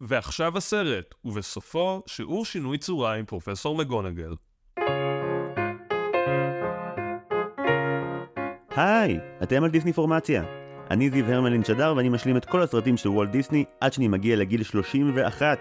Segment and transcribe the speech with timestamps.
[0.00, 4.34] ועכשיו הסרט, ובסופו שיעור שינוי צורה עם פרופסור מגונגל.
[8.76, 10.44] היי, אתם על דיסני פורמציה.
[10.90, 14.36] אני זיו הרמלין שדר ואני משלים את כל הסרטים של וולט דיסני עד שאני מגיע
[14.36, 15.58] לגיל 31.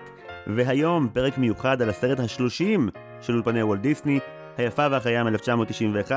[0.48, 4.20] והיום פרק מיוחד על הסרט ה-30 של אולפני וולט דיסני,
[4.58, 6.12] היפה והחיה מ-1991.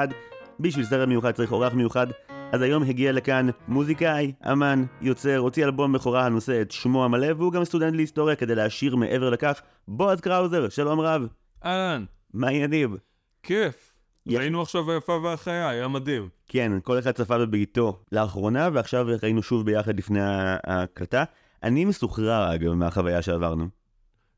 [0.61, 2.07] בשביל סרט מיוחד צריך אורח מיוחד,
[2.53, 7.53] אז היום הגיע לכאן מוזיקאי, אמן, יוצר, הוציא אלבום בכורה הנושא את שמו המלא והוא
[7.53, 11.22] גם סטודנט להיסטוריה כדי להשאיר מעבר לכך, בועז קראוזר, שלום רב.
[11.64, 12.96] אהלן, מה העניינים?
[13.43, 13.94] כיף.
[14.27, 16.29] יש- ראינו עכשיו היפה והחיה, היה מדהים.
[16.46, 21.25] כן, כל אחד צפה בביתו לאחרונה, ועכשיו ראינו שוב ביחד לפני ההקלטה.
[21.63, 23.69] אני מסוחרר אגב מהחוויה שעברנו.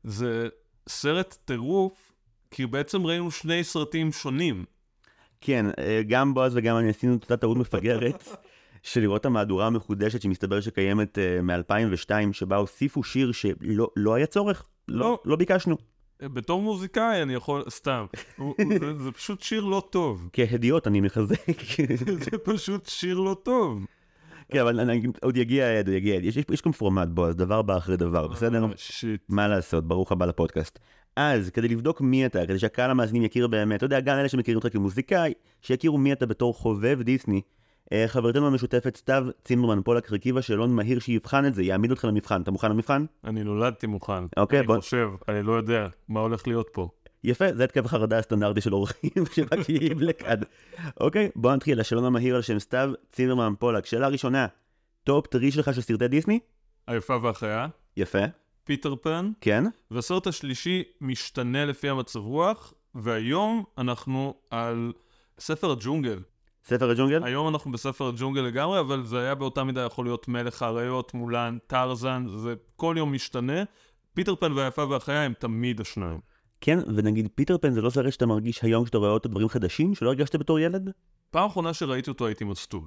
[0.03, 0.47] זה
[0.89, 2.11] סרט טירוף,
[2.51, 4.65] כי בעצם ראינו שני סרטים שונים.
[5.45, 8.23] כן, אה, גם בועז וגם אני עשינו את אותה טעות מפגרת,
[8.83, 14.63] של לראות את המהדורה המחודשת שמסתבר שקיימת מ-2002, שבה הוסיפו שיר שלא לא היה צורך,
[14.87, 15.19] לא, לא.
[15.25, 15.77] לא ביקשנו.
[16.21, 18.05] בתור מוזיקאי אני יכול, סתם,
[18.37, 20.29] הוא- זה- זה פשוט שיר לא טוב.
[20.33, 21.47] כהדיוט אני מחזק.
[22.31, 23.85] זה פשוט שיר לא טוב.
[24.51, 26.23] כן, אבל אני- עוד יגיע העד, עוד יגיע העד.
[26.23, 28.63] יש, יש, יש כאן פורמט, בועז, דבר בא אחרי דבר, בסדר?
[28.63, 29.21] אה, שיט.
[29.29, 30.79] מה לעשות, ברוך הבא לפודקאסט.
[31.15, 34.57] אז, כדי לבדוק מי אתה, כדי שהקהל המאזינים יכיר באמת, אתה יודע, גם אלה שמכירים
[34.57, 37.41] אותך כמוזיקאי, שיכירו מי אתה בתור חובב דיסני.
[37.93, 42.41] אה, חברתנו המשותפת סתיו צימרמן פולק הרכיבה שאלון מהיר שיבחן את זה, יעמיד אותך למבחן.
[42.41, 43.05] אתה מוכן למבחן?
[43.23, 44.23] אני נולדתי מוכן.
[44.37, 46.89] אוקיי, אני בוא- חושב, אני לא יודע מה הולך להיות פה.
[47.23, 50.35] יפה, זה התקף החרדה הסטנדרטי של אורחים שמגיעים לכאן.
[50.99, 53.85] אוקיי, בוא נתחיל, השאלון המהיר על שם סתיו צימרמן פולק.
[53.85, 54.47] שאלה ראשונה,
[55.03, 56.39] top three שלך של סרטי דיסני?
[56.87, 58.19] היפה והחיה, יפה,
[58.63, 59.63] פיטר פן, כן.
[59.91, 64.93] והסרט השלישי משתנה לפי המצב רוח, והיום אנחנו על
[65.39, 66.19] ספר הג'ונגל.
[66.65, 67.23] ספר הג'ונגל?
[67.23, 71.57] היום אנחנו בספר הג'ונגל לגמרי, אבל זה היה באותה מידה יכול להיות מלך האריות, מולן,
[71.67, 73.63] טרזן, זה כל יום משתנה.
[74.13, 76.19] פיטר פן והיפה והחיה הם תמיד השניים.
[76.61, 79.95] כן, ונגיד פיטר פן זה לא סרט שאתה מרגיש היום כשאתה רואה אותו דברים חדשים
[79.95, 80.89] שלא הרגשת בתור ילד?
[81.31, 82.81] פעם אחרונה שראיתי אותו הייתי מסטול.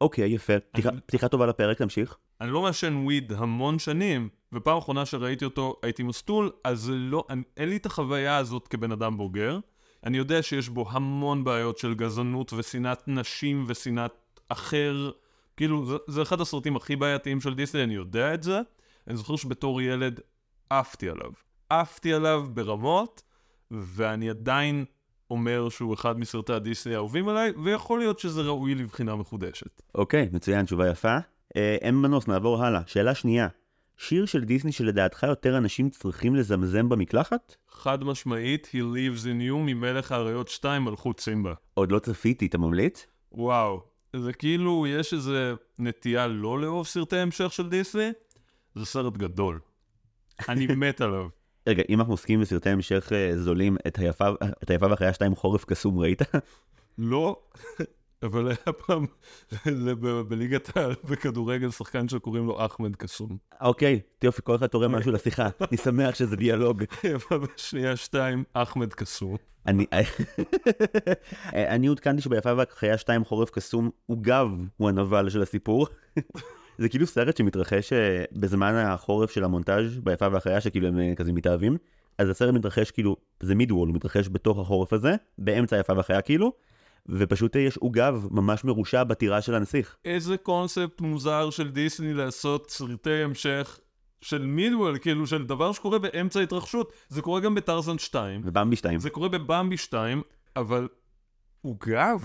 [0.00, 0.60] אוקיי, יפה.
[0.72, 2.16] פתיחה, אני- פתיחה טובה לפרק, תמשיך.
[2.40, 7.42] אני לא מעשן weed המון שנים, ופעם אחרונה שראיתי אותו הייתי מסטול, אז לא, אני,
[7.56, 9.58] אין לי את החוויה הזאת כבן אדם בוגר.
[10.04, 15.10] אני יודע שיש בו המון בעיות של גזענות ושנאת נשים ושנאת אחר.
[15.56, 18.60] כאילו, זה, זה אחד הסרטים הכי בעייתיים של דיסני, אני יודע את זה.
[19.08, 20.20] אני זוכר שבתור ילד
[20.70, 21.30] עפתי עליו.
[21.70, 23.22] עפתי עליו ברמות,
[23.70, 24.84] ואני עדיין
[25.30, 29.82] אומר שהוא אחד מסרטי הדיסני האהובים עליי, ויכול להיות שזה ראוי לבחינה מחודשת.
[29.94, 31.16] אוקיי, מצוין, תשובה יפה.
[31.56, 32.80] אה, אין מנוס, נעבור הלאה.
[32.86, 33.48] שאלה שנייה,
[33.96, 37.56] שיר של דיסני שלדעתך יותר אנשים צריכים לזמזם במקלחת?
[37.68, 41.54] חד משמעית, He lives in you ממלך האריות 2 מלכות סימבה.
[41.74, 43.06] עוד לא צפיתי, אתה ממליץ?
[43.32, 43.82] וואו,
[44.16, 48.10] זה כאילו, יש איזה נטייה לא לאהוב סרטי המשך של דיסני,
[48.74, 49.60] זה סרט גדול.
[50.48, 51.28] אני מת עליו.
[51.68, 54.28] רגע, אם אנחנו עוסקים בסרטי המשך אה, זולים, את היפה,
[54.62, 56.22] את היפה והחיה 2 חורף קסום ראית?
[56.98, 57.42] לא,
[58.22, 59.06] אבל היה פעם
[60.28, 63.36] בליגת העל בכדורגל שחקן שקוראים לו אחמד קסום.
[63.60, 65.48] אוקיי, יופי, כל אחד תורם משהו לשיחה.
[65.60, 66.84] אני שמח שזה דיאלוג.
[67.14, 69.36] יפה בשנייה שתיים, אחמד קסום.
[69.66, 69.86] אני,
[71.88, 75.86] עודכנתי שביפה והחיה 2 חורף קסום, עוגב הוא הנבל של הסיפור.
[76.78, 81.32] זה כאילו סרט שמתרחש אה, בזמן החורף של המונטאז' ביפה והחיה שכאילו הם אה, כזה
[81.32, 81.76] מתאהבים.
[82.18, 86.52] אז הסרט מתרחש כאילו, זה מידוול, הוא מתרחש בתוך החורף הזה, באמצע היפה והחיה כאילו,
[87.08, 89.96] ופשוט יש עוגב ממש מרושע בטירה של הנסיך.
[90.04, 93.80] איזה קונספט מוזר של דיסני לעשות סרטי המשך
[94.20, 96.92] של מידוול, כאילו של דבר שקורה באמצע התרחשות.
[97.08, 98.98] זה קורה גם בטרזן 2, ובמבי 2.
[98.98, 100.22] זה קורה בבמבי 2,
[100.56, 100.88] אבל
[101.62, 102.24] עוגב,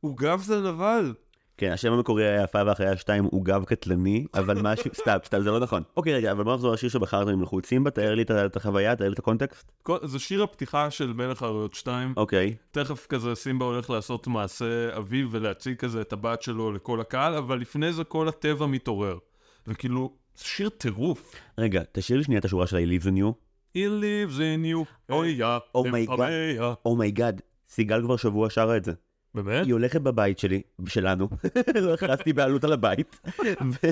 [0.00, 1.14] עוגב זה נבל.
[1.58, 5.60] כן, השם המקורי היה יפה והחיה 2 עוגב קטלני, אבל משהו, סתם, סתם, זה לא
[5.60, 5.82] נכון.
[5.96, 9.14] אוקיי, רגע, אבל בוא נחזור לשיר שבחרת ממלכות סימבה, תאר לי את החוויה, תאר לי
[9.14, 9.72] את הקונטקסט.
[10.02, 12.14] זה שיר הפתיחה של מלך האריות 2.
[12.16, 12.54] אוקיי.
[12.70, 17.58] תכף כזה סימבה הולך לעשות מעשה אביב ולהציג כזה את הבת שלו לכל הקהל, אבל
[17.58, 19.18] לפני זה כל הטבע מתעורר.
[19.66, 21.34] וכאילו, שיר טירוף.
[21.58, 23.32] רגע, תשאיר לי שנייה את השורה של I live in you.
[23.76, 26.12] He lives in you, אוי יא, Oh my God.
[26.12, 26.74] לפמיה.
[26.84, 28.92] oh my God, סיגל כבר שבוע שרה את זה.
[29.36, 29.66] באמת?
[29.66, 31.28] היא הולכת בבית שלי, שלנו,
[31.84, 33.20] לא הכרזתי בעלות על הבית.
[33.60, 33.86] ו-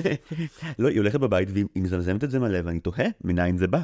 [0.79, 3.81] לא, היא הולכת בבית והיא היא מזמזמת את זה מלא, ואני תוהה, מניין זה בא.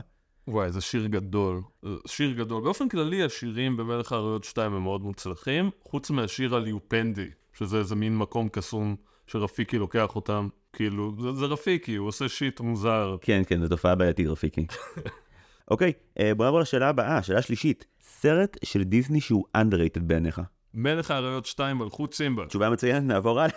[0.48, 1.62] וואי, זה שיר גדול.
[2.08, 2.63] שיר גדול.
[2.63, 7.96] באופן כללי, השירים במלך האריות 2 הם מאוד מוצלחים, חוץ מהשיר על יופנדי, שזה איזה
[7.96, 8.96] מין מקום קסום
[9.28, 10.48] שרפיקי לוקח אותם.
[10.74, 13.16] כאילו, זה, זה רפיקי, הוא עושה shit מוזר.
[13.22, 14.66] כן, כן, זו תופעה בעייתית, רפיקי.
[15.72, 17.86] אוקיי, אה, בוא נעבור לשאלה הבאה, שאלה שלישית.
[18.02, 20.42] סרט של דיסני שהוא underrated בעיניך.
[20.73, 22.45] מלך האריות 2 מלכות סימבה.
[22.45, 23.56] תשובה מצוינת, נעבור הלאה.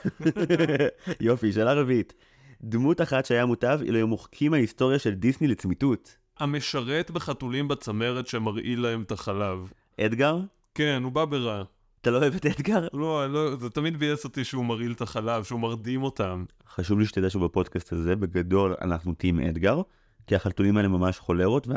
[1.21, 2.15] יופי, שאלה רביעית.
[2.63, 6.17] דמות אחת שהיה מוטב, אילו היו מוחקים מההיסטוריה של דיסני לצמיתות.
[6.39, 9.73] המשרת בחתולים בצמרת שמרעיל להם את החלב.
[10.01, 10.39] אדגר?
[10.75, 11.63] כן, הוא בא ברע.
[12.01, 12.87] אתה לא אוהב את אדגר?
[12.93, 16.45] לא, לא, זה תמיד ביאס אותי שהוא מרעיל את החלב, שהוא מרדים אותם.
[16.75, 19.83] חשוב לי שתדע שבפודקאסט הזה, בגדול, אנחנו טים אדגר,
[20.27, 21.69] כי החלטונים האלה ממש חולרות,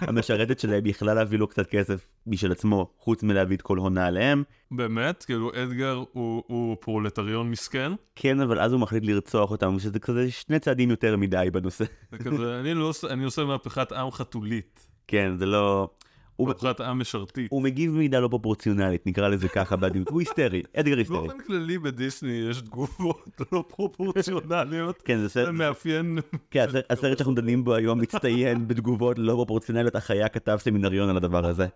[0.00, 4.42] והמשרתת שלהם יכלה להביא לו קצת כסף משל עצמו, חוץ מלהביא את כל הונה עליהם.
[4.70, 5.24] באמת?
[5.24, 7.92] כאילו, אדגר הוא, הוא פרולטריון מסכן?
[8.14, 11.84] כן, אבל אז הוא מחליט לרצוח אותם, שזה כזה שני צעדים יותר מדי בנושא.
[12.12, 14.86] זה כזה, אני, לא, אני עושה מהפכת עם חתולית.
[15.06, 15.90] כן, זה לא...
[16.38, 17.50] הוא מבחינת עם משרתית.
[17.50, 20.08] הוא מגיב במידה לא פרופורציונלית, נקרא לזה ככה בעדינות.
[20.08, 21.16] הוא היסטרי, אדגר היסטרי.
[21.16, 25.02] באופן כללי בדיסני יש תגובות לא פרופורציונליות.
[25.02, 25.46] כן, זה סרט...
[25.46, 26.18] זה מאפיין...
[26.50, 29.96] כן, הסרט שאנחנו דנים בו היום מצטיין בתגובות לא פרופורציונליות.
[29.96, 31.66] החיה כתב סמינריון על הדבר הזה.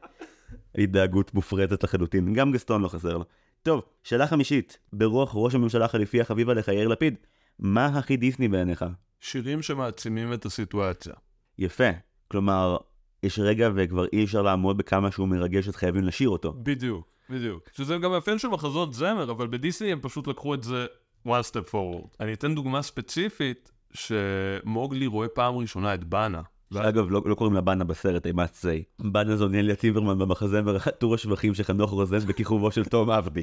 [0.79, 2.33] התדאגות מופרטת לחלוטין.
[2.33, 3.25] גם גסטון לא חסר לו.
[3.63, 4.79] טוב, שאלה חמישית.
[4.93, 7.15] ברוח ראש הממשלה החליפי החביב עליך יאיר לפיד,
[7.59, 8.85] מה הכי דיסני בעיניך?
[9.21, 11.15] שירים שמעצימים את הסיטואציה.
[11.59, 11.91] יפה.
[12.29, 12.77] כלומר,
[13.23, 16.53] יש רגע וכבר אי אפשר לעמוד בכמה שהוא מרגש, אז חייבים לשיר אותו.
[16.53, 17.69] בדיוק, בדיוק.
[17.77, 20.87] שזה גם מאפיין של מחזות זמר, אבל בדיסני הם פשוט לקחו את זה
[21.29, 22.17] one step forward.
[22.21, 26.43] אני אתן דוגמה ספציפית, שמוגלי רואה פעם ראשונה את באנה.
[26.77, 29.05] אגב, לא, לא קוראים לה באנה בסרט, I must say.
[29.11, 33.43] באנה זו נליה טיברמן במחזמר טור השבחים של חנוך רוזן בכיכובו של תום אבדי.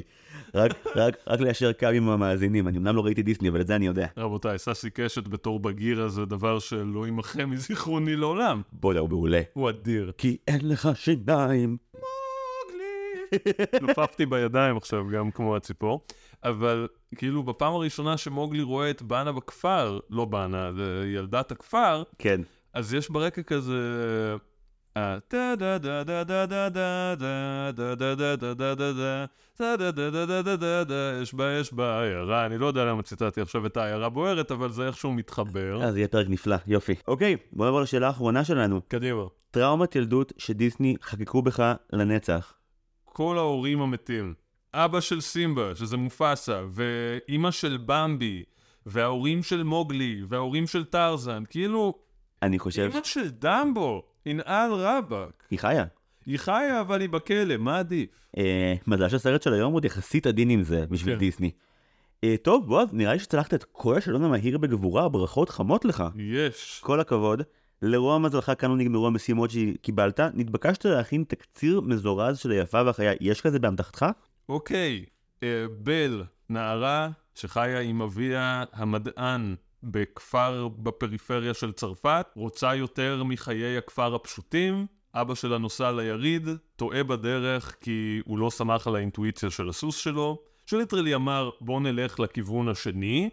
[0.54, 3.76] רק, רק, רק ליישר קו עם המאזינים, אני אמנם לא ראיתי דיסני, אבל את זה
[3.76, 4.06] אני יודע.
[4.16, 8.62] רבותיי, ססי קשת בתור בגירה זה דבר שלא יימחה מזיכרוני לעולם.
[8.72, 9.40] בוא'נה, הוא מעולה.
[9.52, 10.12] הוא אדיר.
[10.18, 11.76] כי אין לך שיניים.
[13.82, 16.04] נופפתי בידיים עכשיו, גם כמו הציפור.
[16.44, 22.40] אבל כאילו בפעם הראשונה שמוגלי רואה את באנה בכפר, לא באנה, זה ילדת הכפר, כן.
[22.74, 24.36] אז יש ברקע כזה...
[31.22, 34.70] יש בה, יש בה עיירה, אני לא יודע למה ציטטתי עכשיו את העיירה בוערת, אבל
[34.70, 35.84] זה איכשהו מתחבר.
[35.84, 36.94] אז יהיה פרק נפלא, יופי.
[37.08, 38.80] אוקיי, בוא נעבור לשאלה האחרונה שלנו.
[38.88, 39.22] קדימה.
[39.50, 42.54] טראומת ילדות שדיסני חקקו בך לנצח.
[43.04, 44.34] כל ההורים המתים.
[44.74, 48.42] אבא של סימבה, שזה מופסה, ואימא של במבי,
[48.86, 52.09] וההורים של מוגלי, וההורים של טרזן, כאילו...
[52.42, 52.90] אני חושב...
[52.94, 55.46] אמא של דמבו, ינעל רבאק.
[55.50, 55.84] היא חיה.
[56.26, 58.08] היא חיה אבל היא בכלא, מה עדיף?
[58.38, 61.18] אה, מזל שהסרט של היום עוד יחסית עדין עם זה בשביל כן.
[61.18, 61.50] דיסני.
[62.24, 66.04] אה, טוב, בועז, נראה לי שצלחת את כל השאלון המהיר בגבורה, ברכות חמות לך.
[66.16, 66.80] יש.
[66.84, 67.42] כל הכבוד.
[67.82, 73.40] לרוע מזלך כאן לא נגמרו המשימות שקיבלת, נתבקשת להכין תקציר מזורז של היפה והחיה, יש
[73.40, 74.06] כזה באמתחתך?
[74.48, 75.04] אוקיי,
[75.42, 84.14] אה, בל, נערה שחיה עם אביה המדען בכפר בפריפריה של צרפת, רוצה יותר מחיי הכפר
[84.14, 89.96] הפשוטים, אבא שלה נוסע ליריד, טועה בדרך כי הוא לא סמך על האינטואיציה של הסוס
[89.96, 93.30] שלו, שליטרלי אמר בוא נלך לכיוון השני,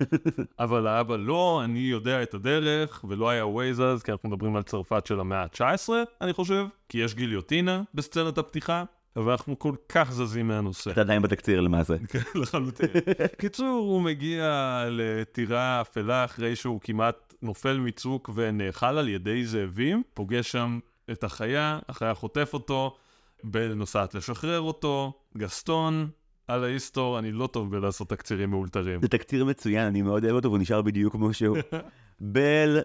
[0.58, 4.62] אבל האבא לא, אני יודע את הדרך, ולא היה ווייז אז, כי אנחנו מדברים על
[4.62, 5.88] צרפת של המאה ה-19,
[6.20, 8.84] אני חושב, כי יש גיליוטינה בסצנת הפתיחה,
[9.16, 10.90] אבל אנחנו כל כך זזים מהנושא.
[10.90, 11.94] אתה עדיין בתקציר למעשה.
[12.08, 12.88] כן, לחלוטין.
[13.38, 20.52] קיצור, הוא מגיע לטירה אפלה אחרי שהוא כמעט נופל מצוק ונאכל על ידי זאבים, פוגש
[20.52, 20.78] שם
[21.12, 22.96] את החיה, החיה חוטף אותו,
[23.44, 26.08] בל נוסעת לשחרר אותו, גסטון,
[26.48, 29.00] על ההיסטור, אני לא טוב בלעשות תקצירים מאולתרים.
[29.02, 31.58] זה תקציר מצוין, אני מאוד אוהב אותו, והוא נשאר בדיוק כמו שהוא.
[32.20, 32.78] בל,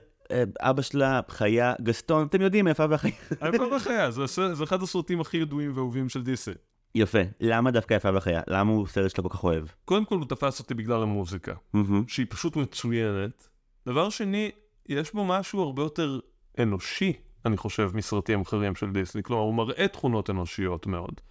[0.59, 3.11] אבא שלה, חיה, גסטון, אתם יודעים איפה והחיה.
[3.41, 6.51] היפה והחיה, זה, זה אחד הסרטים הכי ידועים ואהובים של דיסי.
[6.95, 8.41] יפה, למה דווקא איפה והחיה?
[8.47, 9.65] למה הוא סרט שאתה כל כך אוהב?
[9.85, 12.03] קודם כל הוא תפס אותי בגלל המוזיקה, מהמם.
[12.07, 13.49] שהיא פשוט מצוינת.
[13.85, 14.51] דבר שני,
[14.89, 16.19] יש בו משהו הרבה יותר
[16.59, 17.13] אנושי,
[17.45, 19.23] אני חושב, מסרטים אחרים של דיסני.
[19.23, 21.21] כלומר, הוא מראה תכונות אנושיות מאוד.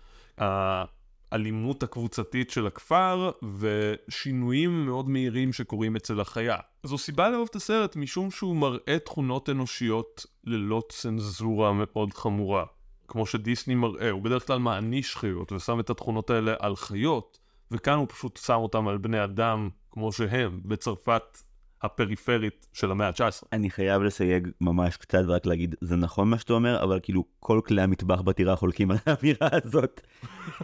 [1.34, 6.56] האלימות הקבוצתית של הכפר ושינויים מאוד מהירים שקורים אצל החיה.
[6.82, 12.64] זו סיבה לאהוב את הסרט משום שהוא מראה תכונות אנושיות ללא צנזורה מאוד חמורה.
[13.08, 17.38] כמו שדיסני מראה, הוא בדרך כלל מעניש חיות ושם את התכונות האלה על חיות,
[17.70, 21.38] וכאן הוא פשוט שם אותם על בני אדם כמו שהם, בצרפת
[21.84, 23.46] הפריפרית של המאה ה-19.
[23.52, 27.60] אני חייב לסייג ממש קצת ורק להגיד, זה נכון מה שאתה אומר, אבל כאילו כל
[27.66, 30.00] כלי המטבח בטירה חולקים על האמירה הזאת.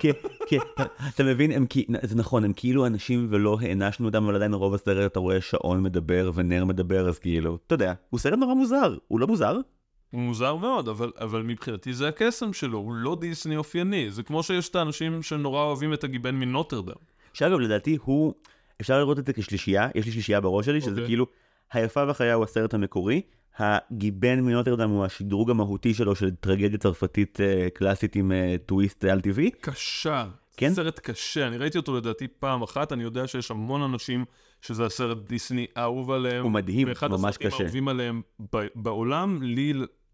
[0.01, 0.11] כי,
[0.47, 0.59] כי,
[1.15, 1.67] אתה מבין, הם,
[2.03, 5.83] זה נכון, הם כאילו אנשים ולא הענשנו אותם, אבל עדיין רוב הסרט אתה רואה שעון
[5.83, 9.57] מדבר ונר מדבר, אז כאילו, אתה יודע, הוא סרט נורא מוזר, הוא לא מוזר?
[10.11, 14.11] הוא מוזר מאוד, אבל, אבל מבחינתי זה הקסם שלו, הוא לא דיסני אופייני.
[14.11, 16.95] זה כמו שיש את האנשים שנורא אוהבים את הגיבן מנוטרדם.
[17.33, 18.35] שאגב, לדעתי הוא,
[18.81, 21.07] אפשר לראות את זה כשלישייה, יש לי שלישייה בראש שלי, שזה אוקיי.
[21.07, 21.27] כאילו,
[21.73, 23.23] היפה והחיה הוא הסרט המקורי,
[23.59, 29.21] הגיבן מנוטרדם הוא השדרוג המהותי שלו של טרגדיה צרפתית אה, קלאסית עם אה, טוויסט על
[29.21, 29.51] טבעי.
[29.51, 30.27] קשה.
[30.57, 30.75] כן?
[30.75, 34.25] סרט קשה, אני ראיתי אותו לדעתי פעם אחת, אני יודע שיש המון אנשים
[34.61, 36.43] שזה הסרט דיסני האהוב עליהם.
[36.43, 37.57] הוא מדהים, ואחד ממש הסרטים קשה.
[37.57, 38.23] האהובים עליהם
[38.75, 39.73] בעולם, לי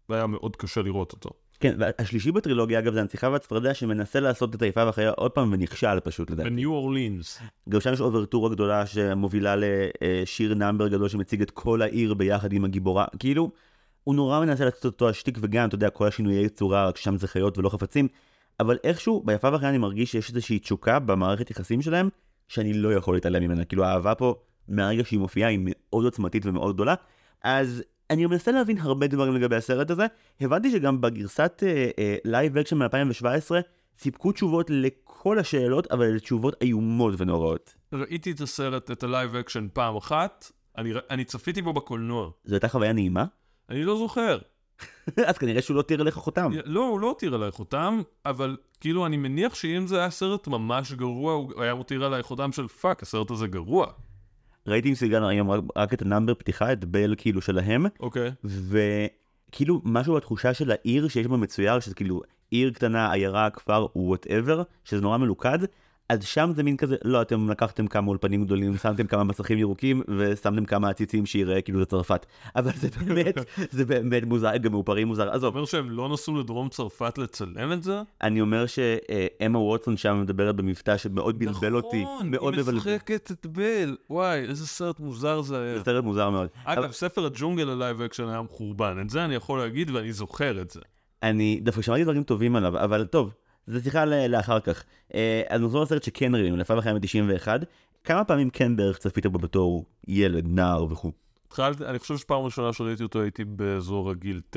[0.09, 1.29] היה מאוד קשה לראות אותו.
[1.59, 5.99] כן, והשלישי בטרילוגיה אגב זה הנציחה והצפרדע שמנסה לעשות את היפה והחיה עוד פעם ונכשל
[5.99, 6.49] פשוט לדעתי.
[6.49, 7.41] בניו אורלינס.
[7.69, 9.55] גם שם יש אוברטורה גדולה שמובילה
[10.01, 13.51] לשיר number גדול שמציג את כל העיר ביחד עם הגיבורה, כאילו,
[14.03, 17.27] הוא נורא מנסה לעשות אותו השטיק וגם, אתה יודע, כל השינויי צורה, רק ששם זה
[17.27, 18.07] חיות ולא חפצים,
[18.59, 22.09] אבל איכשהו, ביפה והחיה אני מרגיש שיש איזושהי תשוקה במערכת יחסים שלהם,
[22.47, 24.35] שאני לא יכול להתעלם ממנה, כאילו האהבה פה,
[24.67, 26.95] מהרגע שהיא מופיעה, היא מאוד עוצמתית ומאוד גדולה,
[27.43, 30.05] אז אני מנסה להבין הרבה דברים לגבי הסרט הזה,
[30.41, 31.63] הבנתי שגם בגרסת
[32.25, 33.51] live action מ-2017,
[33.97, 37.73] סיפקו תשובות לכל השאלות, אבל אלה תשובות איומות ונוראות.
[37.93, 42.29] ראיתי את הסרט, את ה live action פעם אחת, אני, אני צפיתי בו בקולנוע.
[42.45, 43.25] זו הייתה חוויה נעימה?
[43.69, 44.37] אני לא זוכר.
[45.29, 46.51] אז כנראה שהוא לא הותיר עליך חותם.
[46.65, 50.91] לא, הוא לא הותיר עליי חותם, אבל כאילו אני מניח שאם זה היה סרט ממש
[50.91, 53.87] גרוע, הוא היה מותיר עליי חותם של fuck, הסרט הזה גרוע.
[54.67, 58.31] ראיתי עם סיגל היום רק, רק את ה number פתיחה, את בל כאילו שלהם, אוקיי.
[58.43, 62.21] וכאילו משהו בתחושה של העיר שיש בה מצויר, שזה כאילו
[62.51, 65.59] עיר קטנה, עיירה, כפר, whatever, שזה נורא מלוכד,
[66.09, 70.01] אז שם זה מין כזה, לא, אתם לקחתם כמה אולפנים גדולים, שמתם כמה מסכים ירוקים,
[70.17, 72.25] ושמתם כמה עציצים שיראה כאילו זה צרפת.
[72.55, 73.35] אבל זה באמת,
[73.77, 75.27] זה באמת מוזר, גם מאופרים מוזר.
[75.27, 78.01] אתה עזוב, אומר שהם לא נסעו לדרום צרפת לצלם את זה?
[78.21, 82.61] אני אומר שאמה ווטסון שם מדברת במבטא שמאוד בלבל אותי, נכון, היא.
[82.73, 83.97] משחקת את בל.
[84.09, 85.77] וואי, איזה סרט מוזר זה היה.
[85.77, 86.47] זה סרט מוזר מאוד.
[86.63, 88.97] אגב, ספר הג'ונגל ה live action היה מחורבן.
[89.01, 90.79] את זה אני יכול להגיד ואני זוכר את זה.
[91.23, 93.33] אני דווקא שמעתי דברים טובים עליו, אבל טוב,
[93.67, 94.83] זו שיחה לאחר כך.
[95.13, 97.47] אה, אז נחזור לסרט שכן ראינו, לפעמים בחיים ב-91.
[98.03, 101.11] כמה פעמים כן בערך צפית בו בתור ילד, נער וכו'.
[101.47, 104.55] התחלתי, אני חושב שפעם ראשונה שראיתי אותו הייתי באזור הגיל 9-10,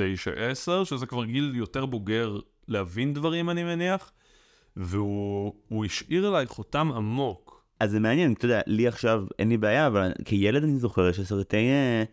[0.85, 4.11] שזה כבר גיל יותר בוגר להבין דברים אני מניח,
[4.75, 7.63] והוא הוא השאיר עליי חותם עמוק.
[7.79, 11.57] אז זה מעניין, אתה יודע, לי עכשיו אין לי בעיה, אבל כילד אני זוכר שסרטי...
[11.57, 12.03] אה,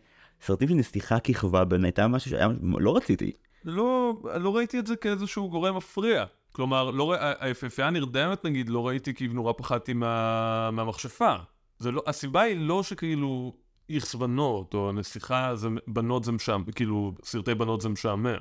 [0.41, 3.33] סרטים של נסיכה כיכבה בין הייתה משהו שהיה, לא רציתי.
[3.65, 6.25] לא, לא ראיתי את זה כאיזשהו גורם מפריע.
[6.59, 11.35] כלומר, לא, ר- היפהפייה נרדמת נגיד, לא ראיתי כי נורא פחדתי מה, מהמכשפה.
[11.81, 13.53] לא, הסיבה היא לא שכאילו
[13.91, 18.37] איכס בנות, או נסיכה זה, בנות זה משעמם, כאילו סרטי בנות זה משעמם.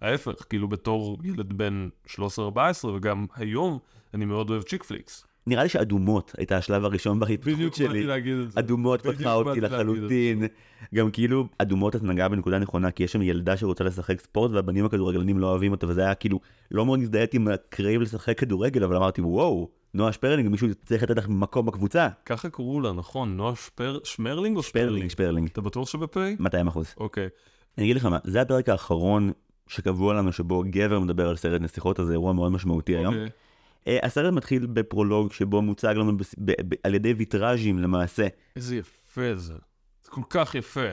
[0.00, 2.18] ההפך, כאילו בתור ילד בן 13-14,
[2.94, 3.78] וגם היום
[4.14, 5.26] אני מאוד אוהב צ'יק פליקס.
[5.46, 8.04] נראה לי שאדומות הייתה השלב הראשון בהתפתחות שלי.
[8.04, 8.60] להגיד את זה.
[8.60, 9.74] אדומות בדיוק פתחה אותי באתי.
[9.74, 10.46] לחלוטין.
[10.94, 14.84] גם כאילו, אדומות את נגעה בנקודה נכונה, כי יש שם ילדה שרוצה לשחק ספורט והבנים
[14.84, 18.96] הכדורגלנים לא אוהבים אותה, וזה היה כאילו, לא מאוד הזדהיתי עם הקרייב לשחק כדורגל, אבל
[18.96, 22.08] אמרתי, וואו, נועה שפרלינג, מישהו צריך לתת לך מקום בקבוצה.
[22.26, 23.36] ככה קראו לה, נכון?
[23.36, 23.98] נועה שפר...
[24.04, 25.48] שמרלינג או שפרלינג, שפרלינג?
[25.52, 26.16] אתה בטוח שבפ'?
[26.38, 26.94] 200 אחוז.
[26.96, 27.28] אוקיי.
[27.78, 29.32] אני אגיד לך מה, זה הפרק האחרון
[29.66, 33.14] שקבוע לנו שבו גבר מדבר על סרט נסיכות, אז זה אירוע מאוד משמעותי היום.
[33.86, 38.26] אה, הסרט מתחיל בפרולוג שבו מוצג לנו בס- ב- ב- על ידי ויטראז'ים למעשה.
[38.56, 39.54] איזה יפה זה.
[40.04, 40.86] זה כל כך יפה.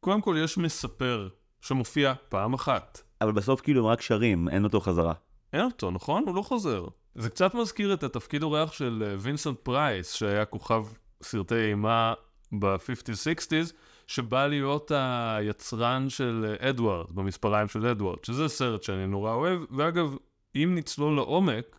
[0.00, 1.28] קודם כל יש מספר
[1.60, 3.02] שמופיע פעם אחת.
[3.20, 5.12] אבל בסוף כאילו הם רק שרים, אין אותו חזרה.
[5.52, 6.24] אין אותו, נכון?
[6.26, 6.84] הוא לא חוזר.
[7.14, 10.84] זה קצת מזכיר את התפקיד אורח של אה, וינסנט פרייס, שהיה כוכב
[11.22, 12.14] סרטי אימה
[12.58, 13.72] ב-50-60's,
[14.06, 20.16] שבא להיות היצרן של אה, אדוארד, במספריים של אדוארד, שזה סרט שאני נורא אוהב, ואגב,
[20.56, 21.76] אם נצלול לעומק,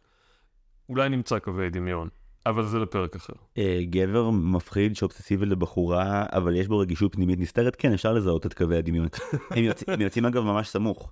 [0.91, 2.07] אולי נמצא קווי דמיון,
[2.45, 3.33] אבל זה לפרק אחר.
[3.57, 8.53] אה, גבר מפחיד שאובססיבי לבחורה, אבל יש בו רגישות פנימית נסתרת, כן, אפשר לזהות את
[8.53, 9.07] קווי הדמיון.
[9.55, 11.11] הם, יוצא, הם יוצאים אגב ממש סמוך.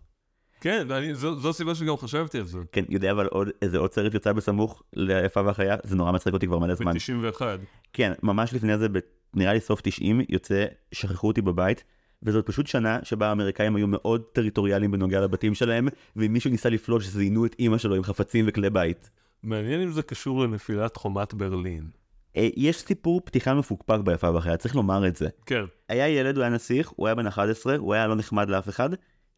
[0.61, 2.59] כן, ואני, זו, זו הסיבה שגם חשבתי על זה.
[2.71, 6.47] כן, יודע אבל עוד איזה עוד סרט יצא בסמוך ליפה והחיה, זה נורא מצחיק אותי
[6.47, 6.93] כבר מלא זמן.
[6.93, 7.41] ב-91.
[7.93, 8.99] כן, ממש לפני זה, ב-
[9.33, 11.83] נראה לי סוף 90, יוצא שכחו אותי בבית,
[12.23, 17.05] וזאת פשוט שנה שבה האמריקאים היו מאוד טריטוריאליים בנוגע לבתים שלהם, ואם מישהו ניסה לפלוש,
[17.07, 19.09] זיינו את אימא שלו עם חפצים וכלי בית.
[19.43, 21.83] מעניין אם זה קשור לנפילת חומת ברלין.
[22.37, 25.27] אה, יש סיפור פתיחה מפוקפק ביפה והחיה, צריך לומר את זה.
[25.45, 25.63] כן.
[25.89, 28.89] היה ילד, הוא היה נסיך, הוא היה בן 11, הוא היה לא נחמד לאף אחד,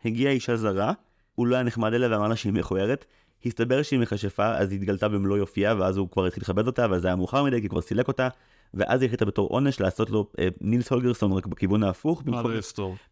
[0.06, 0.94] הגיעה אישה זרה,
[1.36, 3.06] הוא לא היה נחמד אליה ואמר לה שהיא מכוערת,
[3.46, 7.00] הסתבר שהיא מכשפה, אז היא התגלתה במלוא יופייה, ואז הוא כבר התחיל לכבד אותה, אבל
[7.00, 8.28] זה היה מאוחר מדי, כי כבר סילק אותה,
[8.74, 12.52] ואז היא החליטה בתור עונש לעשות לו אה, נילס הולגרסון רק בכיוון ההפוך, במקום.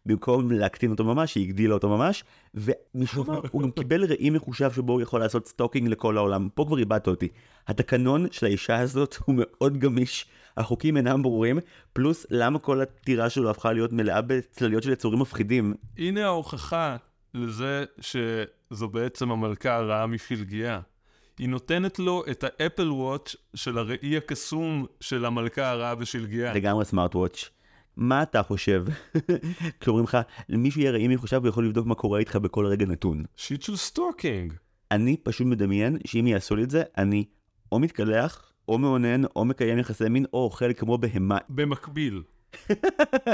[0.06, 2.24] במקום להקטין אותו ממש, היא הגדילה אותו ממש,
[2.54, 6.64] ומשום מה הוא גם קיבל ראי מחושב שבו הוא יכול לעשות stalking לכל העולם, פה
[6.66, 7.28] כבר איבדת אותי.
[7.68, 10.26] התקנון של האישה הזאת הוא מאוד גמיש,
[10.56, 11.58] החוקים אינם ברורים,
[11.92, 15.74] פלוס למה כל הטירה שלו הפכה להיות מלאה בצלליות של יצורים מפחידים.
[15.98, 16.96] הנה ההוכחה
[17.34, 20.80] לזה שזו בעצם המלכה הרעה משלגיה.
[21.40, 26.54] היא נותנת לו את ה Apple Watch של הראי הקסום של המלכה הרעה בשלגיה.
[26.54, 27.50] לגמרי smart watch.
[27.96, 28.84] מה אתה חושב?
[29.80, 30.18] כשאומרים לך,
[30.48, 33.24] למישהו יהיה ראי מחושב הוא יכול לבדוק מה קורה איתך בכל רגע נתון.
[33.36, 34.52] shit של stalking.
[34.90, 37.24] אני פשוט מדמיין שאם יעשו לי את זה, אני
[37.72, 41.38] או מתקלח, או מאונן, או מקיים יחסי מין, או אוכל כמו בהמה.
[41.48, 42.22] במקביל.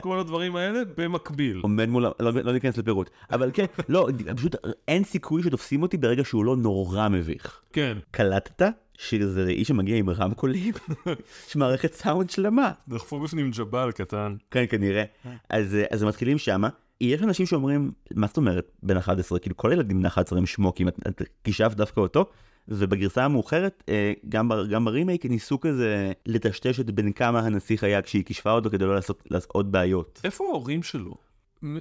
[0.02, 1.60] כל הדברים האלה במקביל.
[1.62, 3.10] עומד מול, לא, לא ניכנס לפירוט.
[3.30, 4.56] אבל כן, לא, פשוט
[4.88, 7.60] אין סיכוי שתופסים אותי ברגע שהוא לא נורא מביך.
[7.72, 8.62] כן, קלטת
[8.98, 10.74] שזה ראי שמגיע עם רמקולים?
[11.48, 12.72] יש מערכת סאונד שלמה.
[12.88, 14.36] דחפו בפנים ג'בל קטן.
[14.50, 15.04] כן, כנראה.
[15.50, 16.68] אז, אז הם מתחילים שמה.
[17.00, 19.38] יש אנשים שאומרים, מה זאת אומרת בן 11?
[19.38, 22.30] כאילו כל הילדים בני 11 הם שמוקים, את, את גישבת דווקא אותו.
[22.68, 28.02] ובגרסה המאוחרת, אה, גם, ב- גם ברימייק, ניסו כזה לטשטש את בין כמה הנסיך היה
[28.02, 30.20] כשהיא כישפה אותו כדי לא לעשות, לעשות עוד בעיות.
[30.24, 31.14] איפה ההורים שלו?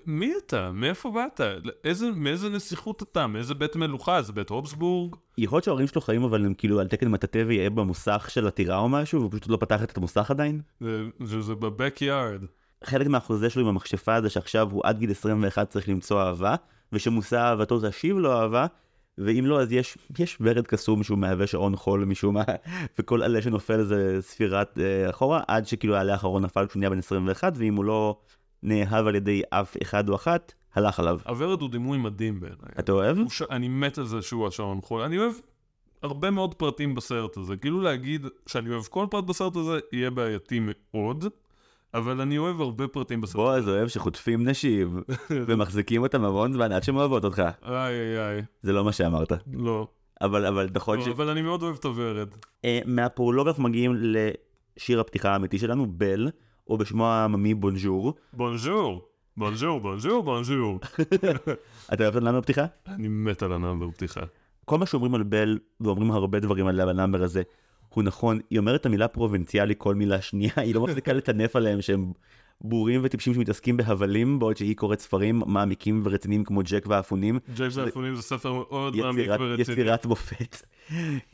[0.06, 0.72] מי אתה?
[0.72, 1.42] מאיפה באת?
[1.84, 3.28] איזה, מאיזה נסיכות אתה?
[3.28, 4.22] מאיזה בית מלוכה?
[4.22, 5.16] זה בית הובסבורג?
[5.38, 8.78] יכול להיות שההורים שלו חיים אבל הם כאילו על תקן מטאטא ויהיה במוסך של הטירה
[8.78, 10.62] או משהו, והוא פשוט לא פתח את המוסך עדיין.
[10.80, 12.42] זה, זה, זה בבק-יארד.
[12.84, 16.56] חלק מהחוזה שלו עם המכשפה זה שעכשיו הוא עד גיל 21 צריך למצוא אהבה,
[16.94, 18.66] ושמושא אהבתו תשיב לו אהבה,
[19.18, 22.44] ואם לא אז יש, יש ורד קסום שהוא מהווה שעון חול משום מה,
[23.00, 27.00] וכל עלה שנופל זה ספירת אה, אחורה, עד שכאילו העלה האחרון נפל כשהוא נהיה בן
[27.00, 28.18] 21, ואם הוא לא
[28.64, 31.20] נאהב על ידי אף אחד או אחת, הלך עליו.
[31.26, 32.72] הוורד הוא דימוי מדהים בעיניי.
[32.80, 33.18] אתה אוהב?
[33.30, 33.42] ש...
[33.42, 35.02] אני מת על זה שהוא השעון חול.
[35.02, 35.34] אני אוהב
[36.04, 37.58] הרבה מאוד פרטים בסרט הזה.
[37.58, 41.26] כאילו להגיד שאני אוהב כל פרט בסרט הזה יהיה בעייתי מאוד,
[41.96, 43.36] אבל אני אוהב הרבה פרטים בסרט.
[43.36, 45.04] בועז אוהב שחוטפים נשים
[45.48, 47.44] ומחזיקים אותם המון זמן עד שהן אוהבות אותך.
[47.66, 49.34] איי איי איי, זה לא מה שאמרת.
[49.54, 49.88] לא.
[50.22, 51.08] אבל אבל נכון ש...
[51.08, 52.28] לא, אבל אני מאוד אוהב את הוורד.
[52.66, 56.30] אה, מהפרולוג אנחנו מגיעים לשיר הפתיחה האמיתי שלנו, בל,
[56.68, 58.14] או בשמו העממי bonjour.
[58.34, 59.08] Bonjour.
[59.38, 60.80] Bonjour, bonjour, bonjour.
[61.94, 62.66] אתה אוהב את ה number פתיחה?
[62.88, 64.22] אני מת על ה number פתיחה.
[64.66, 67.42] כל מה שאומרים על בל, ואומרים הרבה דברים עליה ב number הזה,
[67.96, 68.40] הוא נכון.
[68.50, 72.12] היא אומרת את המילה פרובינציאלי כל מילה שנייה, היא לא מפסיקה לטנף עליהם שהם
[72.62, 77.40] בורים וטיפשים שמתעסקים בהבלים, בעוד שהיא קוראת ספרים מעמיקים ורציניים כמו ג'ק והאפונים.
[77.56, 79.62] ג'יימס זה- האפונים זה ספר מאוד מעמיק ורציני.
[79.82, 80.62] יצירת מופת.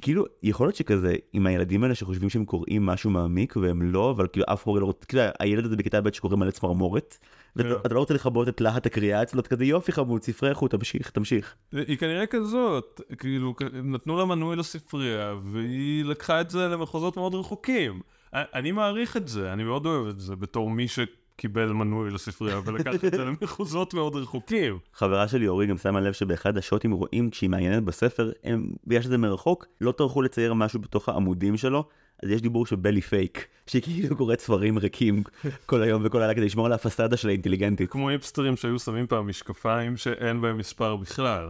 [0.02, 4.28] כאילו, יכול להיות שכזה, עם הילדים האלה שחושבים שהם קוראים משהו מעמיק והם לא, אבל
[4.28, 7.18] כאילו אף הורה לא רוצה, כאילו, הילד הזה בכיתה ב' שקורא מלא צמרמורת.
[7.56, 11.56] ואתה לא רוצה לכבות את להט הקריאה אצלו, כזה יופי חמוד, ספרי איכות, תמשיך, תמשיך.
[11.72, 13.54] היא כנראה כזאת, כאילו,
[13.84, 18.02] נתנו לה מנוי לספרייה, והיא לקחה את זה למחוזות מאוד רחוקים.
[18.34, 23.06] אני מעריך את זה, אני מאוד אוהב את זה, בתור מי שקיבל מנוי לספרייה, ולקח
[23.06, 24.80] את זה למחוזות מאוד רחוקים.
[24.94, 29.18] חברה שלי אורי גם שמה לב שבאחד השוטים רואים כשהיא מעיינת בספר, הם, בגלל שזה
[29.18, 31.86] מרחוק, לא טרחו לצייר משהו בתוך העמודים שלו,
[32.24, 35.24] אז יש דיבור שבלי פייק, שהיא כאילו קוראת ספרים ריקים
[35.66, 37.92] כל היום וכל הלילה כדי לשמור על הפסאדה שלה אינטליגנטית.
[37.92, 41.50] כמו היפסטרים שהיו שמים פעם משקפיים שאין בהם מספר בכלל.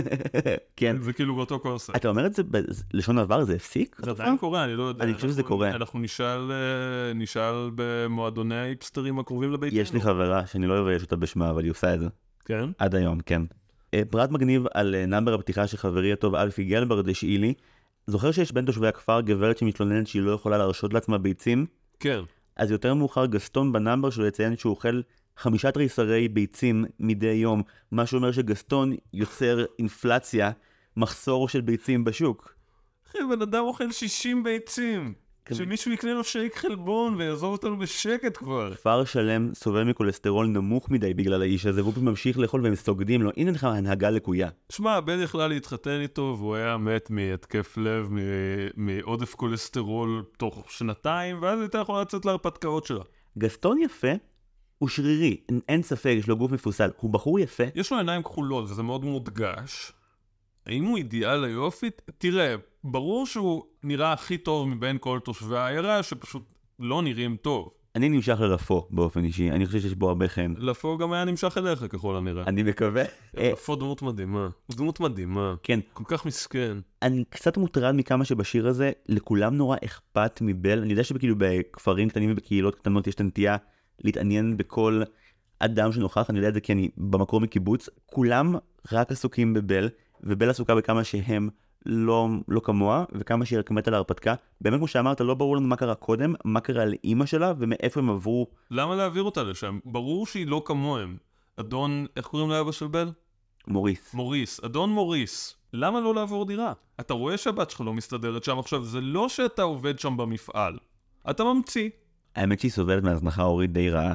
[0.76, 0.96] כן.
[1.00, 1.96] זה כאילו באותו קונספט.
[1.96, 2.42] אתה אומר את זה
[2.92, 3.96] בלשון עבר, זה הפסיק?
[4.04, 5.04] זה עדיין קורה, אני לא יודע.
[5.04, 5.70] אני חושב שזה קורה.
[5.70, 6.50] אנחנו נשאל,
[7.36, 9.78] אה, במועדוני ההיפסטרים הקרובים לביתנו.
[9.78, 12.08] יש לי חברה שאני לא אבייש אותה בשמה, אבל היא עושה את זה.
[12.44, 12.70] כן?
[12.78, 13.42] עד היום, כן.
[13.94, 17.54] אה, פרט מגניב על אה, נאמבר הפתיחה של חברי הטוב אלפי גלברד השאיל לי.
[18.06, 21.66] זוכר שיש בין תושבי הכפר גברת שמתלוננת שהיא לא יכולה להרשות לעצמה ביצים?
[22.00, 22.20] כן.
[22.56, 25.00] אז יותר מאוחר גסטון בנאמבר שלו יציין שהוא אוכל
[25.36, 30.50] חמישה תריסרי ביצים מדי יום, מה שאומר שגסטון יוצר אינפלציה,
[30.96, 32.54] מחסור של ביצים בשוק.
[33.08, 35.14] אחי, בן אדם אוכל 60 ביצים.
[35.52, 38.74] שמישהו יקנה לו שייק חלבון ויעזוב אותנו בשקט כבר.
[38.74, 43.30] כפר שלם סובל מכולסטרול נמוך מדי בגלל האיש הזה, והוא ממשיך לאכול והם סוגדים לו,
[43.36, 44.48] הנה לך הנהגה לקויה.
[44.72, 48.08] שמע, הבן יכלה להתחתן איתו והוא היה מת מהתקף לב,
[48.76, 53.02] מעודף כולסטרול תוך שנתיים, ואז הייתה יכולה לצאת להרפתקאות שלה.
[53.38, 54.12] גסטון יפה,
[54.78, 58.64] הוא שרירי, אין ספק, יש לו גוף מפוסל, הוא בחור יפה, יש לו עיניים כחולות
[58.64, 59.92] וזה מאוד מודגש.
[60.66, 61.90] האם הוא אידיאל היופי?
[62.18, 66.42] תראה, ברור שהוא נראה הכי טוב מבין כל תושבי העיירה, שפשוט
[66.78, 67.70] לא נראים טוב.
[67.96, 70.54] אני נמשך לרפו באופן אישי, אני חושב שיש בו הרבה חן.
[70.58, 72.44] לפו גם היה נמשך אליך ככל הנראה.
[72.46, 73.04] אני מקווה.
[73.34, 74.48] לפו דמות מדהימה.
[74.70, 75.54] דמות מדהימה.
[75.62, 76.76] כן, כל כך מסכן.
[77.02, 80.78] אני קצת מוטרד מכמה שבשיר הזה, לכולם נורא אכפת מבל.
[80.78, 83.56] אני יודע שכאילו בכפרים קטנים ובקהילות קטנות יש את הנטייה
[84.04, 85.02] להתעניין בכל
[85.58, 87.88] אדם שנוכח, אני יודע את זה כי אני במקור מקיבוץ.
[88.06, 88.54] כולם
[88.92, 89.88] רק עסוקים בבל,
[90.22, 91.48] ובל עסוקה בכמה שהם
[91.86, 94.34] לא, לא כמוה, וכמה שהיא רק מתה להרפתקה.
[94.60, 98.10] באמת, כמו שאמרת, לא ברור לנו מה קרה קודם, מה קרה לאימא שלה, ומאיפה הם
[98.10, 98.46] עברו.
[98.70, 99.78] למה להעביר אותה לשם?
[99.84, 101.16] ברור שהיא לא כמוהם.
[101.56, 103.10] אדון, איך קוראים לאבא של בל?
[103.66, 104.14] מוריס.
[104.14, 104.60] מוריס.
[104.64, 105.56] אדון מוריס.
[105.72, 106.72] למה לא לעבור דירה?
[107.00, 110.78] אתה רואה שהבת שלך לא מסתדרת שם עכשיו, זה לא שאתה עובד שם במפעל.
[111.30, 111.90] אתה ממציא.
[112.36, 114.14] האמת שהיא סובלת מהזנחה הורית די רעה.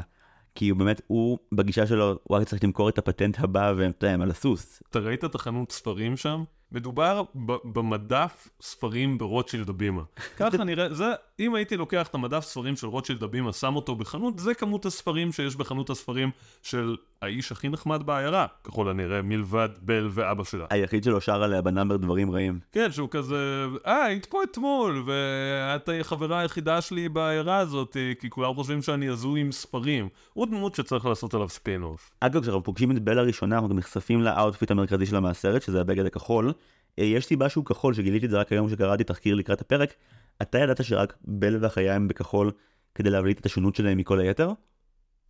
[0.58, 4.08] כי הוא באמת, הוא, בגישה שלו, הוא רק צריך למכור את הפטנט הבא, והם, אתה
[4.08, 4.84] יודע, על הסוס.
[4.90, 6.44] אתה ראית את החנות ספרים שם?
[6.72, 10.02] מדובר ב- במדף ספרים ברוטשילד הבימה.
[10.38, 11.06] ככה נראה, זה,
[11.40, 15.32] אם הייתי לוקח את המדף ספרים של רוטשילד הבימה, שם אותו בחנות, זה כמות הספרים
[15.32, 16.32] שיש בחנות הספרים
[16.64, 20.66] של האיש הכי נחמד בעיירה, ככל הנראה, מלבד בל ואבא שלה.
[20.70, 22.60] היחיד שלא שר עליה ב number דברים רעים.
[22.72, 28.54] כן, שהוא כזה, אה, היית פה אתמול, ואת החברה היחידה שלי בעיירה הזאת, כי כולם
[28.54, 30.10] חושבים שאני הזוי עם ספרים.
[30.34, 32.12] הוא דמות שצריך לעשות עליו ספין-אוף.
[32.20, 35.82] אגב, כשאנחנו פוגשים את בל הראשונה, אנחנו גם נחשפים ל outfit המרכזי שלה מהסרט, שזה
[35.82, 36.54] הבגד הכחול.
[37.00, 39.94] אה, יש סיבה שהוא כחול, שגיליתי את זה רק היום שקראתי תחקיר לקראת הפרק.
[40.42, 42.52] אתה ידעת שרק בל והחיה הם בכחול
[42.96, 44.52] כדי להבליט את השונות שלהם מכל היתר?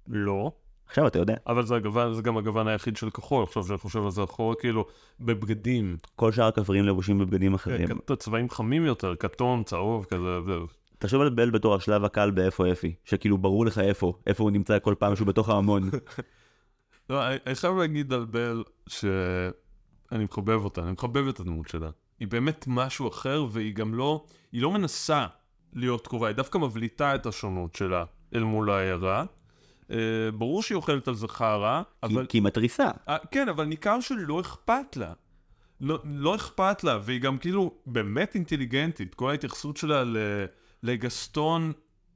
[0.08, 0.52] לא.
[0.88, 1.36] עכשיו אתה יודע.
[1.48, 4.56] אבל זה, הגוון, זה גם הגוון היחיד של כחול, עכשיו שאני חושב על זה אחורה,
[4.56, 4.86] כאילו,
[5.20, 5.98] בבגדים.
[6.16, 7.88] כל שאר הכפרים לבושים בבגדים אחרים.
[7.88, 10.68] כן, צבעים חמים יותר, כתום, צהוב, כזה, זהו.
[11.00, 14.80] תחשוב על בל בתור השלב הקל באיפה אפי, שכאילו ברור לך איפה, איפה הוא נמצא
[14.80, 15.90] כל פעם שהוא בתוך ההמון.
[17.10, 21.90] לא, אני חייב להגיד על בל שאני מחבב אותה, אני מחבב את הדמות שלה.
[22.20, 25.26] היא באמת משהו אחר, והיא גם לא, היא לא מנסה
[25.74, 29.26] להיות קרובה, היא דווקא מבליטה את השונות שלה אל מול העיירה.
[29.90, 29.94] Uh,
[30.34, 32.26] ברור שהיא אוכלת על זה חרא, אבל...
[32.26, 32.90] כי היא מתריסה.
[33.08, 35.14] Uh, כן, אבל ניכר שלא אכפת לה.
[35.82, 39.16] לא, לא אכפת לה, והיא גם כאילו באמת אינטליגנטית.
[39.16, 40.04] כל ההתייחסות שלה
[40.84, 41.72] לגסטון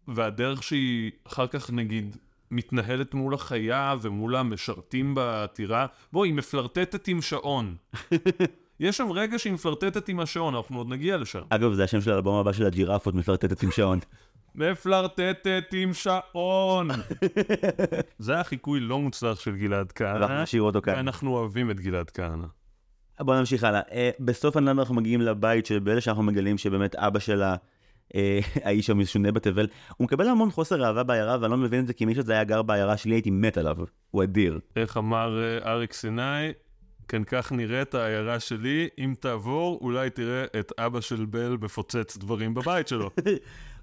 [0.07, 2.17] והדרך שהיא אחר כך נגיד
[2.51, 5.85] מתנהלת מול החיה ומול המשרתים בעתירה.
[6.13, 7.75] בוא, היא מפלרטטת עם שעון.
[8.79, 11.41] יש שם רגע שהיא מפלרטטת עם השעון, אנחנו עוד נגיע לשם.
[11.49, 13.99] אגב, זה השם של האלבום הבא של הג'ירפות, מפלרטטת עם שעון.
[14.55, 16.87] מפלרטטת עם שעון.
[18.19, 20.17] זה היה חיקוי לא מוצלח של גלעד כהנא.
[20.17, 20.95] אנחנו נשאיר אותו כאן.
[20.95, 22.47] ואנחנו אוהבים את גלעד כהנא.
[23.19, 23.81] בוא נמשיך הלאה.
[23.81, 27.55] Uh, בסוף הנאמר אנחנו מגיעים לבית של באלה שאנחנו מגלים שבאמת אבא שלה,
[28.09, 28.15] uh,
[28.65, 32.05] האיש המשונה בתבל, הוא מקבל המון חוסר אהבה בעיירה ואני לא מבין את זה כי
[32.05, 33.77] מי שזה היה גר בעיירה שלי הייתי מת עליו.
[34.11, 34.59] הוא אדיר.
[34.75, 36.51] איך אמר uh, אריק סיני?
[37.07, 42.53] כן, כך נראית העיירה שלי, אם תעבור, אולי תראה את אבא של בל מפוצץ דברים
[42.53, 43.09] בבית שלו.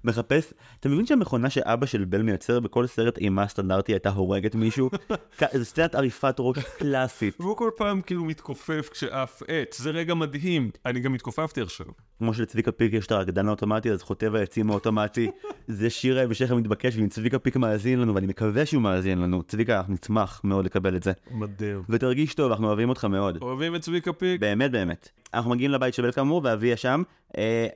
[0.03, 4.89] מחפש, אתה מבין שהמכונה שאבא של בל מייצר בכל סרט אימה סטנדרטי הייתה הורגת מישהו?
[5.53, 7.41] זה סצנת עריפת ראש קלאסית.
[7.41, 10.71] והוא כל פעם כאילו מתכופף כשעף עץ, זה רגע מדהים.
[10.85, 11.85] אני גם התכופפתי עכשיו.
[12.19, 15.31] כמו שלצביקה פיק יש את הרקדן האוטומטי, אז חוטב העצים האוטומטי.
[15.67, 19.77] זה שיר ההמשך המתבקש, ואם צביקה פיק מאזין לנו, ואני מקווה שהוא מאזין לנו, צביקה,
[19.77, 21.11] אנחנו נשמח מאוד לקבל את זה.
[21.31, 21.83] מדהים.
[21.89, 23.37] ותרגיש טוב, אנחנו אוהבים אותך מאוד.
[23.41, 24.41] אוהבים את צביקה פיק?
[24.41, 25.09] באמת באמת.
[25.33, 27.03] אנחנו מגיעים לבית של בל כאמור, ואביה שם,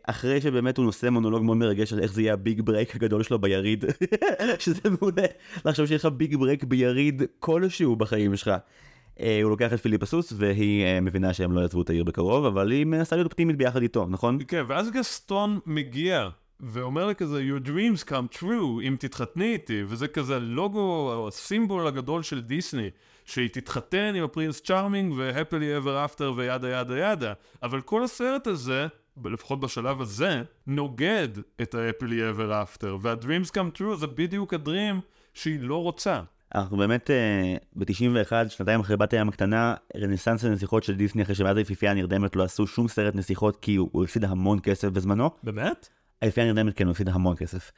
[0.04, 3.24] אחרי שבאמת הוא נושא מונולוג מאוד מרגש על איך זה יהיה ה big break הגדול
[3.24, 3.86] שלו ביריד,
[4.60, 5.26] שזה מעולה
[5.66, 8.52] לחשוב שיש לך big break ביריד כלשהו בחיים שלך.
[9.20, 12.86] הוא לוקח את פיליפ הסוס והיא מבינה שהם לא יעזבו את העיר בקרוב, אבל היא
[12.86, 14.39] מנסה להיות אופטימית ביחד איתו, נכון?
[14.48, 16.30] כן, ואז גסטון מגיע.
[16.60, 22.24] ואומר לה כזה, your dreams come true, אם תתחתני איתי, וזה כזה הלוגו, הסימבול הגדול
[22.24, 22.89] של דיסני,
[23.26, 28.04] שהיא תתחתן עם ה Prince Charming ו-happily ever after ו yada yada yada, אבל כל
[28.04, 28.88] הסרט הזה,
[29.26, 31.28] לפחות בשלב הזה, נוגד
[31.62, 35.02] את ה-happily ever after, וה-dreams come true זה בדיוק הדרים
[35.34, 36.21] שהיא לא רוצה.
[36.56, 37.10] אנחנו באמת
[37.76, 42.43] ב-91, שנתיים אחרי בת הים הקטנה, רנסאנס הנסיכות של דיסני אחרי שמאז היפיפייה הנרדמת לא
[42.43, 45.30] עשו שום סרט נסיכות כי הוא הפסיד המון כסף בזמנו.
[45.43, 45.89] באמת?
[46.21, 47.71] היפייה הנרדמת כן, הוא הפסיד המון כסף.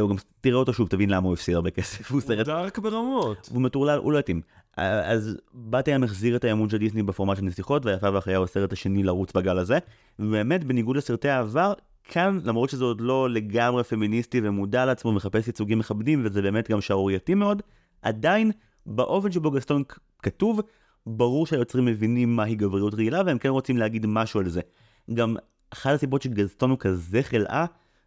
[0.00, 2.10] הוא גם, תראה אותו שוב, תבין למה הוא הפסיד הרבה כסף.
[2.10, 2.48] הוא סרט...
[2.48, 3.48] הוא דארק ברמות.
[3.52, 4.40] הוא מטורלל, הוא לא התאים.
[4.76, 8.72] אז בת הים החזיר את האמון של דיסני בפורמט של נסיכות, והיפה והחיה הוא הסרט
[8.72, 9.78] השני לרוץ בגל הזה.
[10.18, 11.72] ובאמת, בניגוד לסרטי העבר,
[12.04, 16.80] כאן, למרות שזה עוד לא לגמרי פמיניסטי ומודע לעצמו, מחפש ייצוגים מכבדים, וזה באמת גם
[16.80, 17.62] שערורייתי מאוד,
[18.02, 18.50] עדיין,
[18.86, 19.82] באופן שבו גסטון
[20.22, 20.60] כתוב,
[21.06, 24.60] ברור שהיוצרים מבינים מהי גבריות רעילה, והם כן רוצים להגיד משהו על זה.
[25.14, 25.36] גם
[25.70, 27.64] אחת הסיבות שגסטון הוא כזה חלאה,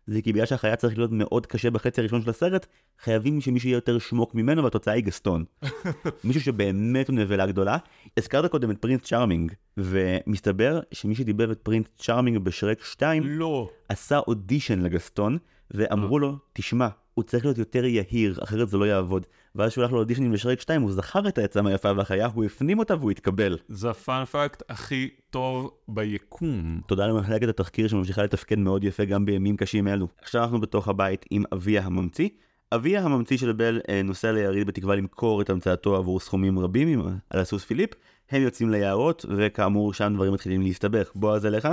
[0.08, 2.66] זה כי בגלל שהחיה צריך להיות מאוד קשה בחצי הראשון של הסרט,
[3.00, 5.46] חייבים שמישהו יהיה יותר שמוק ממנו, והתוצאה היא גסטון.
[6.24, 7.78] מישהו שבאמת הוא נבלה גדולה.
[8.18, 13.70] הזכרת קודם את Prince Charming, ומסתבר שמי שדיבר את Prince Charming בשרק 2, לא.
[13.90, 15.38] עשה אודישן לגסטון,
[15.72, 19.26] ואמרו לו, תשמע, הוא צריך להיות יותר יהיר, אחרת זה לא יעבוד.
[19.56, 22.96] ואז שהוא הלך לאודישנים לשרק 2, הוא זכר את העצם היפה והחיה, הוא הפנים אותה
[22.96, 23.58] והוא התקבל.
[23.68, 26.82] זה ה fun fact הכי טוב ביקום.
[26.88, 30.08] תודה למחלקת התחקיר שממשיכה לתפקד מאוד יפה גם בימים קשים אלו.
[30.22, 32.30] עכשיו אנחנו בתוך הבית עם אביה הממציא.
[32.72, 37.64] אביה הממציא של בל נוסע ליריד בתקווה למכור את המצאתו עבור סכומים רבים על הסוס
[37.66, 37.90] פיליפ.
[38.32, 41.12] הם יוצאים ליערות, וכאמור שם דברים מתחילים להסתבך.
[41.16, 41.68] בועז אליך?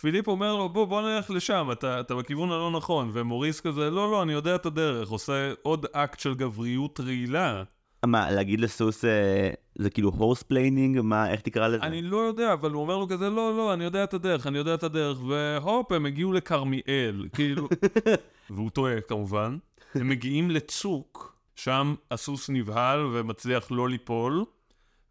[0.00, 4.10] פיליפ אומר לו, בוא, בוא נלך לשם, אתה, אתה בכיוון הלא נכון, ומוריס כזה, לא,
[4.10, 7.62] לא, אני יודע את הדרך, עושה עוד אקט של גבריות רעילה.
[8.06, 11.00] מה, להגיד לסוס, אה, זה כאילו הורס plaining?
[11.00, 11.82] מה, איך תקרא לזה?
[11.82, 14.58] אני לא יודע, אבל הוא אומר לו כזה, לא, לא, אני יודע את הדרך, אני
[14.58, 17.68] יודע את הדרך, והופ, הם הגיעו לכרמיאל, כאילו,
[18.50, 19.58] והוא טועה כמובן.
[19.94, 24.44] הם מגיעים לצוק, שם הסוס נבהל ומצליח לא ליפול,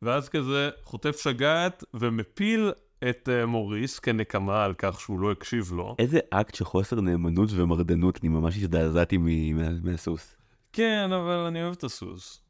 [0.02, 2.72] ואז כזה חוטף שגעת ומפיל
[3.10, 5.96] את uh, מוריס כנקמה על כך שהוא לא הקשיב לו.
[6.00, 9.18] איזה אקט של חוסר נאמנות ומרדנות, אני ממש הזדעזעתי
[9.84, 10.36] מהסוס.
[10.74, 12.42] כן, אבל אני אוהב את הסוס.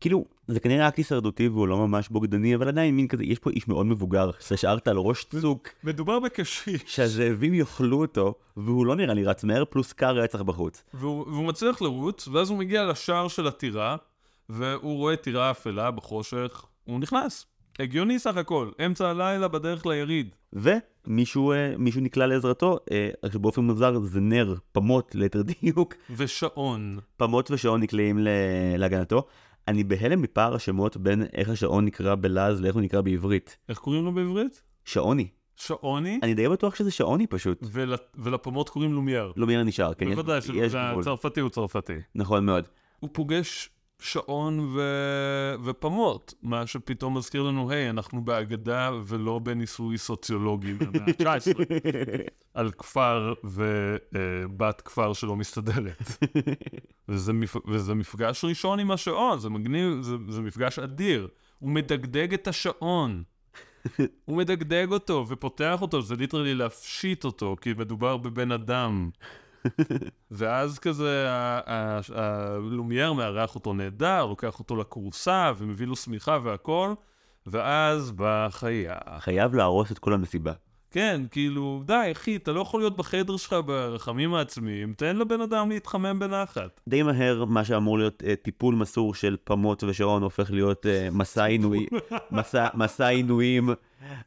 [0.00, 3.50] כאילו, זה כנראה אקט הישרדותי והוא לא ממש בוגדני, אבל עדיין מין כזה, יש פה
[3.50, 9.14] איש מאוד מבוגר, שהשארת על ראש צוק, מדובר בקשיש, שהזאבים יאכלו אותו, והוא לא נראה
[9.14, 10.84] לי רץ מהר, פלוס קר רצח בחוץ.
[10.94, 13.96] והוא, והוא מצליח לרוץ, ואז הוא מגיע לשער של הטירה,
[14.48, 17.46] והוא רואה טירה אפלה בחושך, הוא נכנס.
[17.82, 20.34] הגיוני סך הכל, אמצע הלילה בדרך ליריד.
[20.52, 26.98] ומישהו אה, נקלע לעזרתו, אה, רק שבאופן מוזר זה נר, פמות ליתר דיוק, ושעון.
[27.16, 28.18] פמות ושעון נקלעים
[28.78, 29.26] להגנתו.
[29.68, 33.56] אני בהלם מפער השמות בין איך השעון נקרא בלעז לאיך הוא נקרא בעברית.
[33.68, 34.62] איך קוראים לו בעברית?
[34.84, 35.28] שעוני.
[35.56, 37.58] שעוני, אני די בטוח שזה שעוני פשוט.
[37.72, 39.32] ול, ולפמות קוראים לומייר.
[39.36, 40.14] מי נשאר, כן?
[40.14, 40.72] בוודאי, יש.
[40.72, 41.96] שהצרפתי הוא צרפתי.
[42.14, 42.68] נכון מאוד.
[43.00, 43.70] הוא פוגש
[44.02, 44.80] שעון ו...
[45.64, 51.58] ופמות, מה שפתאום מזכיר לנו, היי, אנחנו באגדה ולא בניסוי סוציולוגי במאה ה-19,
[52.54, 56.10] על כפר ובת כפר שלא מסתדרת.
[57.08, 57.56] וזה, מפ...
[57.68, 61.28] וזה מפגש ראשון עם השעון, זה מגניב, זה, זה מפגש אדיר.
[61.58, 63.22] הוא מדגדג את השעון.
[64.24, 69.10] הוא מדגדג אותו ופותח אותו, זה ליטרלי להפשיט אותו, כי מדובר בבן אדם.
[70.30, 71.26] ואז כזה
[72.14, 76.94] הלומייר מארח אותו נהדר, לוקח אותו לכורסה ומביא לו שמיכה והכל,
[77.46, 78.96] ואז באה חיה.
[79.18, 80.52] חייב להרוס את כל המסיבה.
[80.92, 85.70] כן, כאילו, די, אחי, אתה לא יכול להיות בחדר שלך ברחמים העצמיים, תן לבן אדם
[85.70, 86.80] להתחמם בנחת.
[86.88, 91.44] די מהר מה שאמור להיות אה, טיפול מסור של פמוט ושעון הופך להיות אה, מסע
[91.44, 91.86] עינוי,
[92.30, 93.68] מסע, מסע עינויים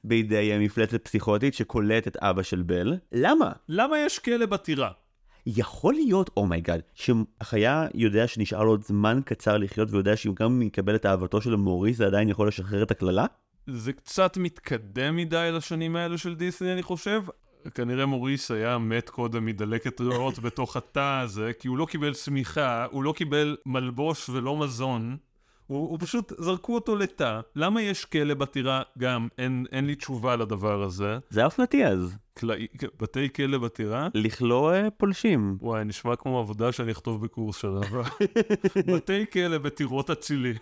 [0.03, 2.93] בידי אה, מפלצת פסיכוטית שכולאת את אבא של בל.
[3.11, 3.51] למה?
[3.69, 4.91] למה יש כלא בטירה?
[5.45, 10.33] יכול להיות, oh my god, שהחיה יודע שנשאר לו עוד זמן קצר לחיות ויודע שאם
[10.39, 13.25] גם יקבל את אהבתו של מוריס זה עדיין יכול לשחרר את הקללה?
[13.67, 17.23] זה קצת מתקדם מדי לשנים האלה של דיסני, אני חושב.
[17.75, 22.85] כנראה מוריס היה מת קודם מדלקת ריאות בתוך התא הזה, כי הוא לא קיבל שמיכה,
[22.91, 25.17] הוא לא קיבל מלבוש ולא מזון.
[25.67, 27.39] הוא, הוא פשוט, זרקו אותו לתא.
[27.55, 28.81] למה יש כלא בטירה?
[28.97, 31.17] גם, אין, אין לי תשובה לדבר הזה.
[31.29, 32.17] זה אופנתי אז.
[32.39, 32.67] קלעי,
[33.01, 34.07] בתי כלא בטירה?
[34.13, 35.57] לכלוא אה, פולשים.
[35.61, 37.81] וואי, נשמע כמו עבודה שאני אכתוב בקורס שלה.
[38.95, 40.53] בתי כלא בטירות אצילי.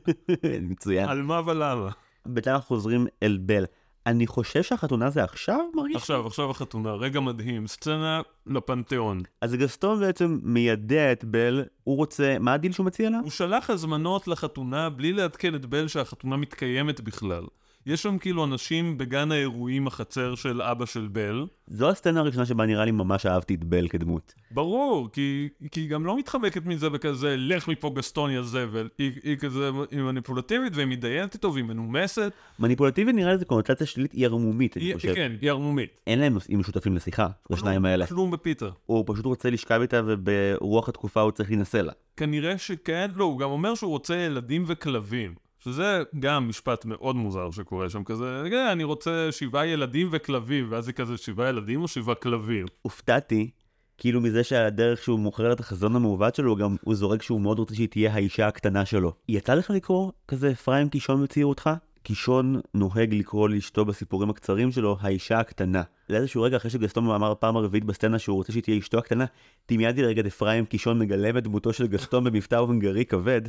[0.70, 1.08] מצוין.
[1.08, 1.90] על מה ולמה?
[2.26, 3.64] בינתיים אנחנו חוזרים אל בל.
[4.06, 5.96] אני חושב שהחתונה זה עכשיו מרגיש?
[5.96, 9.22] עכשיו, עכשיו החתונה, רגע מדהים, סצנה לפנתיאון.
[9.40, 13.18] אז גסטון בעצם מיידע את בל, הוא רוצה, מה הדיל שהוא מציע לה?
[13.18, 17.44] הוא שלח הזמנות לחתונה בלי לעדכן את בל שהחתונה מתקיימת בכלל.
[17.86, 21.46] יש שם כאילו אנשים בגן האירועים החצר של אבא של בל.
[21.66, 24.34] זו הסצנה הראשונה שבה נראה לי ממש אהבתי את בל כדמות.
[24.50, 28.88] ברור, כי, כי היא גם לא מתחמקת מזה בכזה, לך מפה גסטון יא זבל.
[28.98, 32.32] היא, היא כזה, היא מניפולטיבית והיא מתדיינת איתו והיא מנומסת.
[32.58, 35.14] מניפולטיבית נראה לי זה קונוטציה שלילית, היא ערמומית, אני היא, חושב.
[35.14, 35.90] כן, היא ערמומית.
[36.06, 38.06] אין להם נושאים משותפים לשיחה, לשניים האלה.
[38.06, 38.68] כלום בפיתה.
[38.86, 41.92] הוא פשוט רוצה לשכב איתה וברוח התקופה הוא צריך להינשא לה.
[42.16, 45.41] כנראה שכן, לא, הוא גם אומר שהוא רוצה ילדים וכלבים.
[45.64, 50.92] שזה גם משפט מאוד מוזר שקורה שם כזה, אני רוצה שבעה ילדים וכלבים, ואז זה
[50.92, 52.66] כזה שבעה ילדים או שבעה כלבים.
[52.82, 53.50] הופתעתי,
[53.98, 57.74] כאילו מזה שהדרך שהוא מוכר את החזון המעוות שלו, גם הוא זורק שהוא מאוד רוצה
[57.74, 59.12] שהיא תהיה האישה הקטנה שלו.
[59.28, 61.70] יצא לך לקרוא כזה אפרים קישון בצעירותך?
[62.02, 65.82] קישון נוהג לקרוא לאשתו בסיפורים הקצרים שלו האישה הקטנה.
[66.08, 69.24] לאיזשהו רגע אחרי שגסטון אמר פעם הרביעית בסצנה שהוא רוצה שהיא תהיה אשתו הקטנה,
[69.70, 73.42] דמיינתי לרגע את אפרים קישון מגלם את דמותו של גסטון במבטא הונגרי כבד,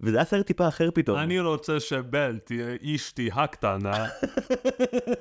[0.00, 1.18] וזה היה סרט טיפה אחר פתאום.
[1.18, 4.06] אני רוצה שבל תהיה אשתי הקטנה.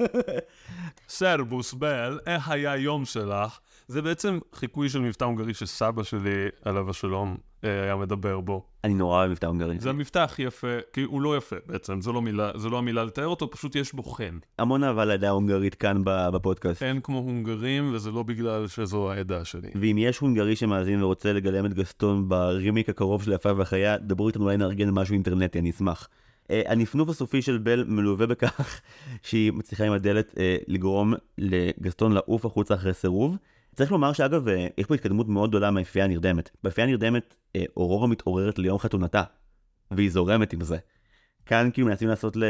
[1.09, 3.59] סרבוס בל, איך היה היום שלך?
[3.87, 7.37] זה בעצם חיקוי של מבטא הונגרי שסבא שלי, עליו השלום,
[7.69, 8.65] היה מדבר בו.
[8.83, 9.79] אני נורא אוהב מבטא הונגרי.
[9.79, 13.03] זה המבטא הכי יפה, כי הוא לא יפה בעצם, זו לא מילה, זו לא המילה
[13.03, 14.37] לתאר אותו, פשוט יש בו חן.
[14.59, 16.83] המון אהבה לעדה ההונגרית כאן בפודקאסט.
[16.83, 19.69] אין כמו הונגרים, וזה לא בגלל שזו העדה שלי.
[19.75, 24.43] ואם יש הונגרי שמאזין ורוצה לגלם את גסטון ברימיק הקרוב של יפה והחיה, דברו איתנו
[24.43, 26.09] אולי נארגן משהו אינטרנטי, אני אשמח.
[26.45, 28.81] Uh, הנפנוף הסופי של בל מלווה בכך
[29.27, 33.37] שהיא מצליחה עם הדלת uh, לגרום לגסטון לעוף החוצה אחרי סירוב.
[33.75, 36.49] צריך לומר שאגב, uh, יש פה התקדמות מאוד גדולה מהיפייה הנרדמת.
[36.63, 39.23] ביפייה הנרדמת, uh, אורורה מתעוררת ליום חתונתה,
[39.91, 40.77] והיא זורמת עם זה.
[41.45, 42.43] כאן כאילו מנסים לעשות ל...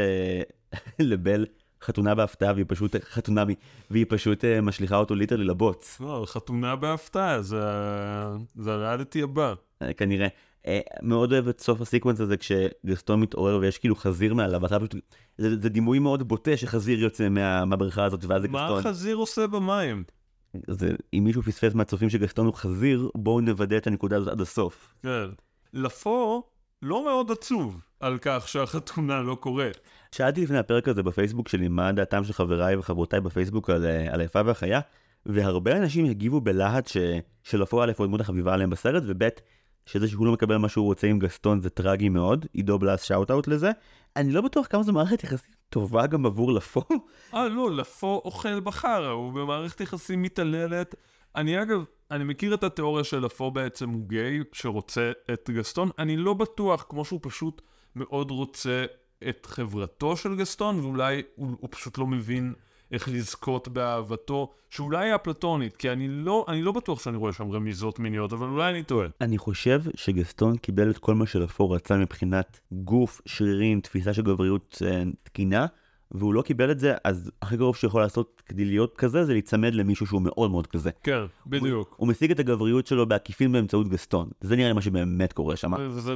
[0.98, 1.46] לבל
[1.82, 3.44] חתונה בהפתעה, והיא פשוט חתונה.
[3.90, 6.00] והיא פשוט uh, משליכה אותו literally לבוץ.
[6.00, 7.60] לא, חתונה בהפתעה, זה,
[8.54, 9.54] זה הריאליטי הבא.
[9.82, 10.28] אה, כנראה.
[10.66, 14.94] אה, מאוד אוהב את סוף הסיקוונס הזה כשגסטון מתעורר ויש כאילו חזיר מעליו, ואתה פשוט...
[15.38, 18.78] זה, זה דימוי מאוד בוטה שחזיר יוצא מה, מהבריכה הזאת ואז זה מה גסטון.
[18.78, 20.04] החזיר עושה במים?
[20.68, 24.94] זה, אם מישהו פספס מהצופים שגסטון הוא חזיר, בואו נוודא את הנקודה הזאת עד הסוף.
[25.02, 25.26] כן.
[25.72, 26.42] לפו
[26.82, 29.80] לא מאוד עצוב על כך שהחתונה לא קורית.
[30.12, 34.20] שאלתי לפני הפרק הזה בפייסבוק שלי מה דעתם של חבריי וחברותיי בפייסבוק על, אה, על
[34.20, 34.80] היפה והחיה,
[35.26, 36.96] והרבה אנשים הגיבו בלהט ש,
[37.42, 39.28] שלפו א' הוא הדמות החביבה עליהם בסרט, וב'
[39.86, 43.48] שזה שהוא לא מקבל מה שהוא רוצה עם גסטון זה טרגי מאוד, עידו בלס שאוט-אוט
[43.48, 43.70] לזה.
[44.16, 46.82] אני לא בטוח כמה זו מערכת יחסים טובה גם עבור לפו.
[47.34, 50.94] אה, לא, לפו אוכל בחרא, הוא במערכת יחסים מתעללת.
[51.36, 55.90] אני אגב, אני מכיר את התיאוריה של לפו בעצם הוא גיי, שרוצה את גסטון.
[55.98, 57.62] אני לא בטוח, כמו שהוא פשוט
[57.96, 58.84] מאוד רוצה
[59.28, 62.54] את חברתו של גסטון, ואולי הוא, הוא פשוט לא מבין
[62.92, 67.50] איך לזכות באהבתו, שאולי היא אפלטונית, כי אני לא, אני לא בטוח שאני רואה שם
[67.50, 69.08] רמיזות מיניות, אבל אולי אני טועה.
[69.20, 74.82] אני חושב שגסטון קיבל את כל מה שלפו רצה מבחינת גוף, שרירים, תפיסה של גבריות
[74.86, 75.66] אה, תקינה,
[76.10, 79.74] והוא לא קיבל את זה, אז הכי קרוב שיכול לעשות כדי להיות כזה, זה להיצמד
[79.74, 80.90] למישהו שהוא מאוד מאוד כזה.
[81.02, 81.88] כן, בדיוק.
[81.88, 84.28] הוא, הוא משיג את הגבריות שלו בעקיפין באמצעות גסטון.
[84.40, 85.72] זה נראה לי מה שבאמת קורה שם.
[85.90, 86.14] וזה,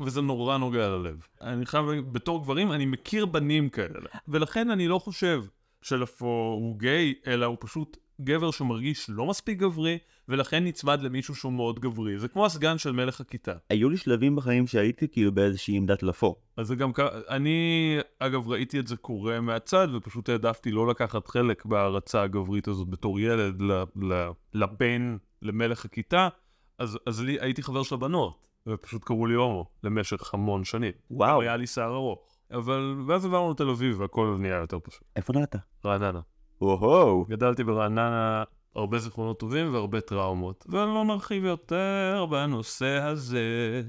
[0.00, 1.26] וזה נורא נוגע ללב.
[1.40, 4.08] אני חייב, בתור גברים, אני מכיר בנים כאלה.
[4.28, 5.44] ולכן אני לא חושב
[5.82, 11.52] שלפו הוא גיי, אלא הוא פשוט גבר שמרגיש לא מספיק גברי, ולכן נצמד למישהו שהוא
[11.52, 12.18] מאוד גברי.
[12.18, 13.52] זה כמו הסגן של מלך הכיתה.
[13.70, 16.36] היו לי שלבים בחיים שהייתי כאילו באיזושהי עמדת לפו.
[16.56, 21.26] אז זה גם ככה, אני אגב ראיתי את זה קורה מהצד, ופשוט העדפתי לא לקחת
[21.26, 23.72] חלק בהערצה הגברית הזאת בתור ילד ל,
[24.04, 26.28] ל, לבן, למלך הכיתה,
[26.78, 30.92] אז, אז לי, הייתי חבר של הבנות, ופשוט קראו לי הומו למשך המון שנים.
[31.10, 31.40] וואו.
[31.40, 32.31] היה לי שיער ארוך.
[32.52, 35.02] אבל, ואז עברנו לתל אביב והכל נהיה יותר פשוט.
[35.16, 35.56] איפה נולדת?
[35.84, 36.20] רעננה.
[36.60, 37.24] וואו.
[37.28, 38.42] גדלתי ברעננה
[38.76, 43.40] הרבה זיכרונות טובים והרבה טראומות, ולא נרחיב יותר בנושא הזה.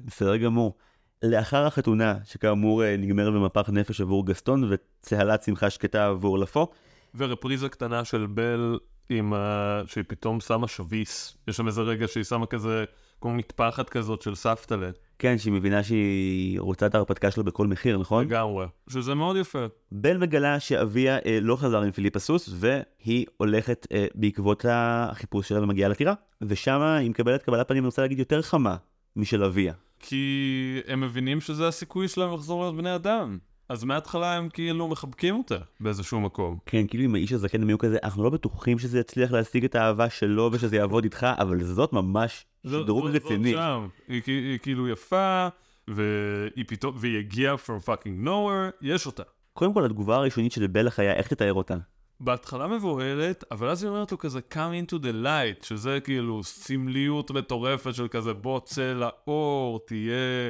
[0.05, 0.77] בסדר גמור.
[1.23, 6.67] לאחר החתונה, שכאמור אה, נגמרת במפח נפש עבור גסטון, וצהלת שמחה שקטה עבור לפו.
[7.15, 9.81] ורפריזה קטנה של בל, עם ה...
[9.85, 11.37] שהיא פתאום שמה שביס.
[11.47, 12.85] יש שם איזה רגע שהיא שמה כזה,
[13.23, 14.89] כמו מטפחת כזאת של סבתלה.
[15.19, 18.25] כן, שהיא מבינה שהיא רוצה את ההרפתקה שלו בכל מחיר, נכון?
[18.25, 18.65] לגמרי.
[18.89, 19.65] שזה מאוד יפה.
[19.91, 25.63] בל מגלה שאביה אה, לא חזר עם פיליפ הסוס, והיא הולכת אה, בעקבות החיפוש שלה
[25.63, 26.13] ומגיעה לטירה.
[26.41, 28.75] ושם היא מקבלת קבלת פנים, אני רוצה להגיד, יותר חמה
[29.15, 29.73] משל אביה.
[29.99, 33.37] כי הם מבינים שזה הסיכוי שלהם לחזור להיות בני אדם.
[33.69, 36.57] אז מההתחלה הם כאילו מחבקים אותה באיזשהו מקום.
[36.65, 39.75] כן, כאילו עם האיש הזקן הם היו כזה, אנחנו לא בטוחים שזה יצליח להשיג את
[39.75, 43.51] האהבה שלו ושזה יעבוד איתך, אבל זאת ממש שדרוג רציני.
[43.51, 43.87] זאת שם.
[44.07, 45.47] היא, היא כאילו יפה,
[45.87, 49.23] והיא פתאום, והיא הגיעה from fucking nowhere, יש אותה.
[49.53, 51.75] קודם כל, התגובה הראשונית של בל החיה, איך תתאר אותה?
[52.19, 57.31] בהתחלה מבוהלת, אבל אז היא אומרת לו כזה come into the light, שזה כאילו סמליות
[57.31, 60.49] מטורפת של כזה בוא צא לאור, תהיה,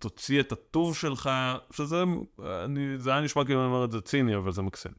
[0.00, 1.30] תוציא את הטוב שלך,
[1.72, 2.04] שזה,
[2.64, 4.92] אני, זה היה נשמע כאילו אני אומר את זה ציני, אבל זה מקסים.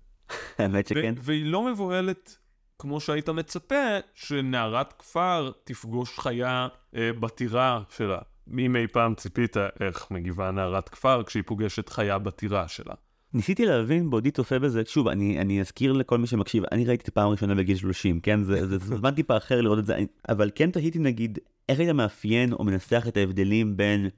[0.57, 1.13] האמת שכן.
[1.17, 2.37] והיא לא מבוהלת
[2.79, 3.85] כמו שהיית מצפה,
[4.15, 8.17] שנערת כפר תפגוש חיה אה, בטירה שלה.
[8.59, 12.93] אם אי פעם ציפית איך מגיבה נערת כפר כשהיא פוגשת חיה בטירה שלה.
[13.33, 17.07] ניסיתי להבין בעודי צופה בזה, שוב, אני, אני אזכיר לכל מי שמקשיב, אני ראיתי את
[17.07, 18.43] הפעם הראשונה בגיל 30, כן?
[18.43, 19.97] זה, זה, זה זמן טיפה אחר לראות את זה,
[20.29, 24.09] אבל כן תהיתי נגיד, איך היית מאפיין או מנסח את ההבדלים בין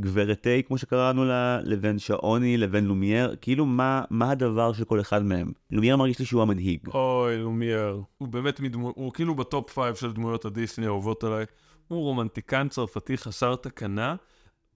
[0.00, 5.00] גברת תה, כמו שקראנו לה, לבין שעוני, לבין לומייר, כאילו מה, מה הדבר של כל
[5.00, 5.52] אחד מהם?
[5.70, 6.88] לומייר מרגיש לי שהוא המנהיג.
[6.94, 8.02] אוי, לומייר.
[8.18, 8.92] הוא באמת מדמו...
[8.96, 11.44] הוא כאילו ב top five של דמויות הדיסני האהובות עליי.
[11.88, 14.16] הוא רומנטיקן צרפתי חסר תקנה.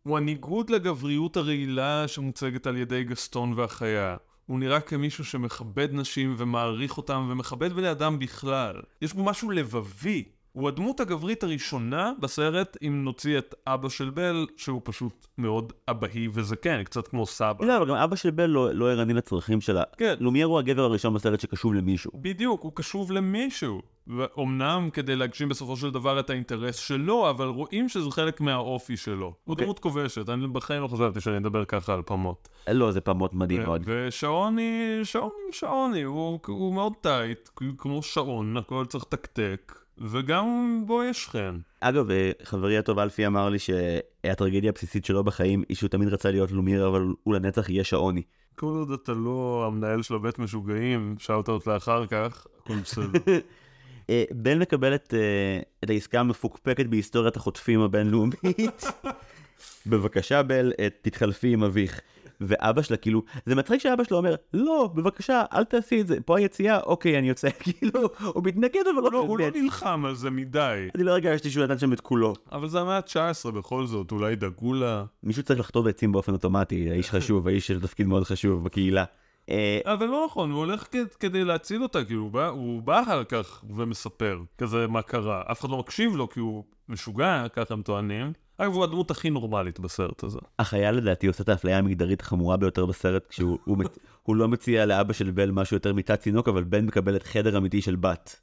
[0.02, 4.16] הוא הניגוד לגבריות הרעילה שמוצגת על ידי גסטון והחיה.
[4.46, 8.74] הוא נראה כמישהו שמכבד נשים ומעריך אותם ומכבד בני אדם בכלל.
[9.02, 10.24] יש בו משהו לבבי.
[10.52, 16.28] הוא הדמות הגברית הראשונה בסרט, אם נוציא את אבא של בל, שהוא פשוט מאוד אבהי
[16.32, 17.64] וזקן, קצת כמו סבא.
[17.64, 19.82] לא, אבל גם אבא של בל לא, לא ערני לצרכים שלה.
[19.96, 20.14] כן.
[20.20, 22.10] לומייר הוא הגבר הראשון בסרט שקשוב למישהו.
[22.14, 23.82] בדיוק, הוא קשוב למישהו.
[24.06, 29.26] ואומנם כדי להגשים בסופו של דבר את האינטרס שלו, אבל רואים שזה חלק מהאופי שלו.
[29.26, 29.64] הוא אוקיי.
[29.64, 32.48] דמות כובשת, אני בחיים לא חשבתי שאני אדבר ככה על פמות.
[32.68, 33.82] לא, זה פעמות מדהים מאוד.
[33.86, 41.28] ושעוני, שעוני שעוני, הוא, הוא מאוד טייט, כמו שעון, הכל צריך לתקתק, וגם בו יש
[41.28, 41.58] חן.
[41.80, 46.30] אגב, אה, חברי הטוב אלפי אמר לי שהטרגדיה הבסיסית שלו בחיים היא שהוא תמיד רצה
[46.30, 48.22] להיות לומיר, אבל הוא לנצח יהיה שעוני.
[48.56, 53.20] כל עוד אתה לא המנהל של הבית משוגעים, אותה לאחר כך, הכל בסדר.
[54.10, 58.84] אה, בן מקבל את, אה, את העסקה המפוקפקת בהיסטוריית החוטפים הבינלאומית.
[59.86, 62.00] בבקשה בל, אה, תתחלפי עם אביך.
[62.46, 66.38] ואבא שלה כאילו, זה מצחיק שאבא שלה אומר, לא, בבקשה, אל תעשי את זה, פה
[66.38, 69.50] היציאה, אוקיי, אני יוצא, כאילו, הוא מתנגד אבל לא, לא הוא לא.
[69.54, 70.88] נלחם על זה מדי.
[70.94, 72.34] אני לא הרגשתי שהוא נתן שם את כולו.
[72.52, 75.04] אבל זה המאה ה-19 בכל זאת, אולי דאגו לה.
[75.22, 79.04] מישהו צריך לחטוב עצים באופן אוטומטי, האיש חשוב, האיש של תפקיד מאוד חשוב בקהילה.
[79.52, 80.86] אה, אבל לא נכון, הוא הולך
[81.20, 85.42] כדי להציל אותה, כי הוא בא, הוא בא אחר כך ומספר כזה מה קרה.
[85.52, 88.32] אף אחד לא מקשיב לו כי הוא משוגע, ככה הם טוענים.
[88.58, 90.38] אגב, הוא הדמות הכי נורמלית בסרט הזה.
[90.58, 93.76] החייל לדעתי עושה את האפליה המגדרית החמורה ביותר בסרט, כשהוא הוא,
[94.22, 97.58] הוא לא מציע לאבא של בל משהו יותר מיטת תינוק, אבל בן מקבל את חדר
[97.58, 98.40] אמיתי של בת.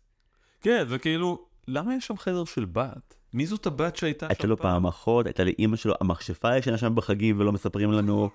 [0.62, 3.16] כן, זה כאילו, למה יש שם חדר של בת?
[3.34, 6.96] מי זאת הבת שהייתה שם הייתה לו פעם אחות, הייתה לאימא שלו, המכשפה ישנה שם
[6.96, 8.30] בחגים ולא מספרים לנו,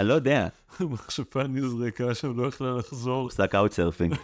[0.00, 0.48] אני לא יודע,
[0.78, 3.22] המכשפה נזרקה שם, לא יכלה לחזור.
[3.22, 4.14] עושה קאוט סרפינג.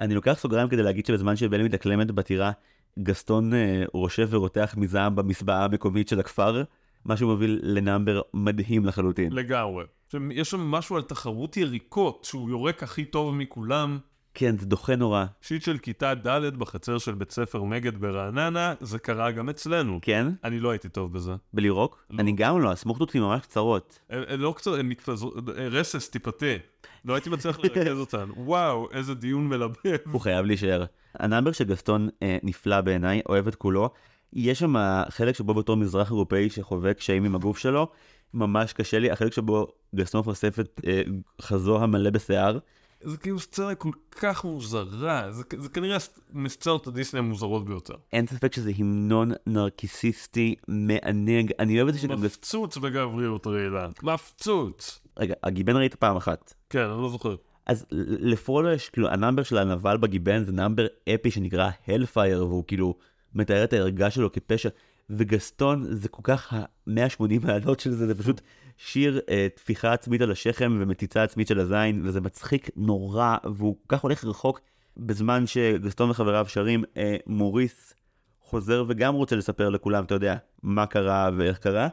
[0.00, 2.52] אני לוקח סוגריים כדי להגיד שבזמן שבלי מתאקלמת בטירה,
[2.98, 6.62] גסטון אה, רושף ורותח מזעם במסבעה המקומית של הכפר,
[7.04, 9.32] מה שמוביל ל number מדהים לחלוטין.
[9.32, 9.84] לגמרי.
[10.30, 13.98] יש שם משהו על תחרות יריקות, שהוא יורק הכי טוב מכולם.
[14.34, 15.24] כן, זה דוחה נורא.
[15.40, 19.98] shit של כיתה ד' בחצר של בית ספר מגד ברעננה, זה קרה גם אצלנו.
[20.02, 20.26] כן?
[20.44, 21.32] אני לא הייתי טוב בזה.
[21.52, 22.04] בלירוק?
[22.10, 22.20] לא.
[22.20, 23.98] אני גם לא, הסמוכטות שלי ממש קצרות.
[24.10, 26.58] אה, אה, לא קצת, הן מתפזרות, אה, רסס טיפתי.
[27.04, 28.28] לא הייתי מצליח לרכז אותן.
[28.36, 29.96] וואו, איזה דיון מלבב.
[30.12, 30.84] הוא חייב להישאר.
[31.14, 33.90] ה number של גסטון אה, נפלא בעיניי, אוהב את כולו.
[34.32, 34.74] יש שם
[35.08, 37.88] חלק שבו בתור מזרח אירופאי שחווה קשיים עם הגוף שלו,
[38.34, 41.02] ממש קשה לי, החלק שבו גסטון חושף את אה,
[41.42, 42.58] חזהו המלא בשיער.
[43.04, 45.96] זה כאילו סצנה כל כך מוזרה, זה, זה כנראה
[46.32, 47.94] מסצנות הדיסני המוזרות ביותר.
[48.12, 51.52] אין ספק שזה המנון נרקיסיסטי מענג.
[51.58, 52.22] אני אוהב את זה שגם.
[52.22, 53.88] מפצוץ בגבריות רעילה.
[54.02, 55.00] מפצוץ.
[55.18, 56.54] רגע, הגיבן ראית פעם אחת.
[56.70, 57.36] כן, אני לא זוכר.
[57.66, 62.64] אז לפרולו יש, כאילו, ה number של הנבל בגיבן זה number אפי שנקרא הלפייר, והוא
[62.66, 62.94] כאילו
[63.34, 64.68] מתאר את הערגה שלו כפשע.
[65.10, 68.40] וגסטון זה כל כך ה-180 מעלות של זה, זה פשוט
[68.76, 73.96] שיר אה, טפיחה עצמית על השכם ומציצה עצמית של הזין, וזה מצחיק נורא, והוא כל
[73.96, 74.60] כך הולך רחוק
[74.96, 77.94] בזמן שגסטון וחבריו שרים, אה, מוריס
[78.40, 81.88] חוזר וגם רוצה לספר לכולם, אתה יודע, מה קרה ואיך קרה.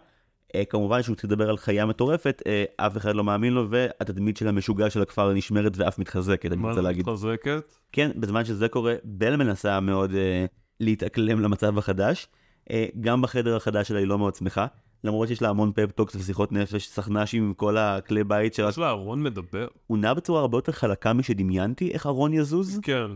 [0.56, 4.38] אה, כמובן שהוא צריך לדבר על חיה מטורפת, אה, אף אחד לא מאמין לו, והתדמית
[4.38, 7.10] של המשוגע של הכפר נשמרת ואף מתחזקת, אני רוצה להגיד.
[7.10, 7.74] מתחזקת?
[7.92, 10.46] כן, בזמן שזה קורה, בל מנסה מאוד אה,
[10.80, 12.28] להתאקלם למצב החדש.
[12.72, 14.68] אה, גם בחדר החדש שלה היא לא מאוד שמחה,
[15.04, 18.70] למרות שיש לה המון פפטוקס ושיחות נפש, סכנ"שים עם כל הכלי בית שלה.
[18.70, 19.68] יש לה ארון מדבר?
[19.88, 22.80] הוא נע בצורה הרבה יותר חלקה משדמיינתי איך ארון יזוז.
[22.84, 23.12] כן.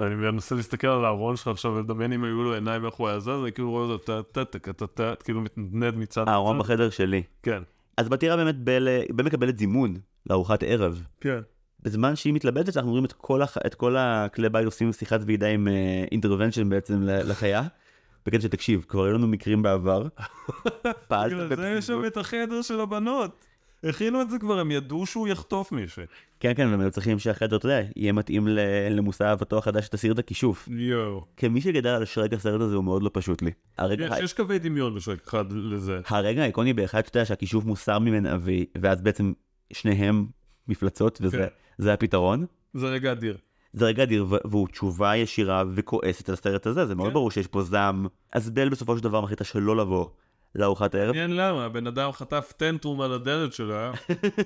[0.00, 3.20] אני מנסה להסתכל על הארון שלך עכשיו ולדמיין אם היו לו עיניים איך הוא היה
[3.20, 6.64] זז, אני כאילו רואה אותו טה טה טה טה טה, כאילו מתנדנד מצד הארון לצד.
[6.64, 7.22] בחדר שלי.
[7.42, 7.62] כן.
[7.96, 9.94] אז בטירה באמת בל, אה, בל מקבלת זימון
[10.30, 11.02] לארוחת ערב.
[11.20, 11.38] כן.
[11.82, 13.42] בזמן שהיא מתלבטת אנחנו רואים את כל.
[13.66, 15.68] את כל הכלי בית עושים שיחת ועידה עם
[16.12, 17.62] אינטרוונשן בעצם ל- לחיה.
[18.26, 20.06] בקטע שתקשיב, כבר היו לנו מקרים בעבר.
[21.08, 22.04] פעלת בגלל זה יש שם.
[22.06, 23.46] את החדר של הבנות.
[23.84, 26.02] הכינו את זה כבר, הם ידעו שהוא יחטוף מישהו.
[26.40, 28.48] כן כן, והם היו צריכים שהחדר, אתה יודע, יהיה מתאים
[28.90, 30.68] למושא אהבתו החדש שתסיר את הכישוף.
[30.68, 31.24] יואו.
[31.36, 33.50] כמי שגדל על שרק הסרט הזה הוא מאוד לא פשוט לי.
[33.78, 36.00] הרגע, יש, יש קווי דמיון בשק אחד לזה.
[36.06, 38.36] הרגע האיקוני באחד שאתה יודע שהכישוף מוסר ממנה
[38.80, 39.32] ואז בעצם
[39.72, 40.26] שניהם
[40.68, 41.50] מפלצות וזה
[41.82, 41.88] כן.
[41.88, 42.46] הפתרון.
[42.74, 43.36] זה רגע אדיר.
[43.74, 47.14] זה רגע אדיר והוא תשובה ישירה וכועסת על הסרט הזה זה מאוד כן.
[47.14, 50.06] ברור שיש פה זעם אז בל בסופו של דבר מחליטה שלא לבוא
[50.54, 53.92] לארוחת הערב מעניין למה, הבן אדם חטף טנטרום על הדלת שלה.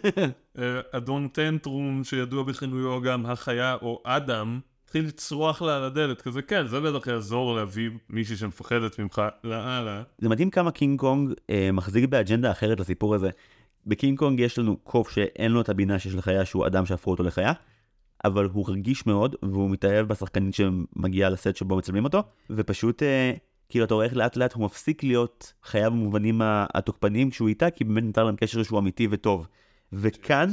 [0.59, 6.43] אה, אדון טנטרום, שידוע בכינויו גם החיה או אדם, התחיל לצרוח לה על הדלת, כזה
[6.43, 10.03] כן, זה בטח יעזור להביא מישהי שמפחדת ממך לאללה.
[10.18, 13.31] זה מדהים כמה קינג קונג אה, מחזיק באג'נדה אחרת לסיפור הזה.
[13.87, 17.22] בקינג קונג יש לנו קוף שאין לו את הבינה שיש לחיה שהוא אדם שהפכו אותו
[17.22, 17.53] לחיה.
[18.25, 23.33] אבל הוא רגיש מאוד והוא מתאהב בשחקנית שמגיעה לסט שבו מצלמים אותו ופשוט אה,
[23.69, 27.85] כאילו אתה רואה איך לאט לאט הוא מפסיק להיות חיה במובנים התוקפניים כשהוא איתה כי
[27.85, 29.47] באמת נותר להם קשר שהוא אמיתי וטוב.
[29.93, 30.49] וכאן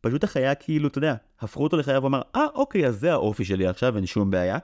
[0.00, 3.66] פשוט החיה כאילו אתה יודע הפכו אותו לחיה ואמר אה אוקיי אז זה האופי שלי
[3.66, 4.58] עכשיו אין שום בעיה.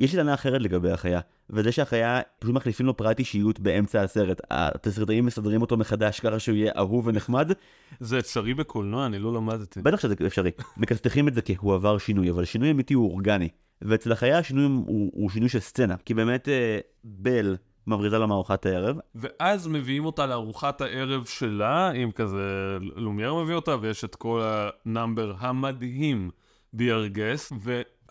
[0.00, 1.20] יש לי טענה אחרת לגבי החיה
[1.50, 6.56] וזה שהחיה פשוט מחליפים לו פרט אישיות באמצע הסרט התסריטאים מסדרים אותו מחדש ככה שהוא
[6.56, 7.52] יהיה אהוב ונחמד
[8.00, 9.06] זה אפשרי בקולנוע?
[9.06, 9.80] אני לא למדתי.
[9.82, 10.50] בטח שזה אפשרי.
[10.76, 13.48] מכסתחים את זה כי הוא עבר שינוי, אבל שינוי אמיתי הוא אורגני.
[13.82, 15.96] ואצל החיה השינוי הוא, הוא שינוי של סצנה.
[16.04, 18.96] כי באמת אה, בל מבריזה לה מארוחת הערב.
[19.14, 24.57] ואז מביאים אותה לארוחת הערב שלה, עם כזה, לומייר מביא אותה, ויש את כל ה
[24.57, 26.30] number המדהים
[26.72, 27.52] ביארגס,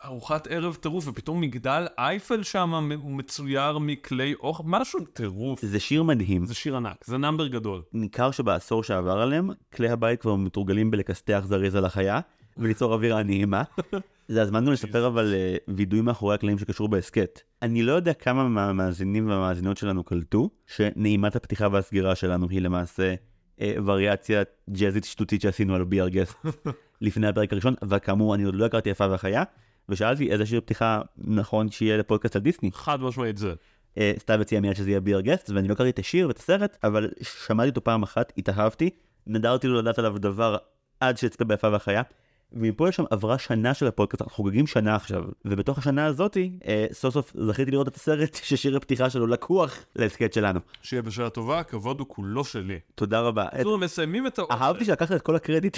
[0.03, 5.61] וארוחת ערב טירוף, ופתאום מגדל אייפל שם הוא מצויר מכלי אוכל, משהו טירוף.
[5.61, 6.45] זה שיר מדהים.
[6.45, 7.81] זה שיר ענק, זה נאמבר גדול.
[7.93, 12.19] ניכר שבעשור שעבר עליהם, כלי הבית כבר מתורגלים בלכסתח זריז על החיה,
[12.57, 13.63] וליצור אווירה נעימה.
[14.27, 17.41] זה הזמן גם לספר אבל אה, וידוי מאחורי הקלעים שקשור בהסכת.
[17.61, 23.15] אני לא יודע כמה מהמאזינים והמאזינות שלנו קלטו, שנעימת הפתיחה והסגירה שלנו היא למעשה
[23.61, 26.35] אה, וריאציה ג'אזית שטותית שעשינו על בי ארגסט
[27.01, 29.43] לפני הפרק הראשון, וכאמור אני עוד לא הכרתי יפה והחיה,
[29.89, 32.71] ושאלתי איזה שיר פתיחה נכון שיהיה לפודקאסט על דיסני.
[32.73, 33.53] חד משמעית זה.
[33.97, 36.77] אה, סתיו הציע מיד שזה יהיה ביר גסט, ואני לא קראתי את השיר ואת הסרט,
[36.83, 38.89] אבל שמעתי אותו פעם אחת, התאהבתי,
[39.27, 40.57] נדרתי לו לדעת עליו דבר
[40.99, 42.01] עד שאצפה ביפה והחיה.
[42.53, 47.13] ומפה לשם עברה שנה של הפודקאסט, אנחנו חוגגים שנה עכשיו, ובתוך השנה הזאתי, אה, סוף
[47.13, 50.59] סוף זכיתי לראות את הסרט ששיר הפתיחה שלו לקוח להסכת שלנו.
[50.81, 52.79] שיהיה בשעה טובה, הכבוד הוא כולו שלי.
[52.95, 53.45] תודה רבה.
[53.47, 54.53] את- אנחנו מסיימים את האושר.
[54.53, 55.77] אהבתי שלקחת את כל הקרדיט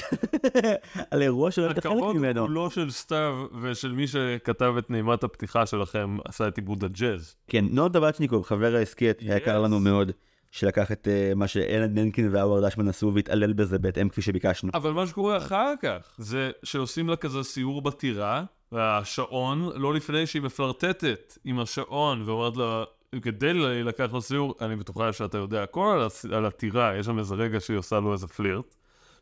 [1.12, 2.42] על אירוע שלא היית חלק הכבוד הוא ממנו.
[2.42, 7.36] כולו של סתיו ושל מי שכתב את נעימת הפתיחה שלכם, עשה את עיבוד הג'אז.
[7.48, 10.12] כן, נוד דבצ'ניקוב, חבר ההסכת, היקר לנו מאוד,
[10.52, 14.72] שלקח את אה, מה שאלן מנקין והאוורד אשמן עשו והתעלל בזה בהתאם כפי שביקשנו.
[14.74, 20.42] אבל מה שקורה אחר כך, זה שעושים לה כזה סיור בטירה, והשעון, לא לפני שהיא
[20.42, 22.84] מפלרטטת עם השעון, ואומרת לה,
[23.22, 27.60] כדי לקחת לו סיור, אני בטוחה שאתה יודע הכל על הטירה, יש שם איזה רגע
[27.60, 28.76] שהיא עושה לו איזה פלירט,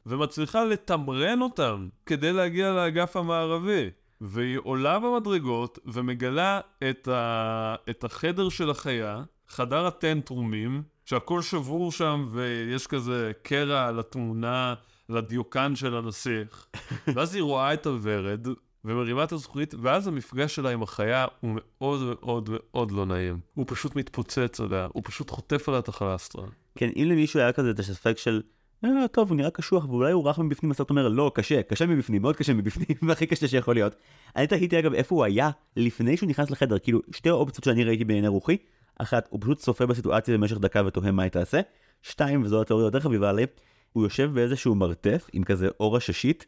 [0.06, 3.90] ומצליחה לתמרן אותם כדי להגיע לאגף המערבי.
[4.22, 6.60] והיא עולה במדרגות ומגלה
[6.90, 7.76] את, ה...
[7.90, 14.74] את החדר של החיה, חדר הטנטרומים, שהכל שבור שם ויש כזה קרע על התמונה,
[15.10, 16.68] על הדיוקן של הנסיך.
[17.16, 18.48] ואז היא רואה את הוורד
[18.86, 23.40] ומרימה את הזכוכית, ואז המפגש שלה עם החיה הוא מאוד מאוד מאוד לא נעים.
[23.54, 26.46] הוא פשוט מתפוצץ עליה, הוא פשוט חוטף עליה את החלסטרה.
[26.76, 28.42] כן, אם למישהו היה כזה את הספק של,
[28.86, 31.86] אה, טוב, הוא נראה קשוח ואולי הוא רך מבפנים, אז אתה אומר, לא, קשה, קשה
[31.86, 33.96] מבפנים, מאוד קשה מבפנים, והכי קשה שיכול להיות.
[34.36, 38.06] אני תהיתי אגב איפה הוא היה לפני שהוא נכנס לחדר, כאילו, שתי האופציות שאני ראיתי
[38.06, 38.58] בעיני רוחי,
[39.00, 41.60] אחת, הוא פשוט צופה בסיטואציה במשך דקה ותוהה מה היא תעשה,
[42.02, 43.46] שתיים, וזו התיאוריה יותר חביבה עלי,
[43.94, 46.46] הוא יושב באיזשהו מרתף עם כזה אור עששית,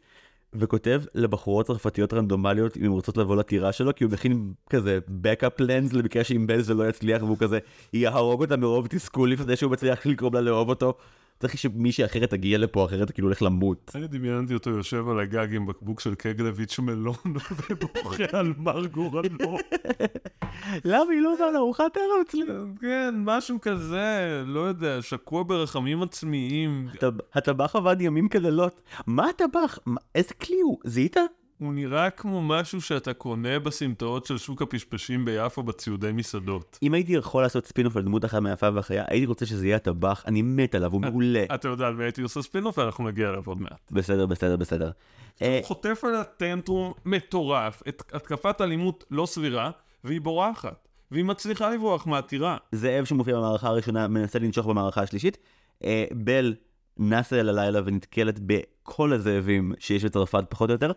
[0.54, 5.62] וכותב לבחורות צרפתיות רנדומליות אם הן רוצות לבוא לטירה שלו, כי הוא מכין כזה backup
[5.62, 7.58] plans למקרה שאם בלז זה לא יצליח והוא כזה
[7.92, 10.94] יהרוג אותה מרוב תסכול לפני שהוא מצליח לגרום לה לאהוב אותו.
[11.40, 13.92] צריך שמישהי אחרת תגיע לפה אחרת כאילו הולך למות.
[13.94, 17.14] אני דמיינתי אותו יושב על הגג עם בקבוק של קגלביץ' מלון
[17.70, 19.58] ובוכה על מר גורלו.
[20.84, 22.42] למה היא לא עושה לארוחת ערב אצלי?
[22.80, 26.88] כן, משהו כזה, לא יודע, שקוע ברחמים עצמיים.
[26.94, 28.82] הטב- הטבח עבד ימים כלילות.
[29.06, 29.78] מה הטבח?
[30.14, 30.78] איזה כלי הוא?
[30.84, 31.16] זיהית?
[31.58, 36.78] הוא נראה כמו משהו שאתה קונה בסמטאות של שוק הפשפשים ביפו בציודי מסעדות.
[36.82, 40.24] אם הייתי יכול לעשות ספינוף על דמות אחת מהיפה והחיה, הייתי רוצה שזה יהיה הטבח,
[40.26, 41.44] אני מת עליו, הוא מעולה.
[41.54, 43.90] אתה יודע על מי הייתי עושה ספינוף ואנחנו נגיע אליו עוד מעט.
[43.90, 44.90] בסדר, בסדר, בסדר.
[45.42, 47.82] אה, הוא חוטף על הטנטרום מטורף,
[48.14, 49.70] התקפת אלימות לא סבירה,
[50.04, 50.88] והיא בורחת.
[51.10, 52.56] והיא מצליחה לברוח מהטירה.
[52.72, 55.38] זאב שמופיע במערכה הראשונה מנסה לנשוך במערכה השלישית.
[55.84, 56.54] אה, בל
[56.98, 60.92] נסה אל הלילה ונתקלת בכל הזאבים שיש בצרפת פחות או יותר.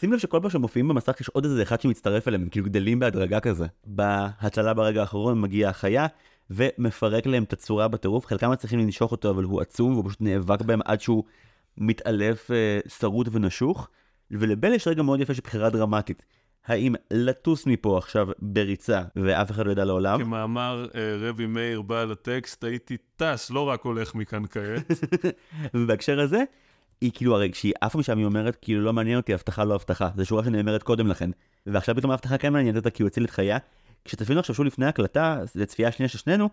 [0.00, 3.40] שים לב שכל פעם שמופיעים במסך יש עוד איזה אחד שמצטרף אליהם, כאילו גדלים בהדרגה
[3.40, 3.66] כזה.
[3.86, 6.06] בהצלה ברגע האחרון מגיעה החיה
[6.50, 10.62] ומפרק להם את הצורה בטירוף, חלקם מצליחים לנשוך אותו אבל הוא עצום והוא פשוט נאבק
[10.62, 11.24] בהם עד שהוא
[11.78, 13.88] מתעלף אה, שרוט ונשוך.
[14.30, 16.22] ולבל יש רגע מאוד יפה של בחירה דרמטית.
[16.70, 20.18] האם לטוס מפה עכשיו בריצה ואף אחד לא ידע לעולם?
[20.18, 24.92] כמאמר אה, רבי מאיר בעל הטקסט, הייתי טס, לא רק הולך מכאן כעת.
[25.74, 26.42] ובהקשר הזה,
[27.00, 30.10] היא כאילו, הרי כשהיא עפה משם היא אומרת, כאילו לא מעניין אותי, הבטחה לא הבטחה.
[30.16, 31.30] זו שורה שנאמרת קודם לכן.
[31.66, 33.58] ועכשיו פתאום ההבטחה כן מעניינת אותה כי הוא הציל את חייה.
[34.04, 36.48] כשצפינו עכשיו שוב לפני ההקלטה, זו צפייה שנייה של שנינו,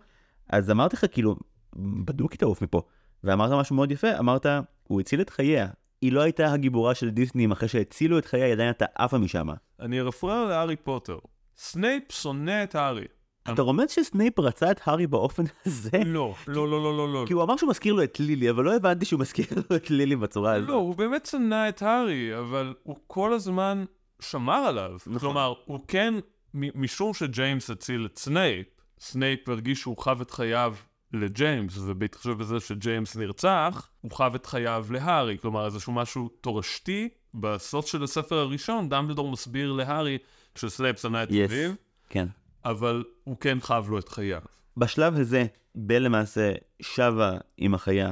[0.50, 1.36] אז אמרתי לך כאילו,
[1.76, 2.82] בדוק היא תעוף מפה.
[3.24, 4.46] ואמרת משהו מאוד יפה, אמרת,
[4.84, 5.68] הוא הציל את חייה.
[6.02, 9.48] היא לא הייתה הגיבורה של דיסני, אחרי שהצילו את חייה, היא עדיין הייתה עפה משם.
[9.80, 11.18] אני ארפרר להארי פוטר.
[11.58, 13.06] סנייפ שונא את הארי.
[13.54, 15.90] אתה רומז שסנייפ רצה את הארי באופן הזה?
[16.06, 17.24] לא, לא, לא, לא, לא, לא.
[17.28, 19.90] כי הוא אמר שהוא מזכיר לו את לילי, אבל לא הבנתי שהוא מזכיר לו את
[19.90, 20.70] לילי בצורה הזאת.
[20.70, 23.86] לא, הוא באמת שנא את הארי, אבל הוא כל הזמן
[24.20, 24.92] שמר עליו.
[25.08, 25.20] נכון.
[25.20, 26.14] כלומר, הוא כן,
[26.54, 28.68] משום שג'יימס הציל את סנייפ,
[29.00, 30.76] סנייפ הרגיש שהוא חב את חייו
[31.14, 35.38] לג'יימס, ובהתחשב בזה שג'יימס נרצח, הוא חב את חייו להארי.
[35.42, 37.10] כלומר, איזשהו משהו תורשתי.
[37.34, 40.18] בסוף של הספר הראשון, דמבלדור מסביר להארי
[40.56, 41.34] שסנייפ שנא את Yes.
[41.46, 41.72] אביו,
[42.10, 42.28] כן.
[42.66, 44.42] אבל הוא כן חב לו את חייו.
[44.78, 45.46] בשלב הזה,
[45.76, 46.52] בל למעשה
[46.82, 48.12] שבה עם החיה,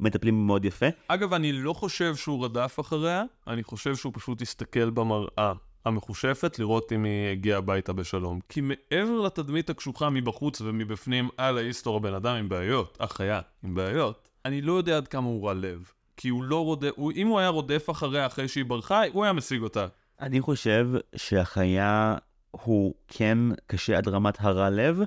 [0.00, 0.86] מטפלים מאוד יפה.
[1.08, 5.52] אגב, אני לא חושב שהוא רדף אחריה, אני חושב שהוא פשוט הסתכל במראה
[5.84, 8.40] המחושפת לראות אם היא הגיעה הביתה בשלום.
[8.48, 14.28] כי מעבר לתדמית הקשוחה מבחוץ ומבפנים על האיסטור הבן אדם עם בעיות, החיה עם בעיות,
[14.44, 15.92] אני לא יודע עד כמה הוא רע לב.
[16.16, 19.32] כי הוא לא רודף, הוא, אם הוא היה רודף אחריה אחרי שהיא ברחה, הוא היה
[19.32, 19.86] משיג אותה.
[20.20, 22.16] אני חושב שהחיה
[22.50, 25.00] הוא כן קשה עד רמת הרע לב,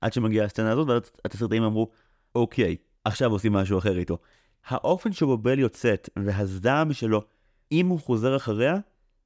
[0.00, 1.90] עד שמגיעה הסצנה הזאת, ואז התסרטאים אמרו,
[2.34, 4.18] אוקיי, עכשיו עושים משהו אחר איתו.
[4.66, 7.22] האופן שבו בל יוצאת והזעם שלו,
[7.72, 8.76] אם הוא חוזר אחריה,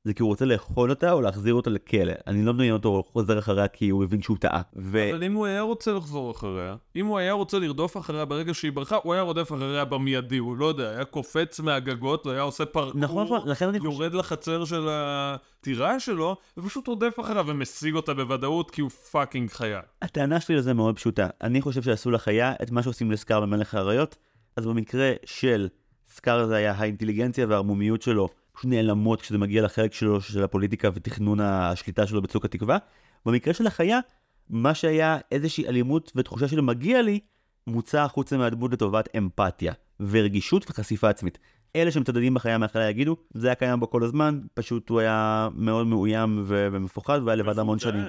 [0.04, 2.12] זה כי הוא רוצה לאכול אותה או להחזיר אותה לכלא.
[2.26, 4.62] אני לא מדמיין אותו חוזר אחריה כי הוא הבין שהוא טעה.
[4.76, 5.10] ו...
[5.10, 8.72] אבל אם הוא היה רוצה לחזור אחריה, אם הוא היה רוצה לרדוף אחריה ברגע שהיא
[8.72, 12.64] ברחה, הוא היה רודף אחריה במיידי, הוא לא יודע, היה קופץ מהגגות, הוא היה עושה
[12.64, 13.90] פרקור, נכון, נכון, לכן אני חושב...
[13.90, 19.80] יורד לחצר של הטירה שלו, ופשוט רודף אחריה ומשיג אותה בוודאות כי הוא fucking חיה.
[20.02, 21.28] הטענה שלי לזה מאוד פשוטה.
[21.42, 24.16] אני חושב שעשו לחיה את מה שעושים לסקאר במלך האריות,
[24.56, 25.68] אז במקרה של
[26.08, 28.28] סקאר זה היה האינטליגנציה והערמומיות שלו
[28.58, 32.78] פשוט נעלמות כשזה מגיע לחלק שלו של הפוליטיקה ותכנון השליטה שלו בצוק התקווה.
[33.26, 34.00] במקרה של החיה,
[34.50, 37.20] מה שהיה איזושהי אלימות ותחושה של מגיע לי,
[37.66, 41.38] מוצא החוצה מהדמות לטובת אמפתיה, ורגישות וחשיפה עצמית.
[41.76, 45.86] אלה שמצדדים בחיה מהחיה יגידו, זה היה קיים בו כל הזמן, פשוט הוא היה מאוד
[45.86, 48.04] מאוים ו- ומפוחד והיה לבד המון שנים.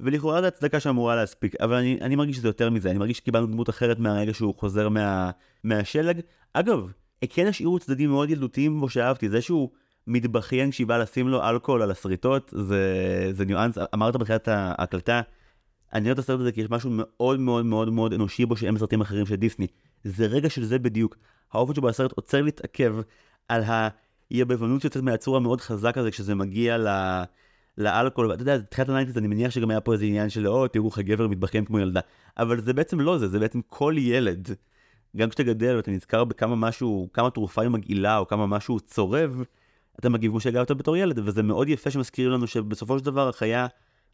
[0.00, 3.46] ולכאורה זו הצדקה שאמורה להספיק, אבל אני, אני מרגיש שזה יותר מזה, אני מרגיש שקיבלנו
[3.46, 5.30] דמות אחרת מהרגע שהוא חוזר מה,
[5.64, 6.20] מהשלג.
[6.52, 6.92] אגב,
[7.30, 9.70] כן השאירו צדדים מאוד ילדותיים בו שאהבתי, זה שהוא
[10.06, 15.20] מתבכיין כשהיא באה לשים לו אלכוהול על השריטות, זה, זה ניואנס, אמרת בתחילת ההקלטה,
[15.92, 18.74] אני אוהב את הסרט הזה כי יש משהו מאוד מאוד מאוד מאוד אנושי בו שאין
[18.74, 19.66] בסרטים אחרים של דיסני.
[20.04, 21.16] זה רגע של זה בדיוק.
[21.52, 22.96] האופן שבו הסרט עוצר להתעכב
[23.48, 23.62] על
[24.30, 26.88] היבבנות שיוצאת מהיצור המאוד חזק הזה כשזה מגיע ל...
[27.78, 30.68] לאלכוהול, ואתה יודע, תחילת ה nineties אני מניח שגם היה פה איזה עניין של או,
[30.68, 32.00] תראו איך הגבר מתבכיין כמו ילדה,
[32.38, 34.48] אבל זה בעצם לא זה, זה בעצם כל ילד,
[35.16, 39.42] גם כשאתה גדל ואתה נזכר בכמה משהו, כמה תרופה היא מגעילה או כמה משהו צורב,
[39.98, 43.66] אתה מגיב כמו שהגבת בתור ילד, וזה מאוד יפה שמזכירים לנו שבסופו של דבר החיה,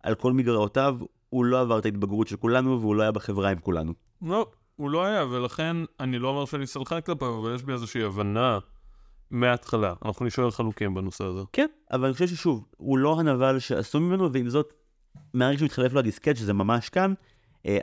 [0.03, 0.97] על כל מגרעותיו,
[1.31, 3.93] הוא לא עבר את ההתבגרות של כולנו והוא לא היה בחברה עם כולנו.
[4.23, 4.47] לא,
[4.77, 8.59] הוא לא היה, ולכן אני לא אומר שאני סלחן כלפיו, אבל יש בי איזושהי הבנה
[9.31, 9.95] מההתחלה.
[10.05, 11.41] אנחנו נשאר חלוקים בנושא הזה.
[11.53, 14.73] כן, אבל אני חושב ששוב, הוא לא הנבל שעשו ממנו, ועם זאת,
[15.35, 17.15] מהרגע שמתחלף לו הדיסקט, שזה ממש כאן,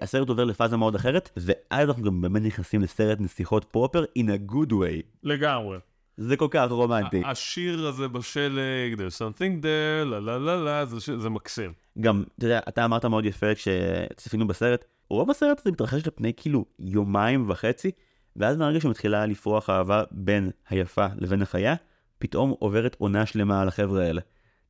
[0.02, 4.52] הסרט עובר לפאזה מאוד אחרת, ואז אנחנו גם באמת נכנסים לסרט נסיכות פרופר in a
[4.52, 5.02] good way.
[5.24, 5.78] לגמרי.
[6.18, 7.22] זה כל כך רומנטי.
[7.26, 11.20] השיר הזה בשלג, there's something there, לה לה לה לה, זה.
[11.20, 11.74] זה מקסים.
[12.00, 16.66] גם, אתה יודע, אתה אמרת מאוד יפה כשצפינו בסרט, רוב הסרט הזה מתרחש לפני כאילו
[16.80, 17.92] יומיים וחצי,
[18.36, 21.76] ואז מהרגע שמתחילה לפרוח אהבה בין היפה לבין החיה,
[22.20, 24.22] פתאום עוברת עונה שלמה על החבר'ה האלה.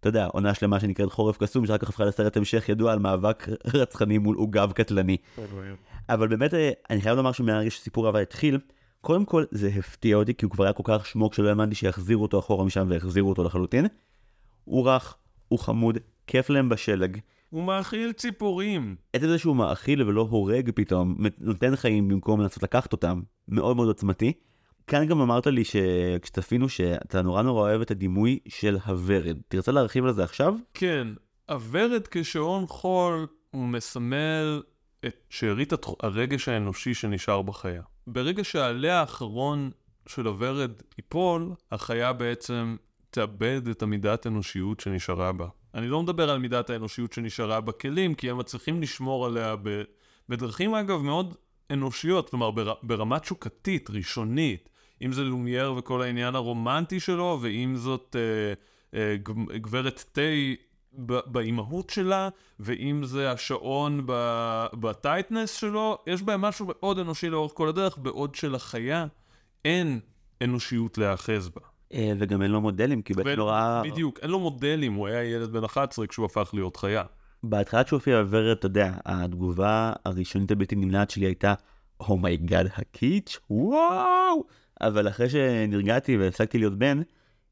[0.06, 3.47] אתה יודע, עונה שלמה שנקראת חורף קסום, שרק כך הפכה לסרט המשך ידוע על מאבק
[3.74, 5.18] רצחני מול עוגב קטלני.
[6.10, 8.60] אבל באמת, אה, אני חייב לומר שמהרגע שסיפור אהבה התחיל,
[9.01, 12.22] קודם כל זה הפתיע אותי, כי הוא כבר היה כל כך שמוק שלא האמנתי שיחזירו
[12.22, 13.86] אותו אחורה משם ויחזירו אותו לחלוטין.
[14.64, 15.97] הוא רך, הוא חמוד,
[16.28, 17.18] כיף להם בשלג.
[17.49, 18.95] הוא מאכיל ציפורים.
[19.14, 23.88] עצם זה שהוא מאכיל ולא הורג פתאום, נותן חיים במקום לנסות לקחת אותם, מאוד מאוד
[23.88, 24.34] עוצמתי.
[24.88, 29.38] כאן גם אמרת לי שכשצפינו שאתה נורא נורא אוהב את הדימוי של הוורד.
[29.47, 30.55] תרצה להרחיב על זה עכשיו?
[30.73, 31.07] כן,
[31.49, 34.61] הוורד כשעון חול הוא מסמל
[35.05, 37.81] את שארית הרגש האנושי שנשאר בחיה.
[38.07, 39.71] ברגע שהעלה האחרון
[40.07, 42.75] של הוורד ייפול, החיה בעצם
[43.09, 45.47] תאבד את המידת האנושיות שנשארה בה.
[45.73, 49.81] אני לא מדבר על מידת האנושיות שנשארה בכלים, כי הם מצליחים לשמור עליה ב...
[50.29, 51.36] בדרכים אגב מאוד
[51.71, 52.73] אנושיות, כלומר בר...
[52.83, 54.69] ברמה תשוקתית, ראשונית.
[55.02, 58.54] אם זה לומייר וכל העניין הרומנטי שלו, ואם זאת אה,
[59.00, 59.16] אה,
[59.58, 60.22] גברת תה
[61.26, 62.30] באימהות שלה,
[62.60, 64.02] ואם זה השעון
[64.74, 69.06] בטייטנס שלו, יש בהם משהו מאוד אנושי לאורך כל הדרך, בעוד שלחיה
[69.66, 70.00] אין
[70.43, 71.62] אנושיות להיאחז בה.
[71.93, 73.82] אה, וגם אין לו מודלים, כי בעצם לא ראה...
[73.84, 77.04] בדיוק, אין לו מודלים, הוא היה ילד בן 11 כשהוא הפך להיות חיה.
[77.43, 81.54] בהתחלה כשהוא הופיע בוורוד, אתה יודע, התגובה הראשונית הבלתי נמנעת שלי הייתה,
[81.99, 84.43] oh my god, oh הקיץ', וואו!
[84.82, 87.01] אבל אחרי שנרגעתי והפסקתי להיות בן,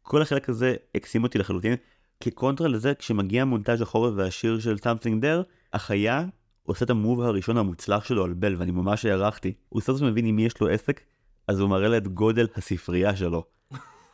[0.01, 1.75] כל החלק הזה הקסים אותי לחלוטין.
[2.19, 5.43] כקונטרה לזה, כשמגיע מונטאז' החורף והשיר של Something There,
[5.73, 6.25] החיה
[6.63, 9.53] עושה את ה move הראשון המוצלח שלו על בל, ואני ממש הערכתי.
[9.69, 11.01] הוא סוף סוף מבין עם מי יש לו עסק,
[11.47, 13.43] אז הוא מראה לה את גודל הספרייה שלו.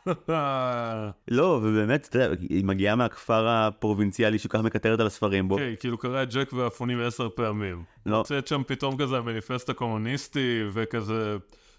[1.28, 5.56] לא, ובאמת, אתה יודע, היא מגיעה מהכפר הפרובינציאלי שככה מקטרת על הספרים בו.
[5.56, 7.84] כן, כאילו קרא את ג'ק והאפונים עשר פעמים.
[8.06, 8.16] לא.
[8.16, 11.36] יוצאת שם פתאום כזה המניפסט הקומוניסטי, וכזה...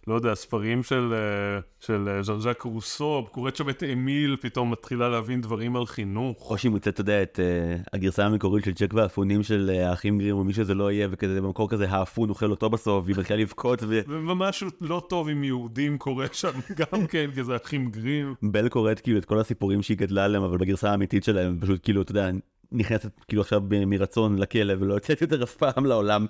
[0.08, 4.72] לא יודע, ספרים של, אה, של אה, ז'אן ז'אק רוסו, קוראת שם את אמיל, פתאום
[4.72, 6.52] מתחילה להבין דברים על חינוך.
[6.52, 10.36] או שהיא מוצאת, אתה יודע, את uh, הגרסה המקורית של צ'ק והאפונים של האחים גרים,
[10.36, 13.84] או מי שזה לא יהיה, וכזה במקור כזה האפון אוכל אותו בסוף, והיא מתחילה לבכות.
[13.84, 14.00] ו...
[14.08, 18.36] ומשהו לא טוב עם יהודים קורה שם גם כן, כי זה אחים גרים.
[18.44, 22.02] בל קוראת כאילו את כל הסיפורים שהיא גדלה עליהם, אבל בגרסה האמיתית שלהם, פשוט כאילו,
[22.02, 22.30] אתה יודע,
[22.72, 26.26] נכנסת כאילו עכשיו מרצון לכלא ולא יוצאת יותר אף פעם לעולם.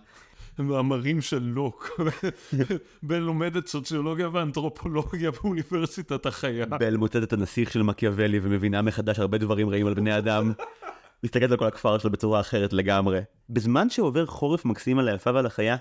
[0.62, 2.00] מאמרים של לוק.
[3.04, 6.66] בל לומדת סוציולוגיה ואנתרופולוגיה באוניברסיטת החיה.
[6.66, 10.52] בל מוצאת את הנסיך של מקיאוולי ומבינה מחדש הרבה דברים רעים על בני אדם.
[11.24, 13.20] מסתכלת על כל הכפר שלו בצורה אחרת לגמרי.
[13.50, 15.76] בזמן שעובר חורף מקסים על היפה ועל החיה,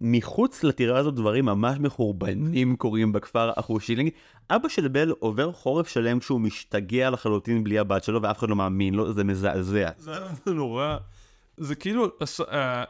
[0.00, 4.10] מחוץ לטירה הזאת דברים ממש מחורבנים קורים בכפר אחושילינג.
[4.50, 8.56] אבא של בל עובר חורף שלם כשהוא משתגע לחלוטין בלי הבת שלו ואף אחד לא
[8.56, 9.90] מאמין לו, זה מזעזע.
[9.98, 10.96] זה נורא.
[11.56, 12.08] זה כאילו,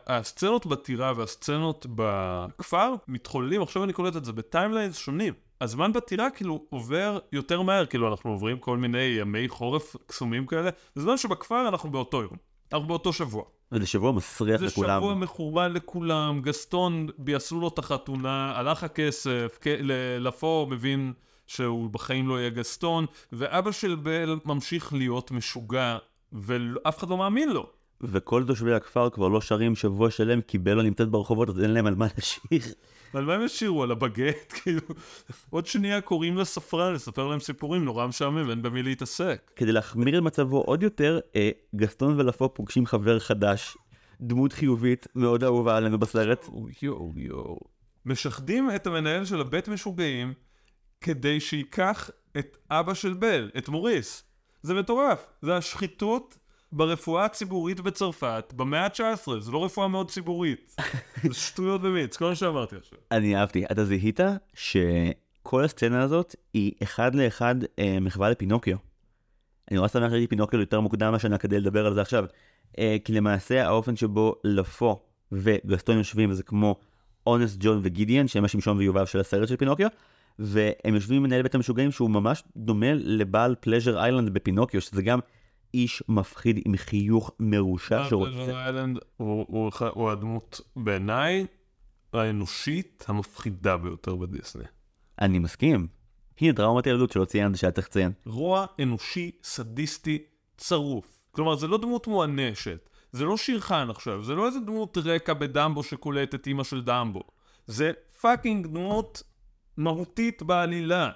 [0.06, 5.34] הסצנות בטירה והסצנות בכפר מתחוללים, עכשיו אני קולט את זה ב timelines שונים.
[5.60, 10.70] הזמן בטירה כאילו עובר יותר מהר, כאילו אנחנו עוברים כל מיני ימי חורף קסומים כאלה,
[10.96, 12.36] בזמן שבכפר אנחנו באותו יום,
[12.72, 13.44] אנחנו באותו שבוע.
[13.72, 14.88] וזה שבוע מסריח זה לכולם.
[14.88, 19.58] זה שבוע מחורבן לכולם, גסטון, בעעשו לו את החתונה, הלך הכסף,
[20.18, 21.12] לפו מבין
[21.46, 25.98] שהוא בחיים לא יהיה גסטון, ואבא של בל ממשיך להיות משוגע,
[26.32, 27.82] ואף אחד לא מאמין לו.
[28.03, 31.86] וכל תושבי הכפר כבר לא שרים שבוע שלם כי בלו נמצאת ברחובות אז אין להם
[31.86, 32.61] על מה לשיר.
[33.14, 33.82] על מה הם ישירו?
[33.82, 34.53] על הבגט?
[34.62, 34.80] כאילו,
[35.50, 39.50] עוד שנייה קוראים לספרן לספר להם סיפורים נורא משעמם, אין במי להתעסק.
[39.57, 43.76] כדי להחמיר את מצבו עוד יותר, אה, גסטון ולפו פוגשים חבר חדש,
[44.20, 46.48] דמות חיובית מאוד אהובה עלינו בסרט.
[46.82, 47.59] יואו יואו.
[48.07, 50.32] משחדים את המנהל של הבית משוגעים
[51.00, 54.24] כדי שייקח את אבא של בל, את מוריס.
[54.62, 55.26] זה מטורף.
[55.42, 56.38] זה השחיתות
[56.72, 60.76] ברפואה הציבורית בצרפת במאה ה-19, זה לא רפואה מאוד ציבורית.
[61.22, 62.98] זה שטויות במיץ, כל מה שאמרתי עכשיו.
[63.10, 63.64] אני אהבתי.
[63.64, 64.20] אתה זיהית
[64.54, 68.76] שכל הסצנה הזאת היא אחד לאחד אה, מחווה לפינוקיו.
[69.70, 72.24] אני נורא שמח שראיתי פינוקיו יותר מוקדם השנה כדי לדבר על זה עכשיו.
[72.78, 75.00] אה, כי למעשה האופן שבו לפו
[75.32, 76.76] וגסטון יושבים זה כמו
[77.26, 79.88] אונסט ג'ון וגידיאן שהם השמשון ויובב של הסרט של פינוקיו.
[80.38, 85.18] והם יושבים עם מנהל בית המשוגעים שהוא ממש דומה לבעל פלז'ר איילנד בפינוקיו שזה גם
[85.74, 88.64] איש מפחיד עם חיוך מרושע שרוצה...
[88.64, 91.46] איילנד הוא, הוא, הוא הדמות בעיניי
[92.12, 94.64] האנושית המפחידה ביותר בדיסני.
[95.20, 95.86] אני מסכים.
[96.40, 98.12] הנה טראומת ילדות שלא ציינת שהיה צריך לציין.
[98.26, 100.18] רוע אנושי, סדיסטי,
[100.56, 101.18] צרוף.
[101.30, 102.88] כלומר, זה לא דמות מואנשת.
[103.12, 107.22] זה לא שירחן עכשיו, זה לא איזה דמות רקע בדמבו שקולט את אימא של דמבו.
[107.66, 109.22] זה fucking דמות
[109.76, 111.10] מהותית בעלילה.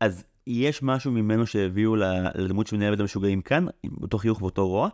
[0.00, 1.96] אז יש משהו ממנו שהביאו
[2.34, 3.66] לדמות של מנהל בית המשוגעים כאן,
[4.02, 4.88] אותו חיוך ואותו רוע.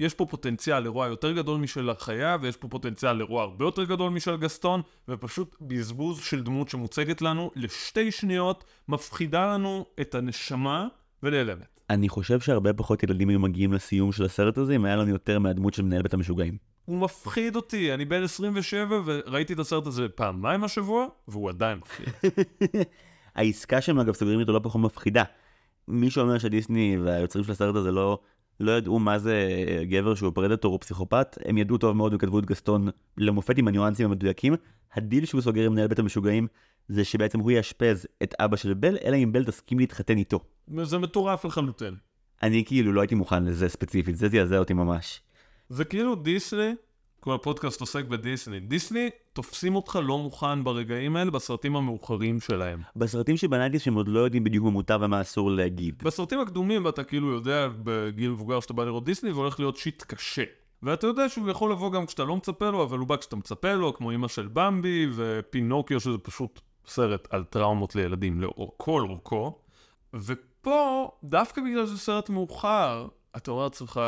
[0.00, 4.10] יש פה פוטנציאל לרוע יותר גדול משל החיה, ויש פה פוטנציאל לרוע הרבה יותר גדול
[4.10, 10.86] משל גסטון, ופשוט בזבוז של דמות שמוצגת לנו לשתי שניות, מפחידה לנו את הנשמה
[11.22, 11.80] ונעלמת.
[11.90, 15.38] אני חושב שהרבה פחות ילדים היו מגיעים לסיום של הסרט הזה, אם היה לנו יותר
[15.38, 16.56] מהדמות של מנהל בית המשוגעים.
[16.84, 22.08] הוא מפחיד אותי, אני בן 27 וראיתי את הסרט הזה פעמיים השבוע, והוא עדיין מפחיד.
[23.34, 25.22] העסקה שהם אגב סוגרים איתו לא פחות מפחידה.
[25.88, 28.18] מי שאומר שדיסני והיוצרים של הסרט הזה לא,
[28.60, 29.48] לא ידעו מה זה
[29.82, 34.06] גבר שהוא predator או פסיכופת, הם ידעו טוב מאוד וכתבו את גסטון למופת עם הניואנסים
[34.06, 34.54] המדויקים.
[34.94, 36.46] הדיל שהוא סוגר עם מנהל בית המשוגעים
[36.88, 40.40] זה שבעצם הוא יאשפז את אבא של בל, אלא אם בל תסכים להתחתן איתו.
[40.82, 41.94] זה מטורף לחלוטין.
[42.42, 45.20] אני כאילו לא הייתי מוכן לזה ספציפית, זה זעזע אותי ממש.
[45.68, 46.72] זה כאילו דיסני,
[47.24, 48.60] כל הפודקאסט עוסק בדיסני.
[48.60, 52.82] דיסני תופסים אותך לא מוכן ברגעים האלה בסרטים המאוחרים שלהם.
[52.96, 56.02] בסרטים שבנייטיס שהם עוד לא יודעים בדיוק מה מותר ומה אסור להגיד.
[56.04, 60.42] בסרטים הקדומים אתה כאילו יודע בגיל מבוגר שאתה בא לראות דיסני והולך להיות שיט קשה.
[60.82, 63.72] ואתה יודע שהוא יכול לבוא גם כשאתה לא מצפה לו, אבל הוא בא כשאתה מצפה
[63.72, 69.58] לו, כמו אמא של במבי ופינוקיו, שזה פשוט סרט על טראומות לילדים לכל אורכו.
[70.14, 74.00] ופה, דווקא בגלל שזה סרט מאוחר, אתה אומר לעצמך,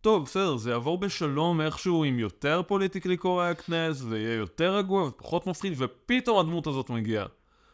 [0.00, 5.72] טוב, בסדר, זה יעבור בשלום איכשהו עם יותר politically correctness, ויהיה יותר רגוע ופחות מפחיד,
[5.76, 7.26] ופתאום הדמות הזאת מגיעה.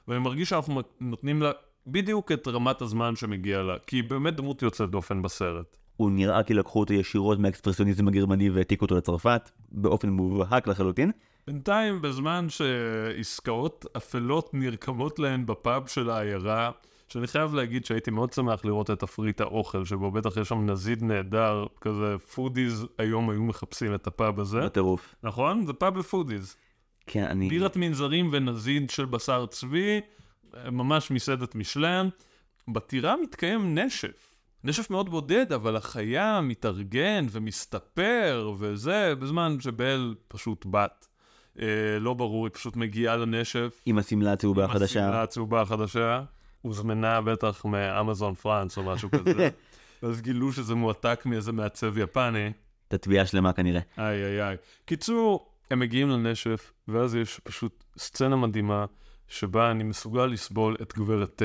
[0.08, 1.52] ואני מרגיש שאנחנו נותנים לה
[1.86, 5.76] בדיוק את רמת הזמן שמגיע לה, כי היא באמת דמות יוצאת דופן בסרט.
[5.96, 11.12] הוא נראה כי לקחו אותו ישירות מהאקספרסיוניזם הגרמני והעתיקו אותו לצרפת, באופן מובהק לחלוטין.
[11.46, 16.70] בינתיים, בזמן שעסקאות אפלות נרקמות להן בפאב של העיירה,
[17.08, 21.02] שאני חייב להגיד שהייתי מאוד שמח לראות את תפריט האוכל, שבו בטח יש שם נזיד
[21.02, 24.60] נהדר, כזה foodies היום היו מחפשים את הפאב הזה.
[24.60, 25.14] בטירוף.
[25.22, 25.66] נכון?
[25.66, 26.56] זה פאב ב foodies.
[27.06, 27.48] כן, אני...
[27.48, 30.00] בירת מנזרים ונזיד של בשר צבי,
[30.70, 32.08] ממש מסעדת מישלן.
[32.68, 34.36] בטירה מתקיים נשף.
[34.64, 41.06] נשף מאוד בודד, אבל החיה מתארגן ומסתפר וזה, בזמן שבל פשוט בת.
[41.60, 41.66] אה,
[42.00, 43.80] לא ברור, היא פשוט מגיעה לנשף.
[43.86, 45.00] עם השמלה הצהובה החדשה.
[45.00, 46.22] עם השמלה הצהובה החדשה.
[46.64, 49.48] הוזמנה בטח מאמזון פרנס או משהו כזה.
[50.02, 52.52] אז גילו שזה מועתק מאיזה מעצב יפני.
[52.88, 53.80] את התביעה שלמה כנראה.
[53.98, 54.56] איי איי איי.
[54.84, 58.84] קיצור, הם מגיעים לנשף, ואז יש פשוט סצנה מדהימה,
[59.28, 61.44] שבה אני מסוגל לסבול את גברת תה,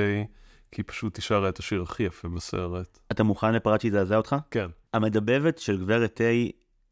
[0.71, 2.99] כי פשוט היא שרה את השיר הכי יפה בסרט.
[3.11, 4.35] אתה מוכן לפרט שיזעזע אותך?
[4.51, 4.67] כן.
[4.93, 6.23] המדבבת של גברת תה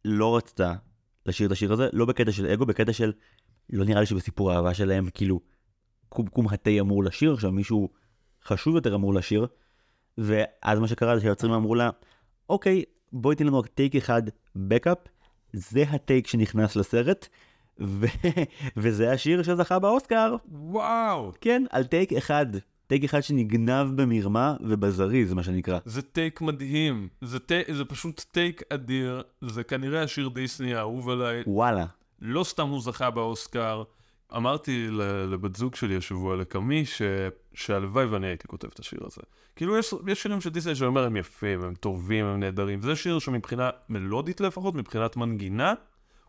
[0.05, 0.73] לא רצתה
[1.25, 3.13] לשיר את השיר הזה, לא בקטע של אגו, בקטע של
[3.69, 5.39] לא נראה לי שבסיפור האהבה שלהם, כאילו,
[6.09, 7.89] קומקום התה אמור לשיר, עכשיו מישהו
[8.47, 9.47] חשוב יותר אמור לשיר,
[10.17, 11.89] ואז מה שקרה זה שהיוצרים אמרו לה,
[12.49, 12.83] אוקיי,
[13.13, 14.21] בואי תני לנו רק take אחד
[14.55, 14.97] backup,
[15.53, 17.27] זה ה take שנכנס לסרט,
[17.79, 18.05] ו...
[18.77, 20.35] וזה השיר שזכה באוסקר.
[20.51, 21.31] וואו.
[21.41, 22.45] כן, על take אחד.
[22.87, 25.79] take אחד שנגנב במרמה ובזריז, מה שנקרא.
[25.85, 27.07] זה take מדהים.
[27.21, 27.51] זה, ט...
[27.73, 29.23] זה פשוט take אדיר.
[29.41, 31.43] זה כנראה השיר דיסני האהוב עליי.
[31.47, 31.85] וואלה.
[32.21, 33.83] לא סתם הוא זכה באוסקר.
[34.35, 34.87] אמרתי
[35.31, 37.01] לבת זוג שלי השבוע, לקמי, ש...
[37.57, 39.21] שהלוואי ואני הייתי כותב את השיר הזה.
[39.55, 42.81] כאילו יש, יש שירים של דיסני שאומר הם יפים, הם טובים, הם נהדרים.
[42.81, 45.73] זה שיר שמבחינה מלודית לפחות, מבחינת מנגינה,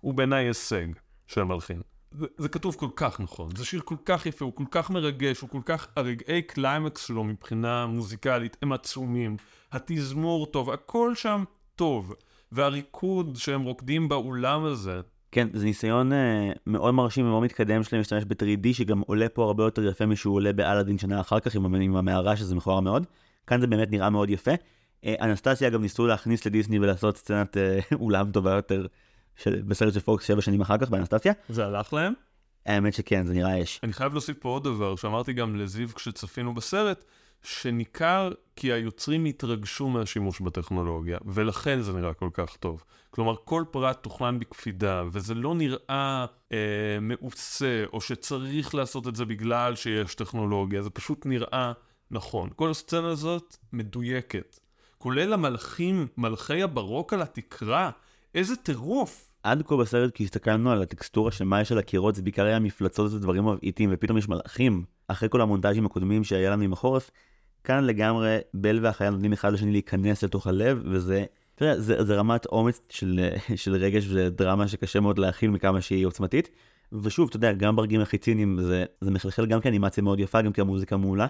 [0.00, 0.86] הוא בעיניי הישג
[1.26, 1.82] של מלחין.
[2.10, 5.40] זה, זה כתוב כל כך נכון, זה שיר כל כך יפה, הוא כל כך מרגש,
[5.40, 9.36] הוא כל כך, הרגעי קליימקס שלו מבחינה מוזיקלית הם עצומים,
[9.72, 11.44] התזמור טוב, הכל שם
[11.76, 12.14] טוב,
[12.52, 15.00] והריקוד שהם רוקדים באולם הזה,
[15.32, 19.64] כן, זה ניסיון אה, מאוד מרשים ומאוד מתקדם שלהם להשתמש ב-3D, שגם עולה פה הרבה
[19.64, 23.06] יותר יפה משהוא עולה באלאדין שנה אחר כך עם, עם המערה שזה מכוער מאוד.
[23.46, 24.50] כאן זה באמת נראה מאוד יפה.
[25.04, 28.86] אה, אנסטסיה גם ניסו להכניס לדיסני ולעשות סצנת אה, אולם טובה יותר
[29.36, 31.32] של, בסרט של פוקס שבע שנים אחר כך באנסטסיה.
[31.48, 32.12] זה הלך להם?
[32.66, 33.80] האמת שכן, זה נראה אש.
[33.82, 37.04] אני חייב להוסיף פה עוד דבר, שאמרתי גם לזיו כשצפינו בסרט,
[37.42, 42.84] שניכר כי היוצרים התרגשו מהשימוש בטכנולוגיה, ולכן זה נראה כל כך טוב.
[43.10, 46.56] כלומר, כל פרט תוכנן בקפידה, וזה לא נראה אה,
[47.00, 51.72] מעושה, או שצריך לעשות את זה בגלל שיש טכנולוגיה, זה פשוט נראה
[52.10, 52.50] נכון.
[52.56, 54.58] כל הסצנה הזאת מדויקת.
[54.98, 57.90] כולל המלכים, מלכי הברוק על התקרה,
[58.34, 59.32] איזה טירוף.
[59.42, 62.58] עד כה בסרט, כי הסתכלנו על הטקסטורה של מה יש על הקירות, זה בעיקר היה
[62.58, 64.84] מפלצות ודברים מבעיטים, ופתאום יש מלאכים.
[65.08, 67.10] אחרי כל המונטאז'ים הקודמים שהיה לנו עם החורף,
[67.68, 71.24] כאן לגמרי בל והחיה נותנים אחד לשני להיכנס לתוך הלב, וזה,
[71.60, 76.48] יודע, זה, זה רמת אומץ של, של רגש ודרמה שקשה מאוד להכיל מכמה שהיא עוצמתית.
[76.92, 80.52] ושוב, אתה יודע, גם ברגעים הכי ציניים זה, זה מחלחל גם כאנימציה מאוד יפה, גם
[80.52, 81.26] כמוזיקה מעולה.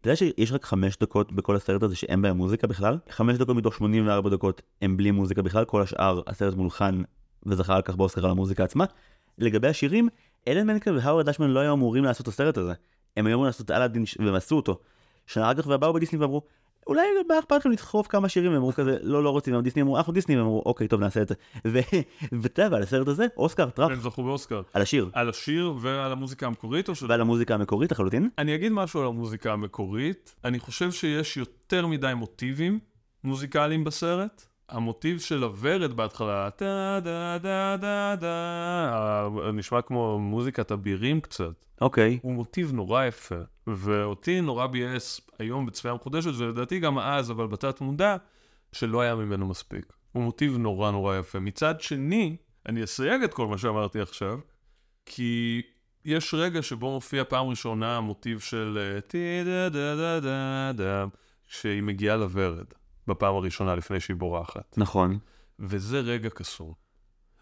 [0.00, 2.98] אתה יודע שיש רק חמש דקות בכל הסרט הזה שאין בהם מוזיקה בכלל?
[3.08, 7.02] חמש דקות מתוך 84 דקות הם בלי מוזיקה בכלל, כל השאר הסרט מולחן
[7.46, 8.84] וזכה על כך באוסקר על המוזיקה עצמה.
[9.38, 10.08] לגבי השירים,
[10.48, 12.72] אלן מנקל והאוורד דשמן לא היו אמורים לעשות את הסרט הזה.
[13.16, 14.80] הם היו אמורים לעשות אלאדין והם עשו אותו.
[15.30, 16.42] שנה אחר כך ובאו בדיסני ואמרו,
[16.86, 19.96] אולי מה אכפת לכם לדחוף כמה שירים, הם אמרו כזה, לא, לא רוצים, דיסני אמרו,
[19.96, 21.34] אנחנו דיסני, הם אמרו, אוקיי, טוב, נעשה את זה.
[22.32, 23.90] ואתה יודע, ועל הסרט הזה, אוסקר, טראפ.
[23.90, 24.62] הם זכו באוסקר.
[24.72, 25.10] על השיר.
[25.12, 27.02] על השיר ועל המוזיקה המקורית או ש...
[27.02, 28.28] ועל המוזיקה המקורית לחלוטין.
[28.38, 30.34] אני אגיד משהו על המוזיקה המקורית.
[30.44, 32.78] אני חושב שיש יותר מדי מוטיבים
[33.24, 34.46] מוזיקליים בסרט.
[34.70, 41.66] המוטיב של הוורד בהתחלה, דה דה דה דה דה, נשמע כמו מוזיקת אבירים קצת.
[41.80, 42.18] אוקיי.
[42.22, 43.34] הוא מוטיב נורא יפה,
[43.66, 48.16] ואותי נורא ביאס היום בצפייה מחודשת, ולדעתי גם אז, אבל בתת מודע,
[48.72, 49.92] שלא היה ממנו מספיק.
[50.12, 51.38] הוא מוטיב נורא נורא יפה.
[51.38, 54.38] מצד שני, אני אסייג את כל מה שאמרתי עכשיו,
[55.06, 55.62] כי
[56.04, 61.04] יש רגע שבו מופיע פעם ראשונה המוטיב של טי דה דה דה דה דה,
[61.48, 62.66] כשהיא מגיעה לוורד.
[63.06, 64.74] בפעם הראשונה לפני שהיא בורחת.
[64.78, 65.18] נכון.
[65.58, 66.72] וזה רגע קסום.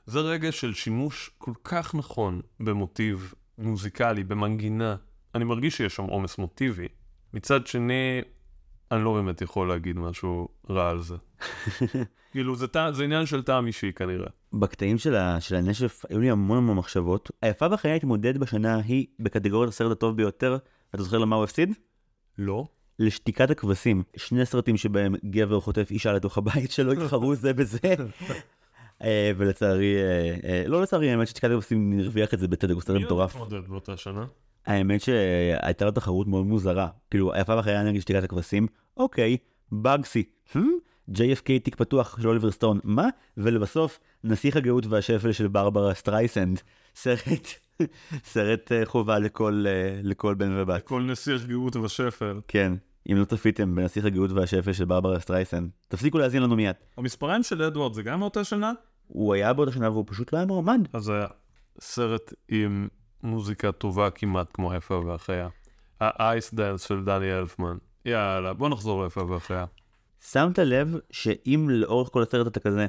[0.07, 4.97] זה רגע של שימוש כל כך נכון במוטיב מוזיקלי, במנגינה.
[5.35, 6.89] אני מרגיש שיש שם עומס מוטיבי.
[7.35, 8.21] מצד שני,
[8.93, 11.17] אני לא באמת יכול להגיד משהו רע על זה.
[12.33, 14.29] כאילו, זה, זה עניין של טעם אישי כנראה.
[14.53, 17.31] בקטעים של, ה, של הנשף היו לי המון המון מחשבות.
[17.43, 20.57] היפה והחיה התמודד בשנה ההיא בקטגוריית הסרט הטוב ביותר.
[20.95, 21.73] אתה זוכר למה הוא הפסיד?
[22.39, 22.65] לא.
[22.99, 27.79] לשתיקת הכבשים, שני סרטים שבהם גבר חוטף אישה לתוך הבית שלו התחרו זה בזה.
[29.03, 33.03] אה, ולצערי, אה, אה, לא לצערי, האמת ששתיקת הכבשים הרוויח את זה בצדק, הוא סרט
[33.03, 33.35] מטורף.
[33.35, 34.27] מי עוד מתמודד באותה שנה?
[34.67, 36.89] האמת שהייתה לו תחרות מאוד מוזרה.
[37.11, 39.37] כאילו, היפה והחיה נגד שתיקת הכבשים, אוקיי,
[39.73, 40.25] בגסי,
[41.11, 43.09] JFK תיק פתוח של אוליבר סטון, מה?
[43.37, 46.61] ולבסוף, נסיך הגאות והשפל של ברברה סטרייסנד,
[46.95, 47.49] סרט
[48.25, 49.65] סרט חובה לכל,
[50.03, 50.85] לכל בן ובת.
[50.85, 52.41] לכל נסיך גאות ושפל.
[52.49, 52.73] כן.
[53.13, 56.75] אם לא צפיתם בנסיך הגאות והשפל של ברברה סטרייסן, תפסיקו להאזין לנו מיד.
[56.97, 58.73] המספריים של אדוארד זה גם מאותה שנה?
[59.07, 60.89] הוא היה באותה שנה והוא פשוט לא היה מועמד.
[60.93, 61.27] אז היה
[61.81, 62.89] סרט עם
[63.23, 65.49] מוזיקה טובה כמעט כמו היפה והחיה.
[66.01, 67.77] האייס דאנס של דני אלפמן.
[68.05, 69.65] יאללה, בוא נחזור ליפה והחיה.
[70.33, 72.87] שמת לב שאם לאורך כל הסרט אתה כזה,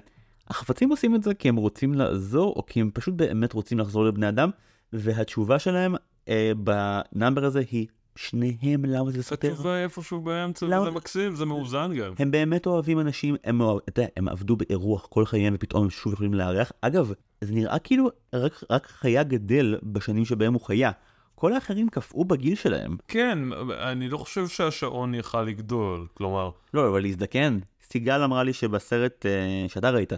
[0.48, 4.06] החפצים עושים את זה כי הם רוצים לעזור, או כי הם פשוט באמת רוצים לחזור
[4.06, 4.50] לבני אדם,
[4.94, 5.96] והתשובה שלהם
[6.30, 9.52] אה, בנאמבר הזה היא שניהם, למה זה סותר?
[9.52, 10.86] התשובה איפשהו באמצע, למה...
[10.86, 12.14] זה מקסים, זה מאוזן גם.
[12.20, 16.14] הם באמת אוהבים אנשים, הם, אתה יודע, הם עבדו באירוח כל חייהם ופתאום הם שוב
[16.14, 16.72] יכולים לארח.
[16.82, 20.92] אגב, זה נראה כאילו רק, רק חיה גדל בשנים שבהם הוא חיה.
[21.36, 22.98] כל האחרים קפאו בגיל שלהם.
[23.08, 23.40] כן,
[23.82, 26.52] אני לא חושב שהשעון יכל לגדול, כלומר...
[26.74, 27.60] לא, אבל להזדקן.
[27.92, 30.14] סיגל אמרה לי שבסרט uh, שאתה ראית,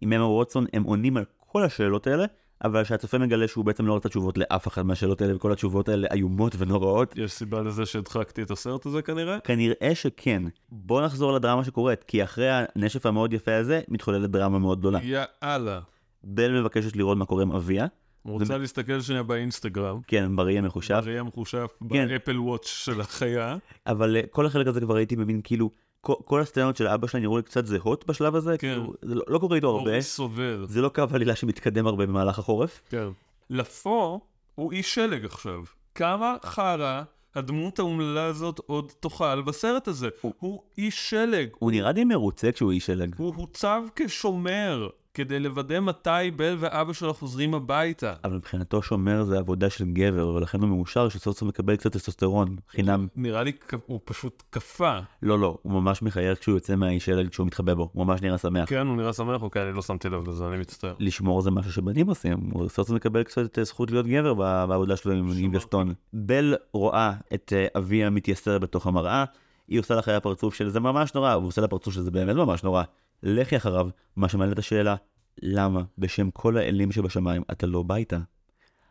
[0.00, 2.24] עם אמה ווטסון, הם עונים על כל השאלות האלה,
[2.64, 6.08] אבל שהצופה מגלה שהוא בעצם לא רצה תשובות לאף אחת מהשאלות האלה, וכל התשובות האלה
[6.12, 7.14] איומות ונוראות.
[7.16, 9.40] יש סיבה לזה שהדחקתי את הסרט הזה כנראה?
[9.40, 10.42] כנראה שכן.
[10.68, 14.98] בוא נחזור לדרמה שקורית, כי אחרי הנשף המאוד יפה הזה, מתחוללת דרמה מאוד גדולה.
[15.02, 15.80] יאללה.
[16.24, 17.86] בל מבקשת לראות מה קורה עם אביה.
[18.24, 18.58] רוצה זה...
[18.58, 20.00] להסתכל שנייה באינסטגרם.
[20.06, 21.00] כן, בראי המחושף.
[21.04, 22.08] בראי המחושף, כן.
[22.08, 23.56] באפל וואץ' של החיה.
[23.86, 27.36] אבל uh, כל החלק הזה כבר הייתי מבין כאילו, כל, הסצנות של אבא שלה נראו
[27.36, 28.74] לי קצת זהות בשלב הזה, כן.
[28.74, 29.90] כאילו, זה לא, לא קורה איתו הרבה.
[29.90, 30.66] אורי סובל.
[30.68, 32.80] זה לא קו עלילה שמתקדם הרבה במהלך החורף.
[32.90, 33.08] כן.
[33.50, 34.20] לפו
[34.54, 35.64] הוא איש שלג עכשיו.
[35.94, 37.02] כמה חרא
[37.34, 40.08] הדמות האומללה הזאת עוד תאכל בסרט הזה.
[40.20, 41.48] הוא, הוא איש שלג.
[41.58, 43.14] הוא נראה די מרוצה כשהוא איש שלג.
[43.18, 44.88] הוא הוצב כשומר.
[45.18, 48.14] כדי לוודא מתי בל ואבא שלה חוזרים הביתה.
[48.24, 52.56] אבל מבחינתו שומר זה עבודה של גבר, ולכן הוא מאושר שסוף סוף מקבל קצת טסטוסטרון
[52.70, 53.06] חינם.
[53.16, 53.52] נראה לי
[53.86, 55.00] הוא פשוט קפא.
[55.22, 58.38] לא, לא, הוא ממש מחייך כשהוא יוצא מהאיש ילד כשהוא מתחבא בו, הוא ממש נראה
[58.38, 58.68] שמח.
[58.68, 60.94] כן, הוא נראה שמח, אוקיי, אני לא שמתי לב לזה, אני מצטער.
[60.98, 64.96] לשמור זה משהו שבנים עושים, הוא סוף סוף מקבל קצת אה, זכות להיות גבר בעבודה
[64.96, 65.94] שלו עם גסטון.
[66.12, 69.24] בל רואה את אה, אביה מתייסר בתוך המראה,
[69.68, 72.36] היא עושה לה חיי הפרצוף של זה ממש נורא, והוא עושה לה פרצוף שזה באמת
[72.36, 72.82] ממש נורא.
[73.22, 74.96] לכי אחריו, מה שמעלה את השאלה,
[75.42, 78.18] למה בשם כל האלים שבשמיים אתה לא בא איתה?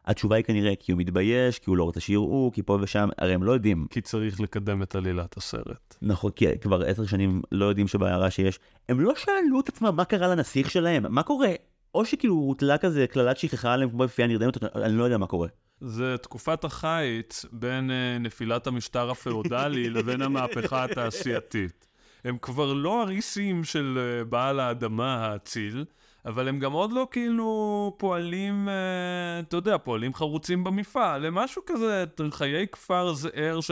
[0.05, 3.33] התשובה היא כנראה כי הוא מתבייש, כי הוא לא רוצה שיראו, כי פה ושם, הרי
[3.33, 3.87] הם לא יודעים.
[3.89, 5.95] כי צריך לקדם את עלילת הסרט.
[6.01, 8.59] נכון, כי כבר עשר שנים לא יודעים שבעיירה שיש.
[8.89, 11.51] הם לא שאלו את עצמם מה קרה לנסיך שלהם, מה קורה?
[11.95, 15.47] או שכאילו הוטלה כזה קללת שכחה עליהם כמו בפייה נרדמת, אני לא יודע מה קורה.
[15.81, 21.86] זה תקופת החיץ בין אה, נפילת המשטר הפאודלי לבין המהפכה התעשייתית.
[22.27, 25.85] הם כבר לא הריסים של אה, בעל האדמה האציל,
[26.25, 31.25] אבל הם גם עוד לא כאילו פועלים, אה, אתה יודע, פועלים חרוצים במפעל.
[31.25, 33.71] הם משהו כזה, חיי כפר זעיר ש...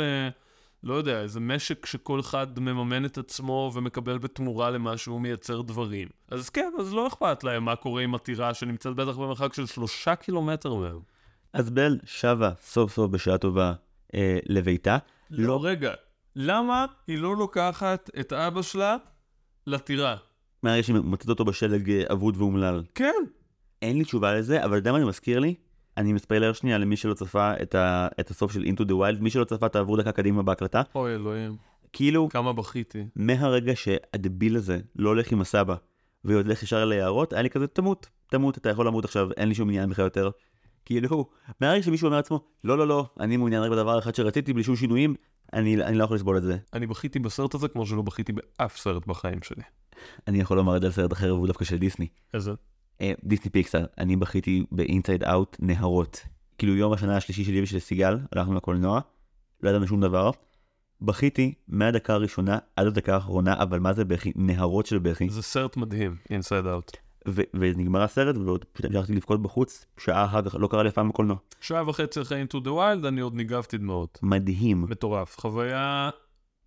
[0.84, 6.08] לא יודע, איזה משק שכל אחד מממן את עצמו ומקבל בתמורה למה שהוא מייצר דברים.
[6.30, 10.16] אז כן, אז לא אכפת להם מה קורה עם הטירה שנמצאת בטח במרחק של שלושה
[10.16, 11.00] קילומטר מהם.
[11.54, 13.74] אז בל שבה סוף סוף בשעה טובה
[14.16, 14.98] אה, לביתה.
[15.32, 15.94] לא, רגע,
[16.36, 18.98] למה היא לא לוקחת את אבא שלה
[19.68, 20.16] לטירה?
[20.64, 22.84] מהרגע שהיא מוצאת אותו בשלג אה, אבוד ואומלל.
[22.96, 23.14] כן.
[23.82, 25.56] אין לי תשובה לזה, אבל אתה יודע מה זה מזכיר לי?
[25.98, 29.30] אני מספיילר שנייה למי שלא צפה את, ה, את הסוף של Into the Wild, מי
[29.30, 30.82] שלא צפה תעברו דקה קדימה בהקלטה.
[30.96, 31.56] אוי אלוהים,
[31.94, 33.06] כאילו, כמה בכיתי.
[33.16, 35.76] מהרגע שהדביל הזה לא הולך עם הסבא
[36.24, 39.70] והולך ישר ליערות, היה לי כזה תמות, תמות, אתה יכול למות עכשיו, אין לי שום
[39.70, 40.30] עניין בך יותר.
[40.86, 41.30] כאילו,
[41.62, 44.76] מהרגע שמישהו אומר לעצמו, לא לא לא, אני מעוניין רק בדבר אחד שרציתי בלי שום
[44.76, 45.16] שינויים,
[45.54, 46.58] אני, אני לא יכול לסבול את זה.
[46.74, 49.64] אני בכיתי בסרט הזה כמו שלא בכיתי באף סרט בחיים שלי.
[50.28, 52.08] אני יכול לומר את זה על סרט אחר והוא דווקא של דיסני.
[52.34, 52.52] איזה?
[53.02, 56.26] אה, דיסני פיקסאר, אני בכיתי ב Inside Out נהרות.
[56.58, 59.00] כאילו יום השנה השלישי שלי ושל סיגל, הלכנו לקולנוע,
[59.64, 60.32] לא ידענו שום דבר.
[61.02, 64.32] בכיתי מהדקה הראשונה עד הדקה האחרונה, אבל מה זה בכי?
[64.36, 65.30] נהרות של בכי.
[65.30, 66.98] זה סרט מדהים, Inside Out.
[67.28, 71.10] ו- ונגמר הסרט, ועוד פשוט המשכתי לבכות בחוץ, שעה אחת, לא קרה לי אף פעם
[71.10, 71.38] בקולנוע.
[71.62, 74.20] שעה וחצי אחרי Into the Wild אני עוד ניגבתי דמעות.
[74.24, 74.82] מדהים.
[74.82, 75.40] מטורף.
[75.40, 76.10] חוויה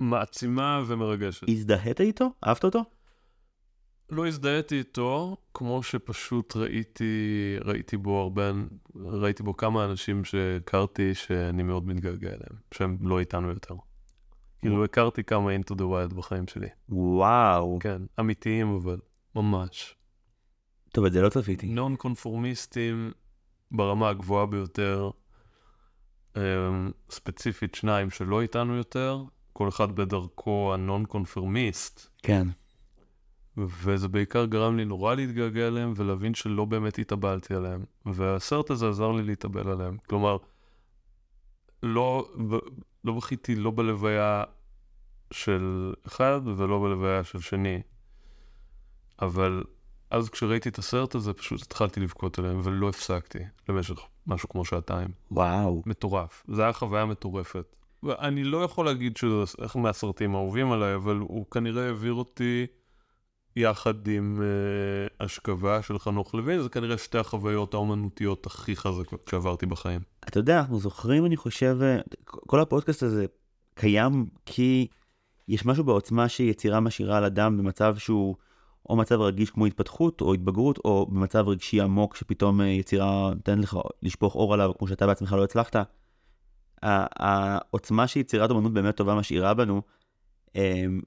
[0.01, 1.49] מעצימה ומרגשת.
[1.49, 2.31] הזדהית איתו?
[2.47, 2.85] אהבת אותו?
[4.11, 8.51] לא הזדהיתי איתו, כמו שפשוט ראיתי, ראיתי בו הרבה,
[8.97, 13.75] ראיתי בו כמה אנשים שהכרתי שאני מאוד מתגעגע אליהם, שהם לא איתנו יותר.
[14.61, 16.69] כאילו הכרתי כמה into the wild בחיים שלי.
[16.89, 17.79] וואו.
[17.81, 18.99] כן, אמיתיים אבל,
[19.35, 19.95] ממש.
[20.93, 21.67] טוב, את זה לא צפיתי.
[21.67, 23.13] נון קונפורמיסטים
[23.71, 25.11] ברמה הגבוהה ביותר,
[26.37, 29.23] אמ, ספציפית שניים שלא איתנו יותר,
[29.53, 32.09] כל אחד בדרכו הנון קונפורמיסט.
[32.23, 32.49] כן.
[33.57, 37.85] וזה בעיקר גרם לי נורא להתגעגע אליהם ולהבין שלא באמת התאבלתי עליהם.
[38.07, 39.97] והסרט הזה עזר לי להתאבל עליהם.
[40.07, 40.37] כלומר,
[41.83, 42.29] לא,
[43.05, 44.45] לא בכיתי לא בלוויה
[45.31, 47.83] של אחד ולא בלוויה של שני.
[49.23, 49.65] אבל
[50.11, 53.39] אז כשראיתי את הסרט הזה פשוט התחלתי לבכות עליהם ולא הפסקתי
[53.69, 53.95] למשך
[54.27, 55.09] משהו כמו שעתיים.
[55.31, 55.83] וואו.
[55.87, 56.45] מטורף.
[56.49, 57.77] זו הייתה חוויה מטורפת.
[58.03, 62.67] ואני לא יכול להגיד שזה אחד מהסרטים האהובים עליי, אבל הוא כנראה העביר אותי
[63.57, 69.67] יחד עם uh, השכבה של חנוך לוין, זה כנראה שתי החוויות האומנותיות הכי חזקות שעברתי
[69.67, 70.01] בחיים.
[70.29, 73.27] אתה יודע, אנחנו זוכרים, אני חושב, אה, כל הפודקאסט הזה
[73.75, 74.87] קיים כי
[75.49, 78.37] יש משהו בעוצמה שיצירה משאירה על אדם במצב שהוא
[78.89, 83.59] או מצב רגיש כמו התפתחות או התבגרות, או במצב רגשי עמוק שפתאום אה, יצירה נותנת
[83.59, 85.77] לך לשפוך אור עליו, כמו שאתה בעצמך לא הצלחת.
[86.83, 89.83] העוצמה שיצירת אומנות באמת טובה משאירה בנו,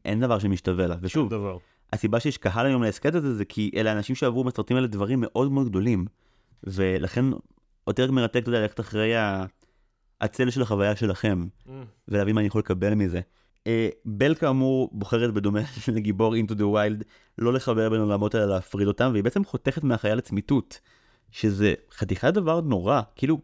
[0.06, 0.96] אין דבר שמשתווה לה.
[1.02, 1.58] ושוב, דבר.
[1.94, 5.52] הסיבה שיש קהל היום להסכת הזה זה כי אלה אנשים שעברו בסרטים האלה דברים מאוד
[5.52, 6.06] מאוד גדולים.
[6.64, 7.26] ולכן
[7.88, 9.14] יותר מרתק, אתה יודע, ללכת אחרי
[10.22, 11.70] הצל של החוויה שלכם, Mm.
[12.08, 13.22] ולהבין מה אני יכול לקבל מזה.
[13.68, 15.60] אה, בל כאמור בוחרת בדומה
[15.96, 17.04] לגיבור into the wild
[17.38, 20.80] לא לחבר בין עולמות אלא להפריד אותם, והיא בעצם חותכת מהחיה לצמיתות,
[21.32, 23.42] שזה חתיכת דבר נורא, כאילו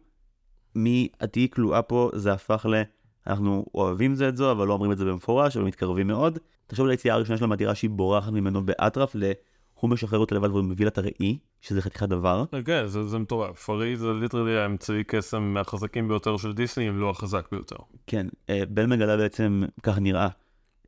[0.74, 2.82] מאת כלואה פה זה הפך ל...
[3.26, 6.38] אנחנו אוהבים זה את זו, אבל לא אומרים את זה במפורש, אבל מתקרבים מאוד.
[6.66, 9.32] תחשוב על היציאה הראשונה שלה מהטירה שהיא בורחת ממנו באטרף, ל...
[9.74, 12.44] הוא משחרר אותה לבד והוא מביא לה את הראי, שזה חתיכת דבר.
[12.64, 13.70] כן, זה, זה מטורף.
[13.70, 17.76] הראי זה literally האמצעי קסם מהחזקים ביותר של דיסני, אם לא החזק ביותר.
[18.06, 20.28] כן, אה, בל מגלה בעצם, כך נראה,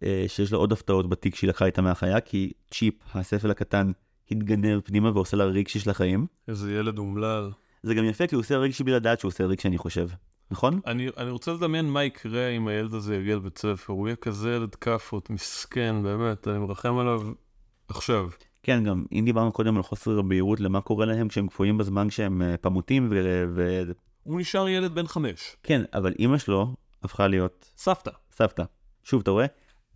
[0.02, 3.92] אה, שיש לו עוד הפתעות בתיק שהיא לקחה איתה מהחיה, כי צ'יפ, הספל הקטן,
[4.30, 6.26] התגנב פנימה ועושה לה רגשי של החיים.
[6.48, 7.50] איזה ילד אומלל.
[7.82, 10.08] זה גם יפה כי הוא עושה רגשי בלי לדעת שהוא עושה רגשי, אני חושב.
[10.50, 10.80] נכון?
[10.86, 14.54] אני, אני רוצה לדמיין מה יקרה אם הילד הזה יגיע לבית ספר, הוא יהיה כזה
[14.54, 17.22] ילד כאפות, מסכן, באמת, אני מרחם עליו
[17.88, 18.28] עכשיו.
[18.62, 22.42] כן, גם אם דיברנו קודם על חוסר בהירות למה קורה להם כשהם קפואים בזמן כשהם
[22.42, 23.44] אה, פמוטים, ו...
[23.54, 23.82] ו...
[24.22, 25.56] הוא נשאר ילד בן חמש.
[25.62, 28.11] כן, אבל אימא שלו הפכה להיות סבתא.
[28.32, 28.62] סבתא.
[29.04, 29.46] שוב, אתה רואה?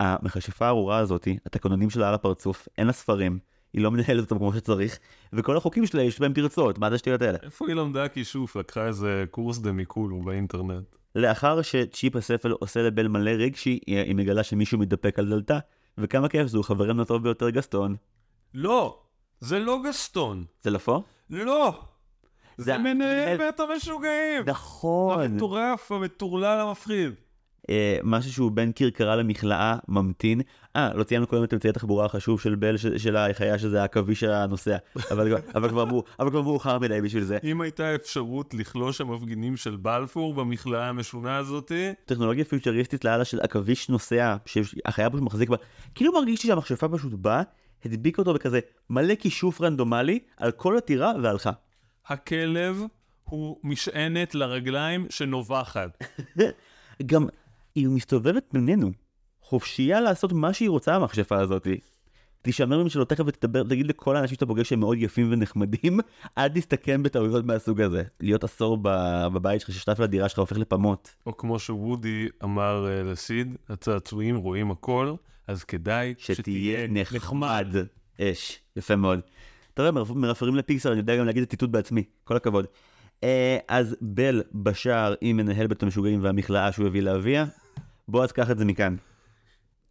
[0.01, 3.39] המכשפה הארורה הזאתי, התקנונים שלה על הפרצוף, אין לה ספרים,
[3.73, 4.99] היא לא מנהלת אותם כמו שצריך,
[5.33, 7.39] וכל החוקים שלה יש בהם פרצות, מה זה השטויות האלה?
[7.43, 8.57] איפה היא למדה כישוף?
[8.57, 10.85] לקחה איזה קורס דמיקולו באינטרנט.
[11.15, 15.59] לאחר שצ'יפ הספל עושה לבל מלא רגשי, היא מגלה שמישהו מתדפק על דלתה,
[15.99, 17.97] וכמה כיף זו, חברנו הטוב ביותר גסטון.
[18.55, 18.99] לא!
[19.41, 20.45] זה לא גסטון.
[20.63, 21.03] זה לפו?
[21.31, 21.81] לא!
[22.57, 24.43] זה זה- מנהל בית המשוגעים!
[24.47, 25.21] נכון.
[25.23, 27.11] המטורף, המטורלל, המפחיד.
[27.71, 30.41] אה, משהו שהוא בין כרכרה למכלאה, ממתין.
[30.77, 34.23] אה, לא ציינו קודם את אמצעי התחבורה החשוב של בל, ש- של החיה שזה העכביש
[34.23, 34.77] הנוסע.
[35.11, 35.85] אבל אבל כבר
[36.21, 37.39] אבל כבר מאוחר מדי בשביל זה.
[37.45, 43.89] אם הייתה אפשרות לכלוש המפגינים של בלפור במכלאה המשונה הזאתי, טכנולוגיה פיוטריסטית לאללה של עכביש
[43.89, 45.57] נוסע, שהחיה פשוט מחזיק בה.
[45.95, 47.43] כאילו מרגיש לי שהמכשפה פשוט באה,
[47.85, 48.61] הדביקה אותו בכזה
[48.91, 51.51] מלא כישוף רנדומלי על כל הטירה והלכה.
[52.07, 52.83] הכלב
[53.25, 56.05] הוא משענת לרגליים שנובחת.
[57.07, 57.27] גם
[57.75, 58.91] היא מסתובבת בינינו,
[59.41, 61.79] חופשייה לעשות מה שהיא רוצה המכשפה הזאתי.
[62.43, 66.01] תשמר ממנו תכף ותדבר, תגיד לכל האנשים שאתה פוגש שהם מאוד יפים ונחמדים,
[66.39, 68.03] אל תסתכן בטעויות מהסוג הזה.
[68.21, 68.79] להיות עשור
[69.33, 71.15] בבית שלך ששטף לדירה שלך הופך לפמות.
[71.27, 75.15] או כמו שוודי אמר אה, לסיד, הצעצועים רואים הכל,
[75.47, 77.67] אז כדאי שתהיה נחמד.
[78.21, 79.21] אש, יפה מאוד.
[79.75, 82.67] אתה רואה, מרפ- מרפרים לפיקסר, אני יודע גם להגיד את הציטוט בעצמי, כל הכבוד.
[83.25, 87.45] אה, אז בל בשער עם מנהל בית המשוגעים והמכלאה שהוא הביא לאביה,
[88.09, 88.97] בוא אז קח את זה מכאן.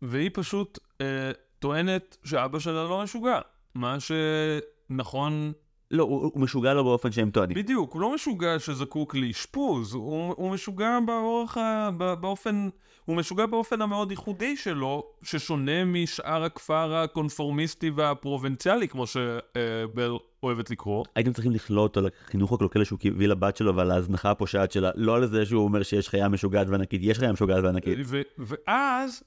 [0.02, 3.40] והיא פשוט אה, טוענת שאבא שלה לא משוגע.
[3.76, 5.54] מה שנכון,
[5.94, 7.58] לא, הוא, הוא משוגע לו באופן שהם טוענים.
[7.58, 11.90] בדיוק, הוא לא משוגע שזקוק לאשפוז, הוא, הוא משוגע באורח, ה-
[12.20, 12.70] באופן,
[13.06, 20.12] הוא משוגע באופן המאוד ייחודי שלו, ששונה משאר הכפר הקונפורמיסטי והפרובינציאלי, כמו שבל
[20.44, 21.06] אוהבת לקרוא.
[21.16, 25.16] הייתם צריכים לכלוא אותו לחינוך הקלוקל שהוא הביא לבת שלו ועל ההזנחה הפושעת שלה, לא
[25.16, 27.98] על זה שהוא אומר שיש חיה משוגעת וענקית, יש חיה משוגעת וענקית.
[28.06, 29.24] ו- ואז,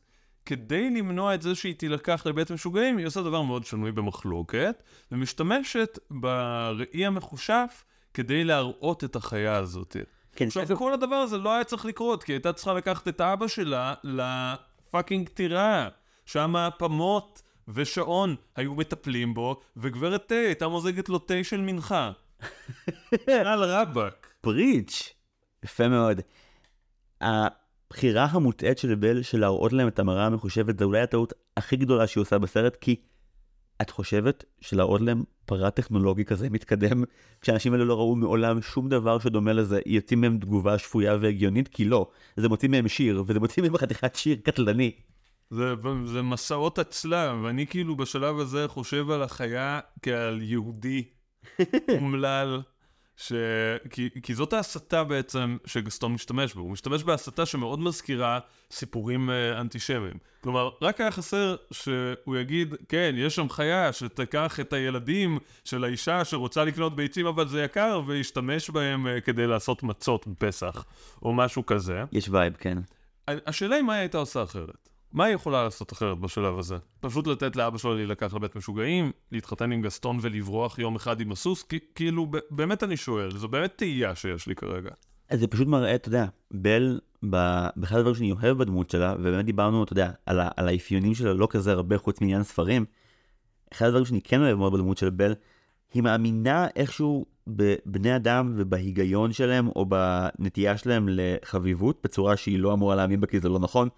[0.46, 4.82] כדי למנוע את זה שהיא תילקח לבית משוגעים, היא עושה דבר מאוד שנוי במחלוקת,
[5.12, 7.84] ומשתמשת בראי המחושף
[8.14, 9.96] כדי להראות את החיה הזאת.
[10.32, 13.48] כן, עכשיו, כל הדבר הזה לא היה צריך לקרות, כי הייתה צריכה לקחת את אבא
[13.48, 15.88] שלה לפאקינג טירה.
[16.26, 22.12] שם פמות ושעון היו מטפלים בו, וגברת תה הייתה מוזגת לו תה של מנחה.
[23.46, 24.26] על רבאק.
[24.40, 25.12] פריץ',
[25.64, 26.20] יפה מאוד.
[27.90, 32.06] הבחירה המוטעית של בל של להראות להם את המראה המחושבת זה אולי הטעות הכי גדולה
[32.06, 32.96] שהיא עושה בסרט, כי
[33.82, 37.04] את חושבת שלהראות להם פרט טכנולוגי כזה מתקדם,
[37.40, 41.68] כשאנשים האלה לא ראו מעולם שום דבר שדומה לזה, יוצאים מהם תגובה שפויה והגיונית?
[41.68, 42.10] כי לא.
[42.36, 44.92] זה מוציא מהם שיר, וזה מוציא מהם חתיכת שיר קטלני.
[45.50, 45.74] זה,
[46.04, 51.04] זה מסעות הצלב, ואני כאילו בשלב הזה חושב על החיה כעל יהודי
[51.88, 52.60] אומלל,
[53.16, 53.32] ש...
[53.90, 58.38] כי, כי זאת ההסתה בעצם שגסטון משתמש בו, הוא משתמש בהסתה שמאוד מזכירה
[58.70, 60.18] סיפורים אה, אנטישמיים.
[60.40, 66.24] כלומר, רק היה חסר שהוא יגיד, כן, יש שם חיה שתיקח את הילדים של האישה
[66.24, 70.84] שרוצה לקנות ביצים אבל זה יקר, וישתמש בהם אה, כדי לעשות מצות בפסח,
[71.22, 72.02] או משהו כזה.
[72.12, 72.78] יש vibe, כן.
[73.28, 74.88] השאלה היא מה היא הייתה עושה אחרת.
[75.12, 76.76] מה היא יכולה לעשות אחרת בשלב הזה?
[77.00, 81.64] פשוט לתת לאבא שלה להילקח לבית משוגעים, להתחתן עם גסטון ולברוח יום אחד עם הסוס?
[81.94, 84.90] כאילו, באמת אני שואל, זו באמת תהייה שיש לי כרגע.
[85.30, 89.84] אז זה פשוט מראה, אתה יודע, בל, באחד הדברים שאני אוהב בדמות שלה, ובאמת דיברנו,
[89.84, 92.84] אתה יודע, על, על האפיונים שלה לא כזה הרבה חוץ מעניין ספרים,
[93.72, 95.34] אחד הדברים שאני כן אוהב מאוד בדמות של בל,
[95.94, 102.94] היא מאמינה איכשהו בבני אדם ובהיגיון שלהם, או בנטייה שלהם לחביבות, בצורה שהיא לא אמורה
[102.96, 103.88] להאמין בה כי זה לא נכון,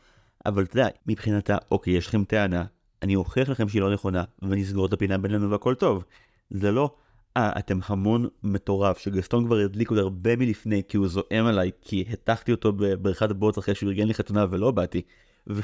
[0.46, 2.64] אבל אתה יודע, מבחינתה, אוקיי, יש לכם טענה,
[3.02, 6.04] אני אוכיח לכם שהיא לא נכונה, ואני אסגור את הפינה בינינו והכל טוב.
[6.50, 6.90] זה לא,
[7.36, 12.04] אה, אתם המון מטורף, שגסטון כבר הדליק עוד הרבה מלפני, כי הוא זועם עליי, כי
[12.12, 15.02] הטחתי אותו בבריכת הבוץ אחרי שהוא ארגן לי חתונה ולא באתי.
[15.50, 15.62] ו-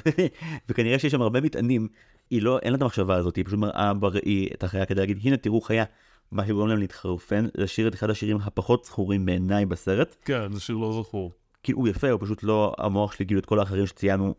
[0.69, 1.89] וכנראה שיש שם הרבה מטענים,
[2.31, 5.19] היא לא, אין לה את המחשבה הזאת, היא פשוט מראה בראי את החיה כדי להגיד,
[5.25, 5.85] הנה תראו חיה.
[6.33, 10.77] מה שגורם להם להתחרפן, לשיר את אחד השירים הפחות זכורים בעיניי בסרט, כן, זה שיר
[10.77, 11.33] לא זכור.
[11.65, 14.35] כי הוא יפה, הוא פשוט לא המוח שלי, כאילו את כל האחרים שציינו,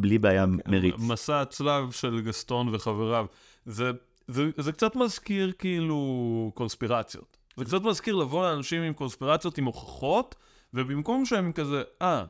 [0.00, 0.94] בלי בעיה מריץ.
[0.98, 3.26] מסע הצלב של גסטון וחבריו.
[3.66, 3.90] זה,
[4.28, 7.36] זה, זה קצת מזכיר כאילו קונספירציות.
[7.56, 10.34] זה קצת מזכיר לבוא לאנשים עם קונספירציות עם הוכחות,
[10.74, 12.24] ובמקום שהם כזה, אה,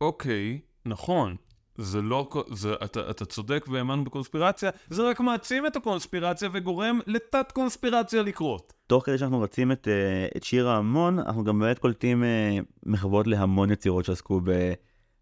[0.00, 1.36] אוקיי, נכון,
[1.78, 7.52] זה לא, זה, אתה, אתה צודק והאמנו בקונספירציה, זה רק מעצים את הקונספירציה וגורם לתת
[7.52, 8.72] קונספירציה לקרות.
[8.86, 13.26] תוך כדי שאנחנו רצים את, אה, את שיר ההמון, אנחנו גם באמת קולטים אה, מחוות
[13.26, 14.72] להמון יצירות שעסקו ב,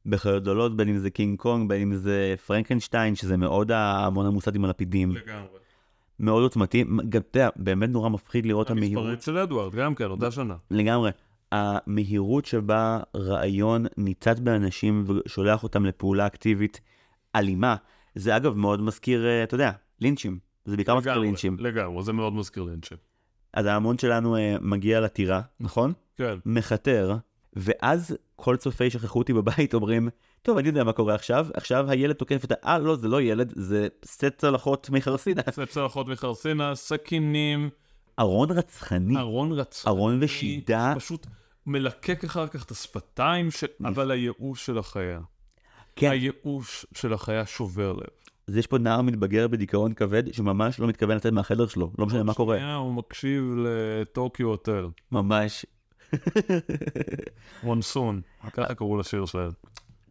[0.06, 4.56] בחיות גדולות, בין אם זה קינג קונג, בין אם זה פרנקנשטיין, שזה מאוד ההמון המוסת
[4.56, 5.10] עם הלפידים.
[5.10, 5.48] לגמרי.
[6.20, 9.04] מאוד עוצמתי, גם, אתה יודע, באמת נורא מפחיד לראות המהירות.
[9.04, 10.54] המספריים של אדוארד, גם כן, אותה שנה.
[10.70, 11.10] לגמרי.
[11.52, 16.80] המהירות שבה רעיון ניצת באנשים ושולח אותם לפעולה אקטיבית
[17.34, 17.76] אלימה,
[18.14, 20.38] זה אגב מאוד מזכיר, אה, אתה יודע, לינצ'ים.
[20.64, 21.56] זה בעיקר מזכיר לינצ'ים.
[21.60, 22.98] לגמרי, זה מאוד מזכיר לינצ'ים.
[23.52, 25.92] אז ההמון שלנו אה, מגיע לטירה, נכון?
[26.16, 26.38] כן.
[26.46, 27.16] מחתר,
[27.52, 30.08] ואז כל צופי שכחו אותי בבית אומרים,
[30.42, 32.54] טוב, אני יודע מה קורה עכשיו, עכשיו הילד תוקף את ה...
[32.64, 35.42] אה, לא, זה לא ילד, זה סט צלחות מחרסינה.
[35.52, 37.70] זה צלחות מחרסינה, סכינים,
[38.18, 39.92] ארון רצחני, ארון רצחני.
[39.92, 40.92] ארון ושידה.
[40.96, 41.26] פשוט
[41.66, 43.64] מלקק אחר כך את השפתיים, ש...
[43.84, 45.20] אבל הייאוש של החיה.
[45.96, 48.06] כן, הייאוש של החיה שובר לב.
[48.48, 52.22] אז יש פה נער מתבגר בדיכאון כבד, שממש לא מתכוון לצאת מהחדר שלו, לא משנה
[52.22, 52.58] מה קורה.
[52.58, 54.88] שנייה, הוא מקשיב לטוקיו הוטל.
[55.12, 55.66] ממש.
[57.62, 58.20] מונסון,
[58.52, 59.50] ככה קראו לשיר שלהם.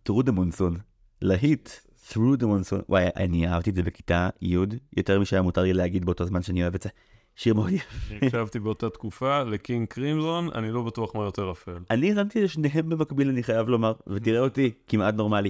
[0.09, 0.79] through the monsoon.
[1.21, 1.69] להיט,
[2.09, 2.83] through the monsoon.
[2.89, 4.55] וואי, אני אהבתי את זה בכיתה י',
[4.97, 6.89] יותר משהיה מותר לי להגיד באותו זמן שאני אוהב את זה.
[7.35, 8.15] שיר מאוד יפה.
[8.15, 11.77] אני הקשבתי באותה תקופה לקינג קרימזון, אני לא בטוח מה יותר אפל.
[11.91, 15.49] אני האזנתי לשניהם במקביל, אני חייב לומר, ותראה אותי, כמעט נורמלי.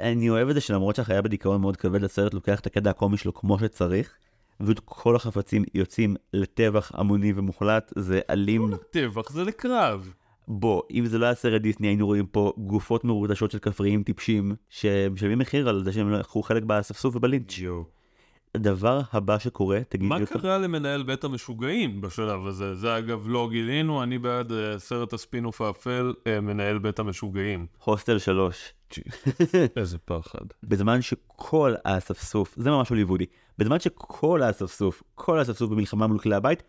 [0.00, 3.34] אני אוהב את זה שלמרות שהחיה בדיכאון מאוד כבד, הסרט לוקח את הקטע הקומי שלו
[3.34, 4.14] כמו שצריך,
[4.60, 8.70] ופשוט כל החפצים יוצאים לטבח המוני ומוחלט, זה אלים.
[8.90, 10.12] טבח זה לקרב.
[10.48, 14.54] בוא, אם זה לא היה סרט דיסני, היינו רואים פה גופות מרוטשות של כפריים טיפשים,
[14.68, 17.58] שמשלמים מחיר על זה שהם לא לקחו חלק באספסוף ובלינץ'.
[17.58, 18.01] יואו.
[18.54, 20.38] הדבר הבא שקורה, תגיד מה לי אותו.
[20.38, 22.74] קרה למנהל בית המשוגעים בשלב הזה?
[22.74, 27.66] זה אגב לא גילינו, אני בעד אה, סרט הספינוף האפל, אה, מנהל בית המשוגעים.
[27.84, 28.72] הוסטל 3.
[29.76, 30.44] איזה פחד.
[30.62, 33.26] בזמן שכל האספסוף, זה ממש הוליוודי,
[33.58, 36.62] בזמן שכל האספסוף, כל האספסוף במלחמה מול כלי הבית,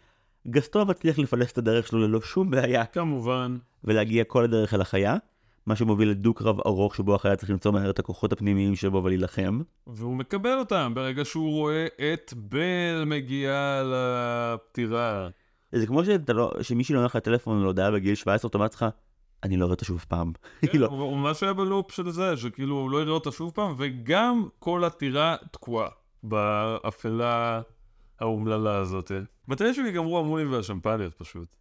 [0.48, 5.18] גסטון מצליח לפלס את הדרך שלו ללא שום בעיה, כמובן, ולהגיע כל הדרך אל החיה,
[5.66, 9.62] מה שמוביל לדו-קרב ארוך שבו החיה צריך למצוא מהר את הכוחות הפנימיים שבו ולהילחם.
[9.88, 15.30] והוא מקבל אותם ברגע שהוא רואה את בל מגיעה לפטירה.
[15.72, 18.86] זה כמו שאתה לא, שמישהי לא נותן לך טלפון להודעה בגיל 17, אתה אומר לעצמך,
[19.44, 20.32] אני לא רואה אותו שוב פעם.
[20.62, 23.76] כן, כאילו, הוא ממש היה בלופ של זה, שכאילו הוא לא יראה אותה שוב פעם,
[23.78, 25.88] וגם כל הטירה תקועה
[26.24, 27.62] באפלה
[28.20, 29.12] האומללה הזאת.
[29.48, 31.56] מתי שיגמרו המונים והשמפניות פשוט.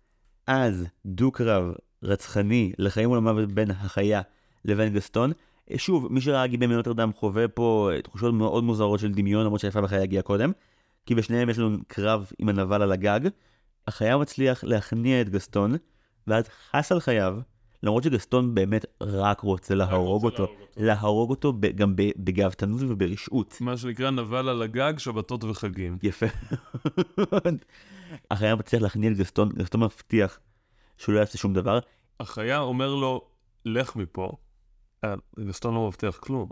[0.46, 4.20] אז דו-קרב רצחני לחיים ולמוות בין החיה
[4.64, 5.32] לבין גסטון.
[5.76, 10.02] שוב, מי שראה גיבי מנוטרדם חווה פה תחושות מאוד מוזרות של דמיון, למרות שהיפה בחיה
[10.02, 10.52] הגיעה קודם.
[11.06, 13.20] כי בשניהם יש לנו קרב עם הנבל על הגג.
[13.88, 15.74] החיה מצליח להכניע את גסטון,
[16.26, 17.38] ואז חס על חייו,
[17.82, 20.42] למרות שגסטון באמת רק רוצה להרוג אותו.
[20.42, 20.82] להרוג אותו.
[20.84, 23.58] להרוג אותו ב- גם בגאוותנות וברשעות.
[23.60, 25.98] מה שנקרא נבל על הגג, שבתות וחגים.
[26.02, 26.26] יפה.
[28.30, 30.38] החיה מצליח להכניע את גסטון, גסטון מבטיח
[30.98, 31.78] שהוא לא יעשה שום דבר.
[32.20, 33.28] החיה אומר לו,
[33.64, 34.32] לך מפה.
[35.04, 36.48] אה, גסטון לא מבטיח כלום.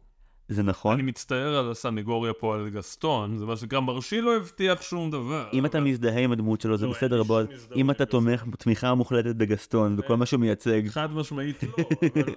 [0.50, 0.94] זה נכון.
[0.94, 5.48] אני מצטער על הסנגוריה פה על גסטון, זה מה שנקרא, מרשי לא הבטיח שום דבר.
[5.52, 7.46] אם אתה מזדהה עם הדמות שלו זה לא, בסדר בועז,
[7.76, 11.84] אם אתה תומך תמיכה מוחלטת בגסטון וכל מה שהוא מייצג, חד משמעית לא,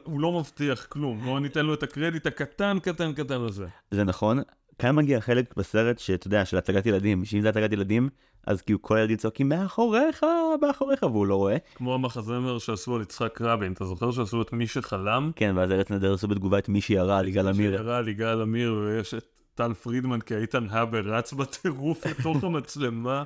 [0.03, 1.21] הוא לא מבטיח כלום.
[1.23, 3.67] בואו ניתן לו את הקרדיט הקטן קטן קטן הזה.
[3.91, 4.39] זה נכון.
[4.79, 8.09] כאן מגיע חלק בסרט שאתה יודע, של הצגת ילדים, שאם זה הצגת ילדים,
[8.47, 10.25] אז כאילו כל הילדים צועקים מאחוריך,
[10.61, 11.57] מאחוריך, והוא לא רואה.
[11.75, 15.31] כמו המחזמר שעשו על יצחק רבין, אתה זוכר שעשו את מי שחלם?
[15.35, 17.77] כן, ואז ארץ נהדר עשו בתגובה את מי שירה על יגאל עמיר.
[17.77, 19.25] שירה על יגאל עמיר, ויש את
[19.55, 23.23] טל פרידמן כאיתן האבר רץ בטירוף לתוך המצלמה.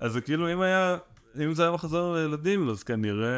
[0.00, 0.96] אז זה כאילו, אם היה...
[1.44, 3.28] אם זה היה מחזור לילדים, אז כנראה,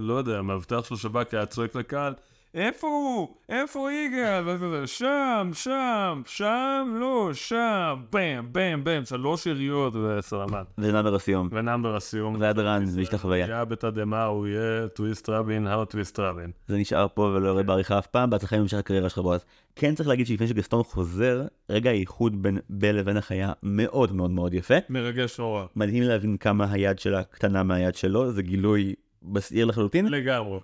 [0.00, 2.14] לא יודע, מאבטח של שב"כ היה צועק לקהל,
[2.56, 3.28] איפה הוא?
[3.48, 4.44] איפה יגאל?
[4.46, 10.66] וזה, שם, שם, שם, לא, שם, בם, בם, בם, שלוש יריות וסלמת.
[10.78, 11.48] ונאמר הסיום.
[11.52, 12.36] ונאמבר הסיום.
[12.40, 13.46] והדרן, ויש את החוויה.
[13.46, 16.50] היה בתדהמה, הוא יהיה טוויסט רבין, הר טוויסט רבין.
[16.66, 19.44] זה נשאר פה ולא יורד בעריכה אף פעם, בהצלחה עם המשך הקריירה שלך בועז.
[19.76, 24.54] כן צריך להגיד שלפני שגסטון חוזר, רגע האיחוד בין בל לבין החיה מאוד מאוד מאוד
[24.54, 24.74] יפה.
[24.88, 25.64] מרגש נורא.
[25.76, 30.06] מדהים להבין כמה היד שלה קטנה מהיד שלו, זה גילוי מסעיר לחלוטין.
[30.06, 30.58] לגמרי.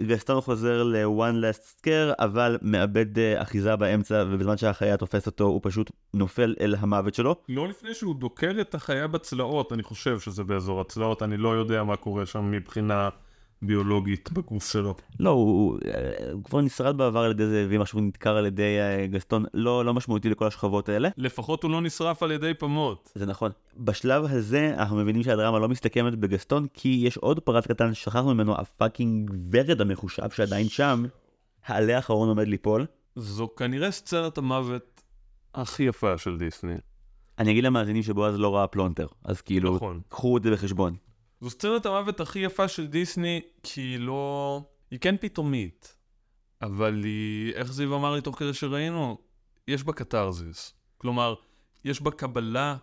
[0.00, 5.60] גסטון חוזר ל-one last scare, אבל מאבד אה, אחיזה באמצע, ובזמן שהחיה תופס אותו, הוא
[5.62, 7.36] פשוט נופל אל המוות שלו.
[7.48, 11.84] לא לפני שהוא דוקר את החיה בצלעות, אני חושב שזה באזור הצלעות, אני לא יודע
[11.84, 13.08] מה קורה שם מבחינה
[13.62, 14.94] ביולוגית בגוף שלו.
[15.20, 18.46] לא, הוא, הוא, אה, הוא כבר נשרט בעבר על ידי זאבים, עכשיו הוא נדקר על
[18.46, 21.08] ידי אה, גסטון, לא, לא משמעותי לכל השכבות האלה.
[21.16, 23.12] לפחות הוא לא נשרף על ידי פמוט.
[23.14, 23.50] זה נכון.
[23.76, 28.54] בשלב הזה אנחנו מבינים שהדרמה לא מסתכמת בגסטון, כי יש עוד פרט קטן ששכחנו ממנו,
[28.54, 31.04] הפאקינג ורד המחושב שעדיין שם,
[31.66, 32.86] העלה האחרון עומד ליפול.
[33.16, 35.02] זו כנראה סצנת המוות
[35.54, 36.74] הכי יפה של דיסני.
[37.38, 40.00] אני אגיד למאזינים שבועז לא ראה פלונטר, אז כאילו, נכון.
[40.08, 40.96] קחו את זה בחשבון.
[41.40, 44.62] זו סצנת המוות הכי יפה של דיסני, כי היא לא...
[44.90, 45.96] היא כן פתאומית,
[46.62, 47.52] אבל היא...
[47.54, 49.18] איך זיו אמר לי תוך כדי שראינו?
[49.68, 50.74] יש בה קתרזיס.
[50.98, 51.34] כלומר,
[51.84, 52.76] יש בה קבלה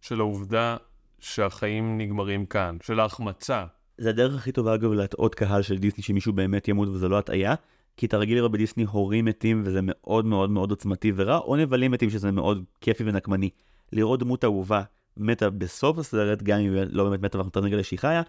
[0.00, 0.76] של העובדה
[1.20, 3.66] שהחיים נגמרים כאן, של ההחמצה.
[3.98, 7.54] זה הדרך הכי טובה אגב להטעות קהל של דיסני שמישהו באמת ימות וזה לא הטעיה.
[7.96, 11.90] כי אתה רגיל לראות בדיסני הורים מתים וזה מאוד מאוד מאוד עוצמתי ורע, או נבלים
[11.90, 13.50] מתים שזה מאוד כיפי ונקמני.
[13.92, 14.82] לראות דמות אהובה
[15.16, 18.22] מתה בסוף הסרט, גם אם היא לא באמת מתה ואנחנו נגלה שהיא חיה,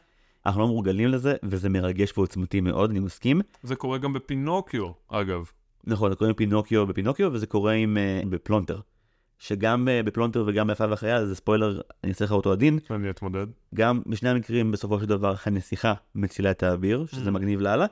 [0.45, 3.41] אנחנו לא מורגלים לזה, וזה מרגש ועוצמתי מאוד, אני מסכים.
[3.63, 5.51] זה קורה גם בפינוקיו, אגב.
[5.83, 8.79] נכון, זה קורה עם פינוקיו בפינוקיו, וזה קורה עם אה, בפלונטר.
[9.39, 12.79] שגם אה, בפלונטר וגם ביפה והחיה, זה ספוילר, אני אעשה לך אותו עדין.
[12.89, 13.47] אני אתמודד.
[13.75, 17.33] גם בשני המקרים, בסופו של דבר, הנסיכה מצילה את האביר, שזה אממ.
[17.33, 17.85] מגניב לאללה.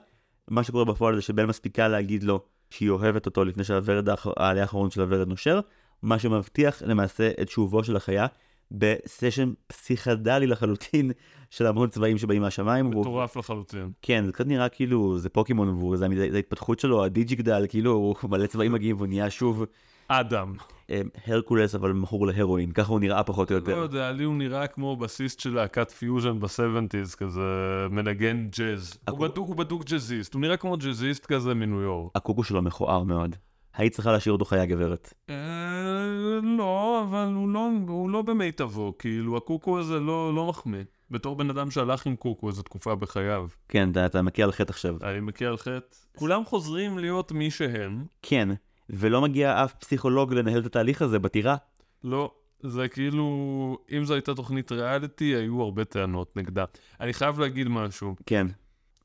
[0.47, 2.39] מה שקורה בפועל זה שבל מספיקה להגיד לו
[2.69, 4.07] שהיא אוהבת אותו לפני שהוורד
[4.38, 5.59] העלה האחרון של הוורד נושר,
[6.01, 8.27] מה שמבטיח למעשה את שובו של החיה
[8.72, 11.11] בסשן פסיכדלי לחלוטין
[11.49, 12.89] של המון צבעים שבאים מהשמיים.
[12.89, 13.38] מטורף.
[13.38, 13.91] לחלוטין.
[14.02, 18.15] כן, זה קצת נראה כאילו זה פוקימון והוא, זה, זה ההתפתחות שלו, הדיג'יגדל, כאילו הוא
[18.30, 19.65] מלא צבעים מגיעים והוא נהיה שוב
[20.07, 20.53] אדם.
[20.89, 23.76] אה, הרקולס אבל מכור להרואין, ככה הוא נראה פחות או יותר.
[23.76, 27.41] לא יודע, לי הוא נראה כמו בסיסט של להקת פיוז'ן ב-70's, כזה
[27.89, 28.98] מנגן ג'אז.
[29.10, 32.11] הוא בדוק ג'אזיסט, הוא נראה כמו ג'אזיסט כזה מניו יורק.
[32.15, 33.35] הקוקו שלו מכוער מאוד.
[33.73, 35.14] היית צריכה להשאיר אותו חיי גברת.
[35.30, 35.35] אה,
[36.57, 40.84] לא, אבל לא, הוא לא במיטבו, כאילו הקוקו הזה לא, לא מחמיא.
[41.11, 43.48] בתור בן אדם שהלך עם קוקו איזו תקופה בחייו.
[43.69, 44.98] כן, אתה מכה על חטא עכשיו.
[45.03, 45.98] אני מכה על חטא.
[46.18, 48.06] כולם חוזרים להיות מי שהם.
[48.22, 48.49] כן.
[48.89, 51.56] ולא מגיע אף פסיכולוג לנהל את התהליך הזה בטירה.
[52.03, 52.31] לא,
[52.64, 56.65] זה כאילו, אם זו הייתה תוכנית ריאליטי, היו הרבה טענות נגדה.
[56.99, 58.15] אני חייב להגיד משהו.
[58.26, 58.48] כן.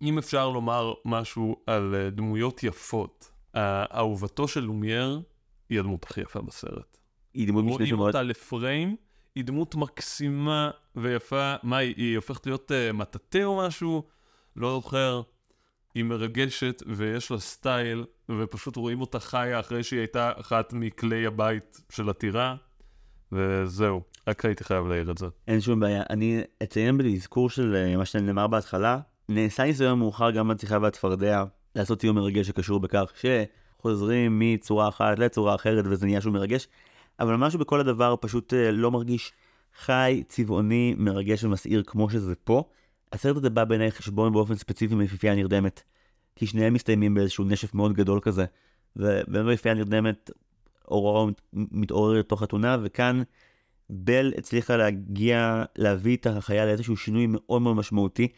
[0.02, 5.20] אם אפשר לומר משהו על uh, דמויות יפות, אהובתו של לומייר
[5.68, 6.98] היא הדמות הכי יפה בסרט.
[7.34, 8.00] היא דמות משנה שמאוד...
[8.00, 8.96] רואים אותה לפריים,
[9.34, 11.54] היא דמות מקסימה ויפה.
[11.62, 14.02] מה, היא, היא הופכת להיות uh, מטאטא או משהו?
[14.56, 15.22] לא זוכר.
[15.94, 21.80] היא מרגשת ויש לה סטייל, ופשוט רואים אותה חיה אחרי שהיא הייתה אחת מכלי הבית
[21.90, 22.56] של הטירה,
[23.32, 25.26] וזהו, רק הייתי חייב להעיר את זה.
[25.48, 26.02] אין שום בעיה.
[26.10, 31.44] אני אציין באזכור של אה, מה שנאמר בהתחלה, נעשה ניסיון מאוחר גם בשיחה והצפרדע
[31.76, 36.68] לעשות ציון מרגש שקשור בכך שחוזרים מצורה אחת לצורה אחרת וזה נהיה שוב מרגש,
[37.20, 39.32] אבל משהו בכל הדבר פשוט אה, לא מרגיש
[39.78, 42.64] חי, צבעוני, מרגש ומסעיר כמו שזה פה.
[43.12, 45.82] הסרט הזה בא בעיניי חשבון באופן ספציפי עם יפיפייה נרדמת,
[46.36, 48.44] כי שניהם מסתיימים באיזשהו נשף מאוד גדול כזה,
[48.96, 50.30] ובאמת יפיפייה נרדמת,
[50.88, 53.22] אורורה מתעורר לתוך חתונה, וכאן
[53.90, 58.28] בל הצליחה להגיע, להביא את החיה לאיזשהו שינוי מאוד מאוד משמעותי.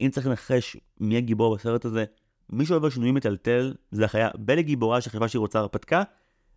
[0.00, 2.04] אם צריך לנחש מי הגיבור בסרט הזה,
[2.50, 4.28] מי שעובר שינוי מטלטל זה החיה.
[4.34, 6.02] בל היא גיבורה שחשבה שהיא רוצה הרפתקה,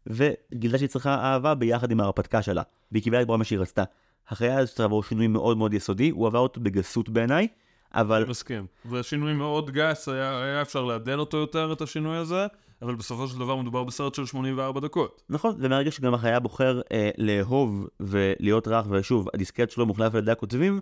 [0.08, 2.62] וגילתה שהיא צריכה אהבה ביחד עם ההרפתקה שלה,
[2.92, 3.84] והיא קיבלה לגבורה מה שהיא רצתה.
[4.28, 7.48] החיה הזאת צריכה לעבור שינוי מאוד מאוד יסודי, הוא עבר אותו בגסות בעיניי,
[7.94, 8.26] אבל...
[8.30, 8.66] מסכים.
[8.90, 12.48] זה שינוי מאוד גס, היה, היה אפשר לעדן אותו יותר, את השינוי הזה,
[12.82, 15.22] אבל בסופו של דבר מדובר בסרט של 84 דקות.
[15.30, 20.32] נכון, ומהרגע שגם החיה בוחר אה, לאהוב ולהיות רך, ושוב, הדיסקט שלו מוחלף על ידי
[20.32, 20.80] הכותבים,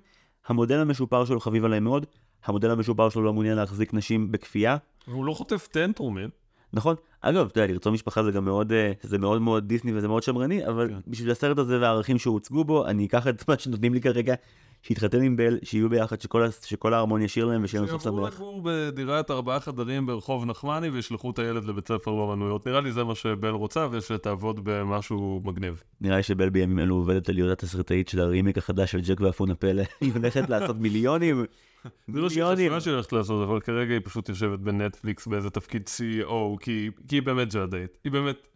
[0.48, 2.06] המודל המשופר שלו חביב עליי מאוד,
[2.46, 4.78] המודל המשופר שלו לא מעוניין להחזיק נשים בכפייה.
[5.08, 6.30] והוא לא חוטף טנטרומים.
[6.74, 6.96] נכון.
[7.22, 10.24] אגב, אתה יודע, לרצות משפחה זה גם מאוד, אה, זה מאוד מאוד דיסני וזה מאוד
[10.24, 11.00] שמרני, אבל כן.
[11.08, 14.34] בשביל הסרט הזה והערכים שהוצגו בו, אני אקח את מה שנותנים לי כרגע,
[14.82, 18.14] שיתחתן עם בל, שיהיו ביחד, שכל, שכל ההרמון ישיר להם ושיהיה להם סוף שמח.
[18.14, 22.68] שיעברו לגור בדירת ארבעה חדרים ברחוב נחמני וישלחו את הילד לבית ספר באמנויות.
[22.68, 25.84] נראה לי זה מה שבל רוצה ושתעבוד במשהו מגניב.
[26.02, 29.52] נראה לי שבל בימים אלו עובדת על להיות התסריטאית של הרימיק החדש של ג'ק ואפון
[29.52, 29.84] הפלא.
[30.02, 31.46] היא הולכת לעשות מיליונים.
[32.08, 32.44] זה לא שהיא
[32.80, 37.54] שהיא הולכת לעשות, אבל כרגע היא פשוט יושבת בנטפליקס באיזה תפקיד CEO, כי היא באמת
[37.54, 37.98] ג'אדאית.
[38.04, 38.48] היא באמת,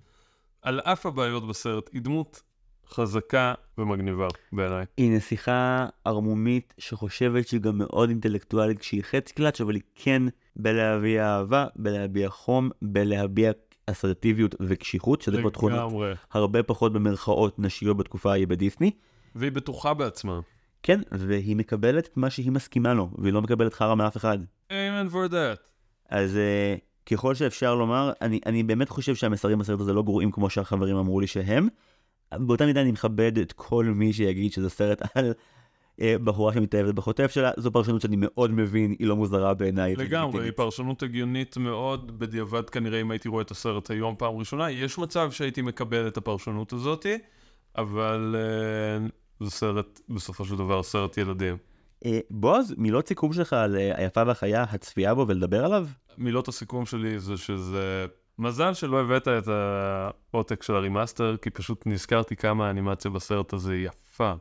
[0.62, 2.42] על אף הבעיות בסרט, היא דמות
[2.90, 4.86] חזקה ומגניבה בעיניי.
[4.98, 10.24] היא נסיכה ערמומית שחושבת שהיא גם מאוד אינטלקטואלית כשהיא חצי קלאץ', אבל היא כן
[10.56, 13.52] בלהביע אהבה, בלהביע חום, בלהביע
[13.88, 15.94] אסרטיביות וקשיחות, שזה כבר תכונות
[16.32, 18.92] הרבה פחות במרכאות נשיות בתקופה ההיא בדיסני.
[19.36, 20.40] והיא בטוחה בעצמה.
[20.84, 24.38] כן, והיא מקבלת את מה שהיא מסכימה לו, והיא לא מקבלת חרא מאף אחד.
[24.70, 25.60] amen for that.
[26.10, 30.50] אז uh, ככל שאפשר לומר, אני, אני באמת חושב שהמסרים בסרט הזה לא גרועים כמו
[30.50, 31.68] שהחברים אמרו לי שהם.
[32.34, 35.34] באותה מידה אני מכבד את כל מי שיגיד שזה סרט על
[36.00, 39.96] אה, בחורה שמתאהבת בחוטף שלה, זו פרשנות שאני מאוד מבין, היא לא מוזרה בעיניי.
[39.96, 44.72] לגמרי, היא פרשנות הגיונית מאוד, בדיעבד כנראה אם הייתי רואה את הסרט היום פעם ראשונה,
[44.72, 47.18] יש מצב שהייתי מקבל את הפרשנות הזאתי,
[47.78, 48.36] אבל...
[49.44, 51.58] זה סרט, בסופו של דבר, סרט ילדים.
[52.06, 55.88] אה, בועז, מילות סיכום שלך על אה, היפה והחיה, הצפייה בו ולדבר עליו?
[56.18, 58.06] מילות הסיכום שלי זה שזה...
[58.40, 59.48] מזל שלא הבאת את
[60.34, 64.34] העותק של ה remaster, כי פשוט נזכרתי כמה האנימציה בסרט הזה יפה.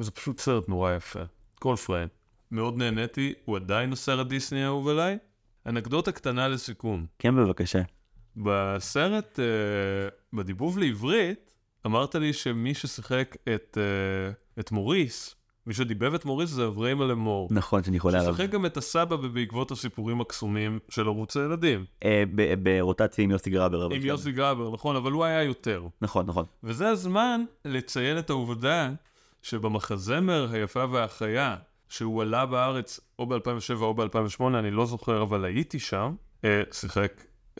[0.00, 1.20] זה פשוט סרט נורא יפה.
[1.54, 2.08] כל פריים.
[2.50, 5.18] מאוד נהניתי, הוא עדיין הסרט דיסני האהוב עליי.
[5.66, 7.06] אנקדוטה קטנה לסיכום.
[7.18, 7.82] כן, בבקשה.
[8.36, 11.49] בסרט, uh, בדיבוב לעברית,
[11.86, 15.34] אמרת לי שמי ששיחק את, אה, את מוריס,
[15.66, 17.48] מי שדיבב את מוריס זה אברהים אלמור.
[17.50, 18.34] נכון, שאני חולה עליו.
[18.34, 21.84] ששיחק גם את הסבא בעקבות הסיפורים הקסומים של ערוץ הילדים.
[22.04, 22.24] אה,
[22.62, 23.86] ברוטציה עם יוסי גרבר.
[23.86, 24.02] אבל עם.
[24.04, 25.86] יוסי גבר, נכון, אבל הוא היה יותר.
[26.00, 26.44] נכון, נכון.
[26.64, 28.90] וזה הזמן לציין את העובדה
[29.42, 31.56] שבמחזמר היפה והחיה,
[31.88, 37.12] שהוא עלה בארץ או ב-2007 או ב-2008, אני לא זוכר, אבל הייתי שם, אה, שיחק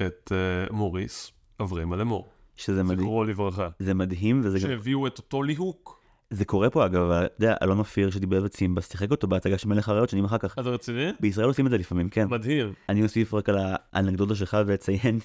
[0.07, 2.29] את אה, מוריס, אברהם אלמור.
[2.61, 3.01] שזה מדהים.
[3.01, 3.69] זכרו לברכה.
[3.79, 4.69] זה מדהים, וזה גם...
[4.69, 6.01] שהביאו את אותו ליהוק.
[6.31, 9.89] זה קורה פה אגב, אתה יודע, אלון אופיר שדיבר סימבה, שיחק אותו בהצגה של מלך
[9.89, 10.59] הריאות שנים אחר כך.
[10.59, 11.11] אתה רציני?
[11.21, 12.29] בישראל עושים את זה לפעמים, כן.
[12.29, 12.73] מדהים.
[12.89, 13.59] אני אוסיף רק על
[13.93, 15.19] האנקדוטה שלך ואציין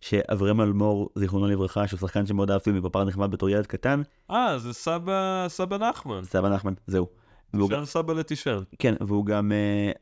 [0.00, 4.72] שאברהם אלמור, זיכרונו לברכה, שהוא שחקן שמאוד אהבתי מפפר נחמד בתור ילד קטן, אה, זה
[4.72, 6.24] סבא, סבא נחמן.
[6.24, 7.06] סבא נחמן, זהו.
[7.68, 8.64] גם, סבא לתשאל.
[8.78, 9.92] כן, והוא גם אה,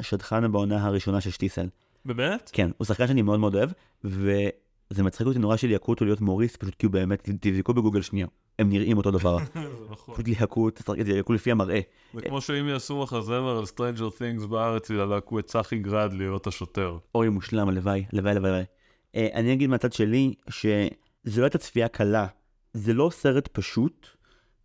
[0.00, 1.66] השדכן בעונה הראשונה של שטיסל.
[2.04, 2.50] באמת?
[2.52, 3.70] כן, הוא שחקן שאני מאוד מאוד אוהב,
[4.90, 8.26] וזה מצחיק אותי נורא שליהקו אותו להיות מוריס, פשוט כי הוא באמת, תבדקו בגוגל שנייה,
[8.58, 9.38] הם נראים אותו דבר.
[9.54, 9.60] זה
[9.90, 10.14] נכון.
[10.14, 10.68] פשוט ליהקו,
[11.06, 11.80] ליהקו לפי המראה.
[12.14, 16.98] זה כמו שאם יעשו מחזמר על Stranger Things בארץ, ילהקו את צחי גרד להיות השוטר.
[17.14, 18.64] אוי מושלם, הלוואי, הלוואי, הלוואי.
[19.14, 22.26] אה, אני אגיד מהצד שלי, שזו לא הייתה צפייה קלה.
[22.72, 24.06] זה לא סרט פשוט,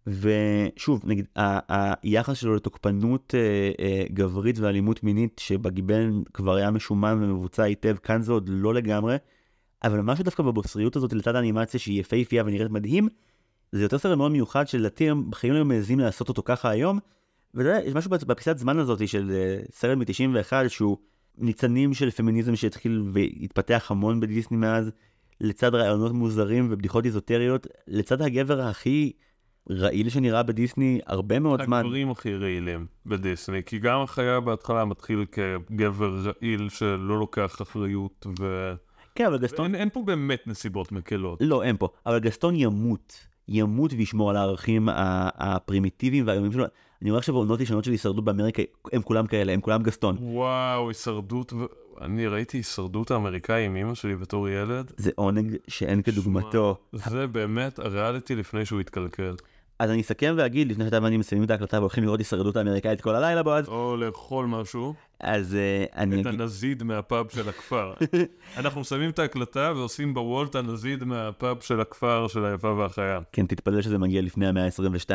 [0.07, 1.25] ושוב, נגיד,
[2.03, 8.21] היחס שלו לתוקפנות אה, אה, גברית ואלימות מינית, שבגיבן כבר היה משומן ומבוצע היטב, כאן
[8.21, 9.15] זה עוד לא לגמרי,
[9.85, 13.09] אבל משהו דווקא בבוסריות הזאת לצד האנימציה שהיא יפהפייה ונראית מדהים,
[13.71, 16.99] זה יותר סרט מאוד מיוחד שלדעתי הם בחיים לא מעזים לעשות אותו ככה היום,
[17.53, 20.97] ואתה יודע, יש משהו בפיסת זמן הזאת של אה, סרט מ-91 שהוא
[21.37, 24.91] ניצנים של פמיניזם שהתחיל והתפתח המון בדיסני מאז,
[25.41, 29.11] לצד רעיונות מוזרים ובדיחות איזוטריות, לצד הגבר הכי
[29.69, 31.79] רעיל שנראה בדיסני הרבה מאוד זמן.
[31.79, 38.75] הגברים הכי רעילים בדיסני, כי גם החיה בהתחלה מתחיל כגבר רעיל שלא לוקח אחריות, ואין
[39.15, 39.75] כן, אבל גסטון...
[39.75, 41.39] אין פה באמת נסיבות מקלות.
[41.41, 41.89] לא, אין פה.
[42.05, 43.27] אבל גסטון ימות.
[43.47, 44.89] ימות וישמור על הערכים
[45.35, 46.65] הפרימיטיביים והאיומים שלו.
[47.01, 48.63] אני רואה עכשיו עונות ישנות של הישרדות באמריקה,
[48.93, 50.17] הם כולם כאלה, הם כולם גסטון.
[50.19, 51.53] וואו, הישרדות.
[52.01, 54.91] אני ראיתי הישרדות האמריקאי עם אמא שלי בתור ילד.
[54.97, 56.77] זה עונג שאין כדוגמתו.
[56.91, 59.35] זה באמת הריאליטי לפני שהוא התקלקל.
[59.79, 63.15] אז אני אסכם ואגיד, לפני שאתה ואני מסיימים את ההקלטה והולכים לראות הישרדות האמריקאית כל
[63.15, 66.25] הלילה, בועז, או לאכול משהו, אז אה, אני את.
[66.25, 67.93] הנזיד מהפאב של הכפר.
[68.57, 73.19] אנחנו מסיימים את ההקלטה ועושים בוולט הנזיד מהפאב של הכפר של היפה והחיה.
[73.31, 75.09] כן, תתפלל שזה מגיע לפני המאה ה-22.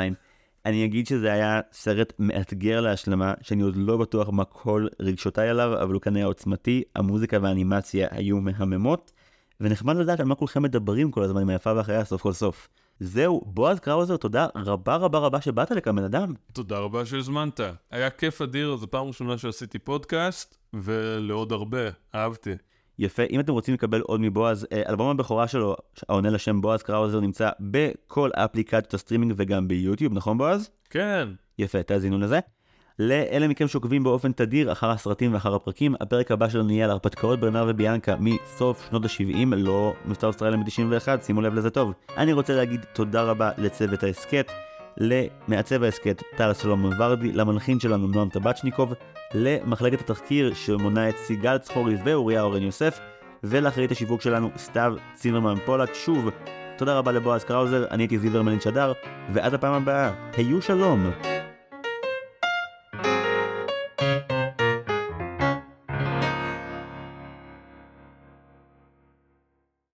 [0.67, 5.83] אני אגיד שזה היה סרט מאתגר להשלמה, שאני עוד לא בטוח מה כל רגשותיי עליו,
[5.83, 9.13] אבל הוא כאן היה עוצמתי, המוזיקה והאנימציה היו מהממות,
[9.61, 12.69] ונחמד לדעת על מה כולכם מדברים כל הזמן עם היפה והחיה סוף כל סוף.
[13.03, 16.35] זהו, בועז קראוזר, תודה רבה רבה רבה שבאת לכאן בן אדם.
[16.53, 17.61] תודה רבה שהזמנת.
[17.91, 21.79] היה כיף אדיר, זו פעם ראשונה שעשיתי פודקאסט, ולעוד הרבה,
[22.15, 22.53] אהבתי.
[22.99, 25.77] יפה, אם אתם רוצים לקבל עוד מבועז, אה, אלבום הבכורה שלו,
[26.09, 30.71] העונה לשם בועז קראוזר, נמצא בכל אפליקציות הסטרימינג וגם ביוטיוב, נכון בועז?
[30.91, 31.29] כן,
[31.59, 32.39] יפה, תאזינו לזה.
[33.03, 37.41] לאלה מכם שעוקבים באופן תדיר אחר הסרטים ואחר הפרקים, הפרק הבא שלנו יהיה על הרפתקאות
[37.41, 41.93] ברנר וביאנקה מסוף שנות ה-70, לא מבצע אוסטרליה מ-91, שימו לב לזה טוב.
[42.17, 44.53] אני רוצה להגיד תודה רבה לצוות ההסכת,
[44.97, 48.95] למעצב ההסכת טל סלומון ורדי, למלחין שלנו נועם טבצ'ניקוב,
[49.35, 53.01] למחלקת התחקיר שמונה את סיגל צחורי ואוריה אורן יוסף,
[53.45, 55.95] ולאחראית השיווק שלנו סתיו צימרמן פולק.
[55.95, 56.29] שוב,
[56.79, 58.93] תודה רבה לבועז קראוזר, אני הייתי זיוור מלין שדר,
[59.33, 61.11] ועד הפעם הבאה, היו שלום!